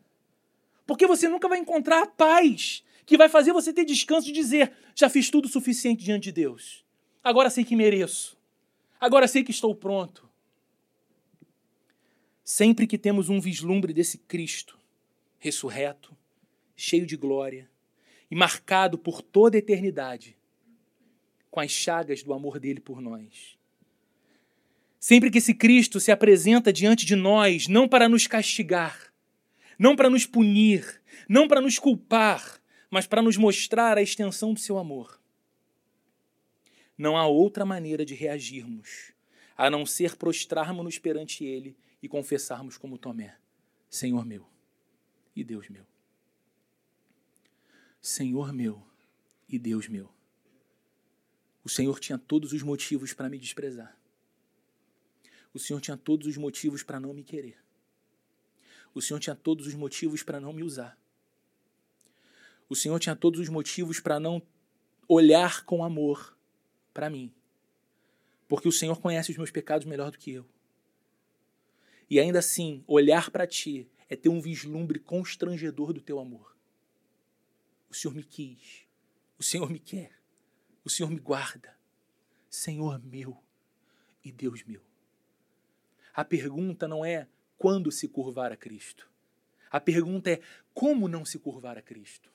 Porque 0.86 1.08
você 1.08 1.28
nunca 1.28 1.48
vai 1.48 1.60
encontrar 1.60 2.04
a 2.04 2.08
paz 2.08 2.84
que 3.06 3.18
vai 3.18 3.30
fazer 3.30 3.54
você 3.54 3.72
ter 3.72 3.86
descanso 3.86 4.28
de 4.28 4.34
dizer: 4.34 4.72
já 4.94 5.10
fiz 5.10 5.30
tudo 5.30 5.46
o 5.46 5.50
suficiente 5.50 6.04
diante 6.04 6.26
de 6.26 6.32
Deus. 6.32 6.86
Agora 7.24 7.50
sei 7.50 7.64
que 7.64 7.76
mereço. 7.76 8.38
Agora 9.00 9.28
sei 9.28 9.44
que 9.44 9.52
estou 9.52 9.76
pronto. 9.76 10.30
Sempre 12.44 12.86
que 12.86 12.98
temos 12.98 13.30
um 13.30 13.40
vislumbre 13.40 13.94
desse 13.94 14.20
Cristo 14.20 14.80
ressurreto, 15.40 16.16
cheio 16.76 17.06
de 17.06 17.16
glória, 17.16 17.70
e 18.36 18.38
marcado 18.38 18.98
por 18.98 19.22
toda 19.22 19.56
a 19.56 19.60
eternidade 19.60 20.38
com 21.50 21.62
as 21.62 21.72
chagas 21.72 22.22
do 22.22 22.34
amor 22.34 22.60
dele 22.60 22.82
por 22.82 23.00
nós. 23.00 23.58
Sempre 25.00 25.32
que 25.32 25.38
esse 25.38 25.54
Cristo 25.54 26.02
se 26.02 26.12
apresenta 26.12 26.74
diante 26.74 27.06
de 27.06 27.16
nós, 27.16 27.70
não 27.70 27.88
para 27.88 28.10
nos 28.10 28.28
castigar, 28.28 29.14
não 29.80 29.96
para 29.96 30.10
nos 30.10 30.26
punir, 30.26 31.02
não 31.30 31.48
para 31.48 31.62
nos 31.62 31.80
culpar, 31.80 32.62
mas 32.92 33.08
para 33.08 33.22
nos 33.22 33.38
mostrar 33.38 33.98
a 33.98 34.02
extensão 34.02 34.54
do 34.54 34.60
seu 34.60 34.78
amor. 34.78 35.18
Não 36.98 37.16
há 37.16 37.26
outra 37.26 37.64
maneira 37.64 38.06
de 38.06 38.16
reagirmos 38.16 39.14
a 39.56 39.70
não 39.70 39.86
ser 39.86 40.18
prostrarmos-nos 40.18 41.00
perante 41.00 41.46
Ele 41.46 41.74
e 42.04 42.10
confessarmos 42.10 42.78
como 42.78 42.98
Tomé: 42.98 43.38
Senhor 43.90 44.26
meu 44.26 44.46
e 45.34 45.42
Deus 45.42 45.70
meu. 45.70 45.95
Senhor 48.06 48.54
meu 48.54 48.86
e 49.50 49.58
Deus 49.58 49.88
meu. 49.88 50.08
O 51.64 51.70
Senhor 51.70 52.00
tinha 52.00 52.20
todos 52.20 52.54
os 52.54 52.62
motivos 52.62 53.14
para 53.14 53.28
me 53.28 53.40
desprezar. 53.40 54.00
O 55.52 55.58
Senhor 55.58 55.82
tinha 55.82 55.98
todos 55.98 56.28
os 56.28 56.38
motivos 56.38 56.84
para 56.84 57.00
não 57.00 57.16
me 57.16 57.24
querer. 57.24 57.58
O 58.94 59.02
Senhor 59.02 59.20
tinha 59.20 59.36
todos 59.36 59.66
os 59.66 59.74
motivos 59.74 60.22
para 60.22 60.40
não 60.40 60.54
me 60.54 60.62
usar. 60.62 60.96
O 62.70 62.76
Senhor 62.76 63.00
tinha 63.00 63.16
todos 63.16 63.40
os 63.40 63.50
motivos 63.50 64.00
para 64.00 64.20
não 64.20 64.40
olhar 65.08 65.66
com 65.66 65.84
amor 65.84 66.38
para 66.94 67.10
mim. 67.10 67.34
Porque 68.48 68.68
o 68.68 68.72
Senhor 68.72 69.02
conhece 69.02 69.32
os 69.32 69.38
meus 69.38 69.50
pecados 69.50 69.88
melhor 69.88 70.12
do 70.12 70.20
que 70.20 70.30
eu. 70.30 70.46
E 72.08 72.20
ainda 72.20 72.38
assim, 72.38 72.84
olhar 72.86 73.32
para 73.32 73.48
ti 73.48 73.90
é 74.08 74.16
ter 74.16 74.30
um 74.30 74.40
vislumbre 74.40 75.00
constrangedor 75.00 75.92
do 75.92 76.02
teu 76.02 76.20
amor. 76.20 76.55
O 77.96 77.98
Senhor 77.98 78.14
me 78.14 78.24
quis. 78.26 78.86
O 79.40 79.44
Senhor 79.44 79.72
me 79.72 79.80
quer. 79.80 80.12
O 80.84 80.90
Senhor 80.90 81.10
me 81.10 81.18
guarda. 81.18 81.74
Senhor 82.50 83.02
meu 83.02 83.42
e 84.22 84.34
Deus 84.34 84.66
meu. 84.66 84.82
A 86.14 86.26
pergunta 86.26 86.90
não 86.90 87.06
é 87.06 87.26
quando 87.58 87.90
se 87.94 88.10
curvar 88.10 88.52
a 88.52 88.58
Cristo. 88.58 89.10
A 89.72 89.80
pergunta 89.80 90.30
é 90.30 90.42
como 90.74 91.08
não 91.08 91.24
se 91.24 91.40
curvar 91.40 91.78
a 91.78 91.82
Cristo. 91.82 92.30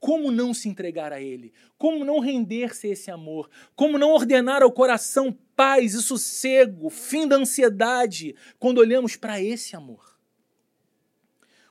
Como 0.00 0.32
não 0.32 0.52
se 0.52 0.68
entregar 0.68 1.12
a 1.12 1.20
Ele? 1.20 1.52
Como 1.78 2.04
não 2.04 2.18
render-se 2.18 2.88
a 2.88 2.90
esse 2.90 3.12
amor? 3.12 3.48
Como 3.76 3.96
não 3.96 4.10
ordenar 4.10 4.60
ao 4.60 4.72
coração 4.72 5.32
paz 5.54 5.94
e 5.94 6.02
sossego, 6.02 6.90
fim 6.90 7.28
da 7.28 7.36
ansiedade, 7.36 8.34
quando 8.58 8.78
olhamos 8.78 9.14
para 9.14 9.40
esse 9.40 9.76
amor? 9.76 10.18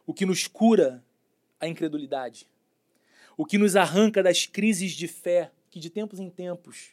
O 0.05 0.13
que 0.13 0.25
nos 0.25 0.47
cura 0.47 1.03
a 1.59 1.67
incredulidade 1.67 2.47
o 3.39 3.45
que 3.45 3.57
nos 3.57 3.77
arranca 3.77 4.21
das 4.21 4.45
crises 4.45 4.91
de 4.91 5.07
fé 5.07 5.49
que 5.69 5.79
de 5.79 5.89
tempos 5.89 6.19
em 6.19 6.29
tempos 6.29 6.89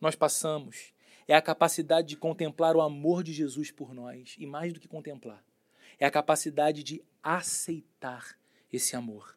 nós 0.00 0.14
passamos 0.14 0.94
é 1.26 1.34
a 1.34 1.42
capacidade 1.42 2.06
de 2.06 2.16
contemplar 2.16 2.76
o 2.76 2.80
amor 2.80 3.24
de 3.24 3.32
Jesus 3.32 3.72
por 3.72 3.92
nós, 3.92 4.36
e 4.38 4.46
mais 4.46 4.72
do 4.72 4.78
que 4.78 4.86
contemplar, 4.86 5.44
é 5.98 6.06
a 6.06 6.10
capacidade 6.10 6.84
de 6.84 7.02
aceitar 7.20 8.38
esse 8.72 8.94
amor. 8.94 9.36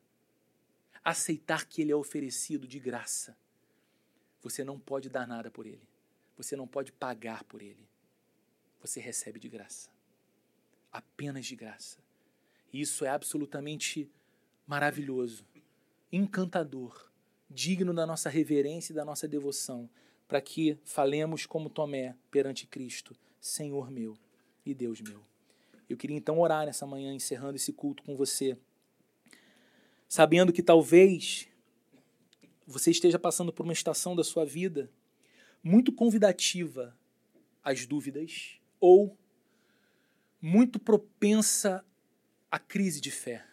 Aceitar 1.03 1.65
que 1.65 1.81
ele 1.81 1.91
é 1.91 1.95
oferecido 1.95 2.67
de 2.67 2.79
graça. 2.79 3.35
Você 4.43 4.63
não 4.63 4.77
pode 4.77 5.09
dar 5.09 5.25
nada 5.25 5.49
por 5.49 5.65
ele. 5.65 5.81
Você 6.37 6.55
não 6.55 6.67
pode 6.67 6.91
pagar 6.91 7.43
por 7.45 7.59
ele. 7.59 7.89
Você 8.81 8.99
recebe 8.99 9.39
de 9.39 9.49
graça. 9.49 9.89
Apenas 10.91 11.47
de 11.47 11.55
graça. 11.55 11.97
E 12.71 12.81
isso 12.81 13.03
é 13.03 13.09
absolutamente 13.09 14.07
maravilhoso 14.67 15.43
encantador, 16.11 17.09
digno 17.49 17.93
da 17.93 18.05
nossa 18.05 18.29
reverência 18.29 18.91
e 18.93 18.95
da 18.95 19.05
nossa 19.05 19.27
devoção, 19.27 19.89
para 20.27 20.41
que 20.41 20.77
falemos 20.83 21.45
como 21.45 21.69
Tomé 21.69 22.15
perante 22.29 22.67
Cristo, 22.67 23.15
Senhor 23.39 23.89
meu 23.89 24.17
e 24.65 24.73
Deus 24.73 25.01
meu. 25.01 25.23
Eu 25.89 25.97
queria 25.97 26.17
então 26.17 26.39
orar 26.39 26.65
nessa 26.65 26.85
manhã, 26.85 27.13
encerrando 27.13 27.55
esse 27.55 27.73
culto 27.73 28.03
com 28.03 28.15
você, 28.15 28.55
sabendo 30.07 30.53
que 30.53 30.61
talvez 30.61 31.47
você 32.65 32.91
esteja 32.91 33.17
passando 33.17 33.51
por 33.51 33.63
uma 33.63 33.73
estação 33.73 34.15
da 34.15 34.23
sua 34.23 34.45
vida 34.45 34.91
muito 35.63 35.91
convidativa 35.91 36.95
às 37.63 37.85
dúvidas 37.87 38.59
ou 38.79 39.17
muito 40.39 40.79
propensa 40.79 41.83
à 42.51 42.59
crise 42.59 43.01
de 43.01 43.09
fé. 43.09 43.48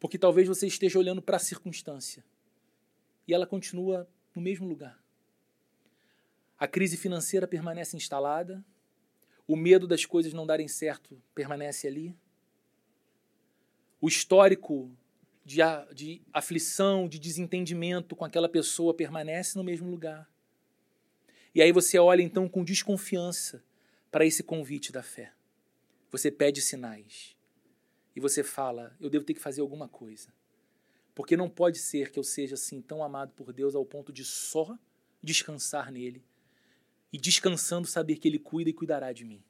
Porque 0.00 0.18
talvez 0.18 0.48
você 0.48 0.66
esteja 0.66 0.98
olhando 0.98 1.20
para 1.20 1.36
a 1.36 1.40
circunstância 1.40 2.24
e 3.28 3.34
ela 3.34 3.46
continua 3.46 4.08
no 4.34 4.40
mesmo 4.40 4.66
lugar. 4.66 4.98
A 6.58 6.66
crise 6.66 6.96
financeira 6.96 7.46
permanece 7.46 7.96
instalada, 7.96 8.64
o 9.46 9.54
medo 9.54 9.86
das 9.86 10.06
coisas 10.06 10.32
não 10.32 10.46
darem 10.46 10.66
certo 10.66 11.20
permanece 11.34 11.86
ali. 11.86 12.16
O 14.00 14.08
histórico 14.08 14.90
de, 15.44 15.58
de 15.94 16.22
aflição, 16.32 17.06
de 17.06 17.18
desentendimento 17.18 18.16
com 18.16 18.24
aquela 18.24 18.48
pessoa 18.48 18.94
permanece 18.94 19.58
no 19.58 19.64
mesmo 19.64 19.90
lugar. 19.90 20.30
E 21.54 21.60
aí 21.60 21.72
você 21.72 21.98
olha 21.98 22.22
então 22.22 22.48
com 22.48 22.64
desconfiança 22.64 23.62
para 24.10 24.24
esse 24.24 24.42
convite 24.42 24.92
da 24.92 25.02
fé. 25.02 25.32
Você 26.10 26.30
pede 26.30 26.62
sinais 26.62 27.36
você 28.20 28.42
fala, 28.44 28.96
eu 29.00 29.10
devo 29.10 29.24
ter 29.24 29.34
que 29.34 29.40
fazer 29.40 29.60
alguma 29.60 29.88
coisa. 29.88 30.32
Porque 31.14 31.36
não 31.36 31.50
pode 31.50 31.78
ser 31.78 32.10
que 32.10 32.18
eu 32.18 32.24
seja 32.24 32.54
assim 32.54 32.80
tão 32.80 33.02
amado 33.02 33.32
por 33.32 33.52
Deus 33.52 33.74
ao 33.74 33.84
ponto 33.84 34.12
de 34.12 34.24
só 34.24 34.78
descansar 35.22 35.90
nele 35.90 36.24
e 37.12 37.18
descansando 37.18 37.86
saber 37.86 38.16
que 38.16 38.28
ele 38.28 38.38
cuida 38.38 38.70
e 38.70 38.74
cuidará 38.74 39.12
de 39.12 39.24
mim. 39.24 39.42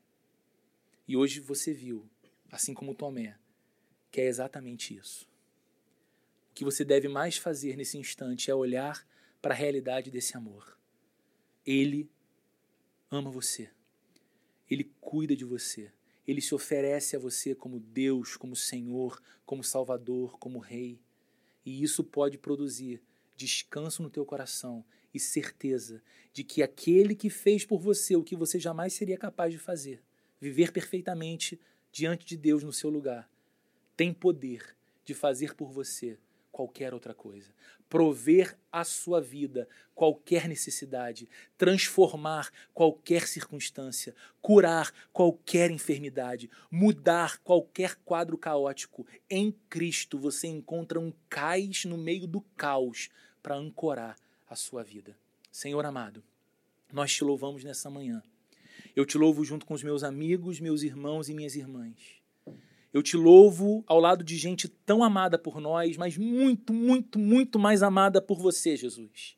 E 1.07 1.17
hoje 1.17 1.41
você 1.41 1.73
viu, 1.73 2.09
assim 2.51 2.73
como 2.73 2.95
Tomé, 2.95 3.37
que 4.11 4.21
é 4.21 4.27
exatamente 4.27 4.97
isso. 4.97 5.29
O 6.51 6.55
que 6.55 6.65
você 6.65 6.85
deve 6.85 7.09
mais 7.09 7.37
fazer 7.37 7.77
nesse 7.77 7.99
instante 7.99 8.51
é 8.51 8.55
olhar 8.55 9.07
para 9.41 9.55
a 9.55 9.57
realidade 9.57 10.11
desse 10.11 10.37
amor. 10.37 10.79
Ele 11.65 12.11
ama 13.11 13.31
você. 13.31 13.71
Ele 14.69 14.85
cuida 15.01 15.37
de 15.37 15.45
você. 15.45 15.93
Ele 16.27 16.41
se 16.41 16.55
oferece 16.55 17.17
a 17.17 17.19
você 17.19 17.55
como 17.55 17.81
Deus, 17.81 18.37
como 18.37 18.55
Senhor, 18.55 19.21
como 19.45 19.65
Salvador, 19.65 20.39
como 20.39 20.59
Rei. 20.59 21.01
E 21.65 21.83
isso 21.83 22.05
pode 22.05 22.39
produzir 22.39 23.03
descanso 23.37 24.03
no 24.03 24.11
teu 24.11 24.25
coração 24.25 24.85
e 25.13 25.19
certeza 25.19 26.03
de 26.33 26.45
que 26.45 26.63
aquele 26.63 27.15
que 27.15 27.31
fez 27.31 27.65
por 27.65 27.81
você 27.81 28.15
o 28.15 28.23
que 28.23 28.37
você 28.37 28.59
jamais 28.59 28.93
seria 28.93 29.17
capaz 29.17 29.53
de 29.53 29.59
fazer, 29.59 30.03
viver 30.41 30.73
perfeitamente 30.73 31.59
diante 31.91 32.25
de 32.25 32.37
Deus 32.37 32.63
no 32.63 32.73
seu 32.73 32.91
lugar, 32.91 33.29
tem 33.97 34.13
poder 34.13 34.77
de 35.05 35.15
fazer 35.15 35.55
por 35.55 35.73
você 35.73 36.19
qualquer 36.51 36.93
outra 36.93 37.15
coisa, 37.15 37.53
prover 37.89 38.57
à 38.71 38.85
sua 38.85 39.21
vida 39.21 39.69
qualquer 39.95 40.49
necessidade, 40.49 41.29
transformar 41.59 42.51
qualquer 42.73 43.27
circunstância, 43.27 44.15
curar 44.41 44.93
qualquer 45.13 45.71
enfermidade, 45.71 46.51
mudar 46.71 47.39
qualquer 47.39 47.97
quadro 47.97 48.39
caótico. 48.39 49.07
Em 49.29 49.53
Cristo 49.69 50.19
você 50.19 50.47
encontra 50.47 50.99
um 50.99 51.13
cais 51.29 51.85
no 51.85 51.99
meio 51.99 52.27
do 52.27 52.41
caos 52.57 53.09
para 53.43 53.57
ancorar 53.57 54.17
a 54.49 54.57
sua 54.57 54.83
vida. 54.83 55.17
Senhor 55.51 55.85
amado, 55.85 56.23
nós 56.93 57.13
te 57.13 57.25
louvamos 57.25 57.65
nessa 57.65 57.91
manhã. 57.91 58.23
Eu 58.95 59.05
te 59.05 59.19
louvo 59.19 59.45
junto 59.45 59.67
com 59.67 59.75
os 59.75 59.83
meus 59.83 60.03
amigos, 60.03 60.61
meus 60.61 60.83
irmãos 60.83 61.29
e 61.29 61.35
minhas 61.35 61.55
irmãs. 61.55 62.20
Eu 62.93 63.03
te 63.03 63.17
louvo 63.17 63.85
ao 63.87 64.01
lado 64.01 64.25
de 64.25 64.37
gente 64.37 64.69
tão 64.69 65.05
amada 65.05 65.39
por 65.39 65.61
nós, 65.61 65.97
mas 65.97 66.17
muito, 66.17 66.73
muito, 66.73 67.19
muito 67.19 67.59
mais 67.59 67.83
amada 67.83 68.21
por 68.21 68.39
você, 68.39 68.77
Jesus. 68.77 69.37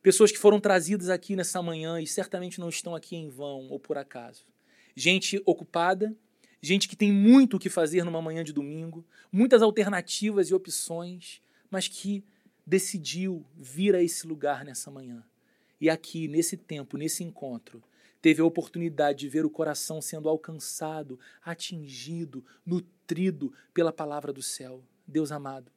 Pessoas 0.00 0.30
que 0.30 0.38
foram 0.38 0.60
trazidas 0.60 1.08
aqui 1.08 1.34
nessa 1.34 1.60
manhã 1.60 2.00
e 2.00 2.06
certamente 2.06 2.60
não 2.60 2.68
estão 2.68 2.94
aqui 2.94 3.16
em 3.16 3.28
vão 3.28 3.68
ou 3.68 3.80
por 3.80 3.98
acaso. 3.98 4.46
Gente 4.94 5.42
ocupada, 5.44 6.16
gente 6.62 6.88
que 6.88 6.94
tem 6.94 7.10
muito 7.10 7.56
o 7.56 7.58
que 7.58 7.68
fazer 7.68 8.04
numa 8.04 8.22
manhã 8.22 8.44
de 8.44 8.52
domingo, 8.52 9.04
muitas 9.32 9.62
alternativas 9.62 10.48
e 10.48 10.54
opções, 10.54 11.42
mas 11.68 11.88
que 11.88 12.22
decidiu 12.64 13.44
vir 13.56 13.96
a 13.96 14.02
esse 14.02 14.24
lugar 14.26 14.64
nessa 14.64 14.90
manhã. 14.90 15.24
E 15.80 15.90
aqui, 15.90 16.28
nesse 16.28 16.56
tempo, 16.56 16.96
nesse 16.96 17.24
encontro, 17.24 17.82
teve 18.26 18.42
a 18.42 18.44
oportunidade 18.44 19.20
de 19.20 19.28
ver 19.28 19.46
o 19.46 19.48
coração 19.48 20.02
sendo 20.02 20.28
alcançado, 20.28 21.16
atingido, 21.44 22.44
nutrido 22.66 23.52
pela 23.72 23.92
palavra 23.92 24.32
do 24.32 24.42
céu. 24.42 24.82
Deus 25.06 25.30
amado, 25.30 25.70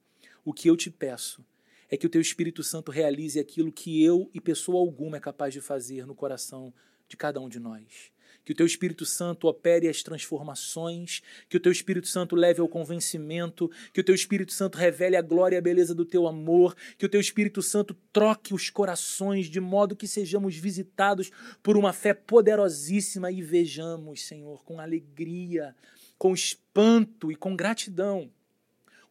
o 0.43 0.51
que 0.51 0.67
eu 0.67 0.75
te 0.75 0.89
peço 0.89 1.45
é 1.91 1.95
que 1.95 2.07
o 2.07 2.09
teu 2.09 2.19
Espírito 2.19 2.63
Santo 2.63 2.91
realize 2.91 3.39
aquilo 3.39 3.71
que 3.71 4.03
eu 4.03 4.31
e 4.33 4.41
pessoa 4.41 4.79
alguma 4.79 5.17
é 5.17 5.19
capaz 5.19 5.53
de 5.53 5.61
fazer 5.61 6.07
no 6.07 6.15
coração 6.15 6.73
de 7.07 7.15
cada 7.15 7.39
um 7.39 7.47
de 7.47 7.59
nós 7.59 8.11
que 8.49 8.53
o 8.53 8.55
teu 8.55 8.65
Espírito 8.65 9.05
Santo 9.05 9.47
opere 9.47 9.87
as 9.87 10.01
transformações, 10.01 11.21
que 11.47 11.55
o 11.55 11.59
teu 11.59 11.71
Espírito 11.71 12.07
Santo 12.07 12.35
leve 12.35 12.59
ao 12.59 12.67
convencimento, 12.67 13.69
que 13.93 14.01
o 14.01 14.03
teu 14.03 14.15
Espírito 14.15 14.53
Santo 14.53 14.75
revele 14.75 15.15
a 15.15 15.21
glória 15.21 15.55
e 15.55 15.59
a 15.59 15.61
beleza 15.61 15.93
do 15.93 16.03
teu 16.03 16.25
amor, 16.25 16.75
que 16.97 17.05
o 17.05 17.09
teu 17.09 17.21
Espírito 17.21 17.61
Santo 17.61 17.95
troque 18.11 18.51
os 18.51 18.71
corações 18.71 19.45
de 19.45 19.59
modo 19.59 19.95
que 19.95 20.07
sejamos 20.07 20.55
visitados 20.55 21.29
por 21.61 21.77
uma 21.77 21.93
fé 21.93 22.11
poderosíssima 22.11 23.31
e 23.31 23.39
vejamos, 23.39 24.25
Senhor, 24.25 24.63
com 24.65 24.79
alegria, 24.79 25.75
com 26.17 26.33
espanto 26.33 27.31
e 27.31 27.35
com 27.35 27.55
gratidão 27.55 28.31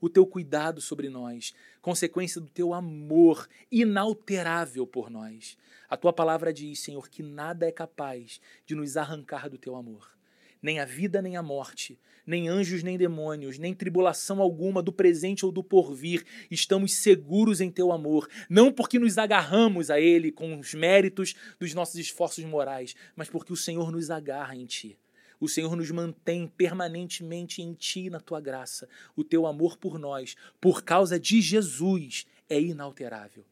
o 0.01 0.09
teu 0.09 0.27
cuidado 0.27 0.81
sobre 0.81 1.09
nós, 1.09 1.55
consequência 1.81 2.41
do 2.41 2.49
teu 2.49 2.73
amor 2.73 3.49
inalterável 3.71 4.87
por 4.87 5.11
nós. 5.11 5.57
A 5.89 5.97
tua 5.97 6.13
palavra 6.13 6.53
diz, 6.53 6.81
Senhor, 6.81 7.09
que 7.09 7.23
nada 7.23 7.67
é 7.67 7.73
capaz 7.73 8.41
de 8.67 8.75
nos 8.75 8.97
arrancar 8.97 9.49
do 9.49 9.59
teu 9.59 9.75
amor. 9.75 10.17
Nem 10.61 10.81
a 10.81 10.85
vida, 10.85 11.23
nem 11.23 11.37
a 11.37 11.43
morte, 11.43 11.99
nem 12.27 12.47
anjos, 12.47 12.83
nem 12.83 12.99
demônios, 12.99 13.59
nem 13.59 13.73
tribulação 13.73 14.43
alguma 14.43 14.83
do 14.83 14.93
presente 14.93 15.47
ou 15.47 15.51
do 15.51 15.65
porvir, 15.65 16.27
estamos 16.51 16.97
seguros 16.97 17.61
em 17.61 17.71
teu 17.71 17.91
amor, 17.91 18.29
não 18.51 18.71
porque 18.71 18.99
nos 18.99 19.17
agarramos 19.17 19.91
a 19.91 19.99
ele 19.99 20.31
com 20.31 20.59
os 20.59 20.75
méritos 20.75 21.35
dos 21.59 21.73
nossos 21.73 21.95
esforços 21.95 22.45
morais, 22.45 22.95
mas 23.17 23.31
porque 23.31 23.53
o 23.53 23.57
Senhor 23.57 23.91
nos 23.91 24.11
agarra 24.11 24.55
em 24.55 24.67
ti. 24.67 24.99
O 25.41 25.49
Senhor 25.49 25.75
nos 25.77 25.91
mantém 25.91 26.49
permanentemente 26.49 27.63
em 27.63 27.75
Ti 27.75 28.11
na 28.11 28.21
Tua 28.21 28.41
graça. 28.41 28.89
O 29.15 29.23
Teu 29.23 29.47
amor 29.47 29.77
por 29.77 29.99
nós, 29.99 30.35
por 30.61 30.83
causa 30.83 31.19
de 31.19 31.41
Jesus, 31.41 32.27
é 32.49 32.61
inalterável. 32.61 33.45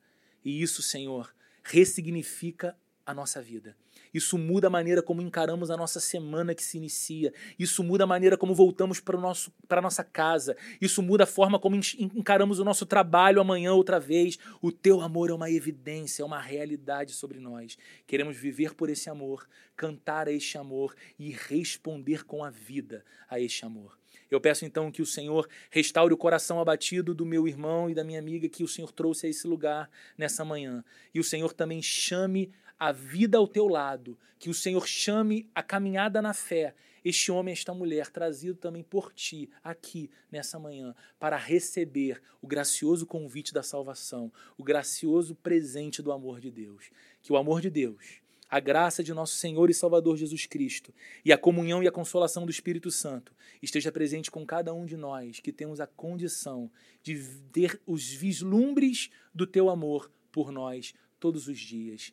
E 0.45 0.63
isso, 0.63 0.83
Senhor, 0.83 1.35
ressignifica 1.63 2.77
a 3.05 3.15
nossa 3.15 3.41
vida. 3.41 3.77
Isso 4.17 4.39
muda 4.39 4.69
a 4.69 4.71
maneira 4.71 5.03
como 5.03 5.21
encaramos 5.21 5.71
a 5.71 5.77
nossa 5.77 6.01
semana 6.01 6.55
que 6.55 6.65
se 6.65 6.79
inicia. 6.79 7.35
Isso 7.59 7.85
muda 7.85 8.05
a 8.05 8.07
maneira 8.07 8.35
como 8.35 8.55
voltamos 8.55 8.99
para 8.99 9.19
a 9.19 9.83
nossa 9.83 10.03
casa. 10.03 10.57
Isso 10.81 11.03
muda 11.03 11.25
a 11.25 11.27
forma 11.27 11.59
como 11.59 11.77
encaramos 11.77 12.59
o 12.59 12.65
nosso 12.65 12.87
trabalho 12.87 13.43
amanhã 13.43 13.75
outra 13.75 14.01
vez. 14.01 14.39
O 14.63 14.73
teu 14.73 15.03
amor 15.03 15.29
é 15.29 15.35
uma 15.35 15.51
evidência, 15.51 16.23
é 16.23 16.25
uma 16.25 16.41
realidade 16.41 17.13
sobre 17.13 17.39
nós. 17.39 17.77
Queremos 18.07 18.39
viver 18.39 18.73
por 18.73 18.89
esse 18.89 19.11
amor, 19.11 19.47
cantar 19.77 20.29
a 20.29 20.33
este 20.33 20.57
amor 20.57 20.95
e 21.19 21.31
responder 21.31 22.25
com 22.25 22.43
a 22.43 22.49
vida 22.49 23.05
a 23.29 23.39
este 23.39 23.67
amor. 23.67 23.99
Eu 24.31 24.41
peço 24.41 24.65
então 24.65 24.91
que 24.91 25.03
o 25.03 25.07
Senhor 25.07 25.47
restaure 25.71 26.15
o 26.15 26.17
coração 26.17 26.59
abatido 26.59 27.15
do 27.15 27.27
meu 27.27 27.47
irmão 27.47 27.91
e 27.91 27.95
da 27.95 28.03
minha 28.03 28.19
amiga 28.19 28.49
que 28.49 28.65
o 28.65 28.69
Senhor 28.69 28.91
trouxe 28.91 29.27
a 29.27 29.31
esse 29.31 29.47
lugar 29.47 29.91
nessa 30.17 30.43
manhã. 30.43 30.83
E 31.15 31.21
o 31.21 31.25
Senhor 31.25 31.53
também 31.53 31.83
chame 31.83 32.51
a 32.79 32.93
vida 32.93 33.39
ao 33.39 33.47
teu 33.49 33.69
lado, 33.69 34.19
que 34.39 34.51
o 34.51 34.55
Senhor 34.55 34.87
chame 34.87 35.49
a 35.55 35.63
caminhada 35.63 36.21
na 36.21 36.35
fé, 36.35 36.75
este 37.05 37.31
homem, 37.31 37.53
esta 37.53 37.73
mulher, 37.73 38.11
trazido 38.11 38.57
também 38.57 38.83
por 38.83 39.13
ti, 39.13 39.49
aqui, 39.63 40.11
nessa 40.31 40.59
manhã, 40.59 40.93
para 41.21 41.37
receber 41.37 42.21
o 42.43 42.49
gracioso 42.49 43.07
convite 43.07 43.55
da 43.55 43.63
salvação, 43.63 44.33
o 44.59 44.65
gracioso 44.65 45.35
presente 45.37 46.03
do 46.03 46.11
amor 46.11 46.41
de 46.41 46.51
Deus. 46.51 46.91
Que 47.23 47.33
o 47.33 47.37
amor 47.37 47.61
de 47.61 47.71
Deus, 47.71 48.21
a 48.49 48.59
graça 48.59 49.05
de 49.05 49.15
nosso 49.15 49.35
Senhor 49.37 49.71
e 49.71 49.75
Salvador 49.75 50.17
Jesus 50.17 50.47
Cristo 50.47 50.93
e 51.25 51.33
a 51.33 51.39
comunhão 51.39 51.83
e 51.83 51.89
a 51.89 51.93
consolação 51.93 52.45
do 52.45 52.51
Espírito 52.51 52.91
Santo 52.91 53.33
esteja 53.63 53.93
presente 53.93 54.31
com 54.31 54.45
cada 54.45 54.75
um 54.75 54.85
de 54.85 54.97
nós 54.97 55.41
que 55.41 55.53
temos 55.53 55.81
a 55.81 55.87
condição 55.87 56.71
de 57.03 57.21
ter 57.53 57.81
os 57.87 58.09
vislumbres 58.09 59.11
do 59.35 59.47
teu 59.47 59.69
amor 59.71 60.11
por 60.31 60.53
nós 60.53 60.95
todos 61.19 61.49
os 61.49 61.59
dias 61.59 62.13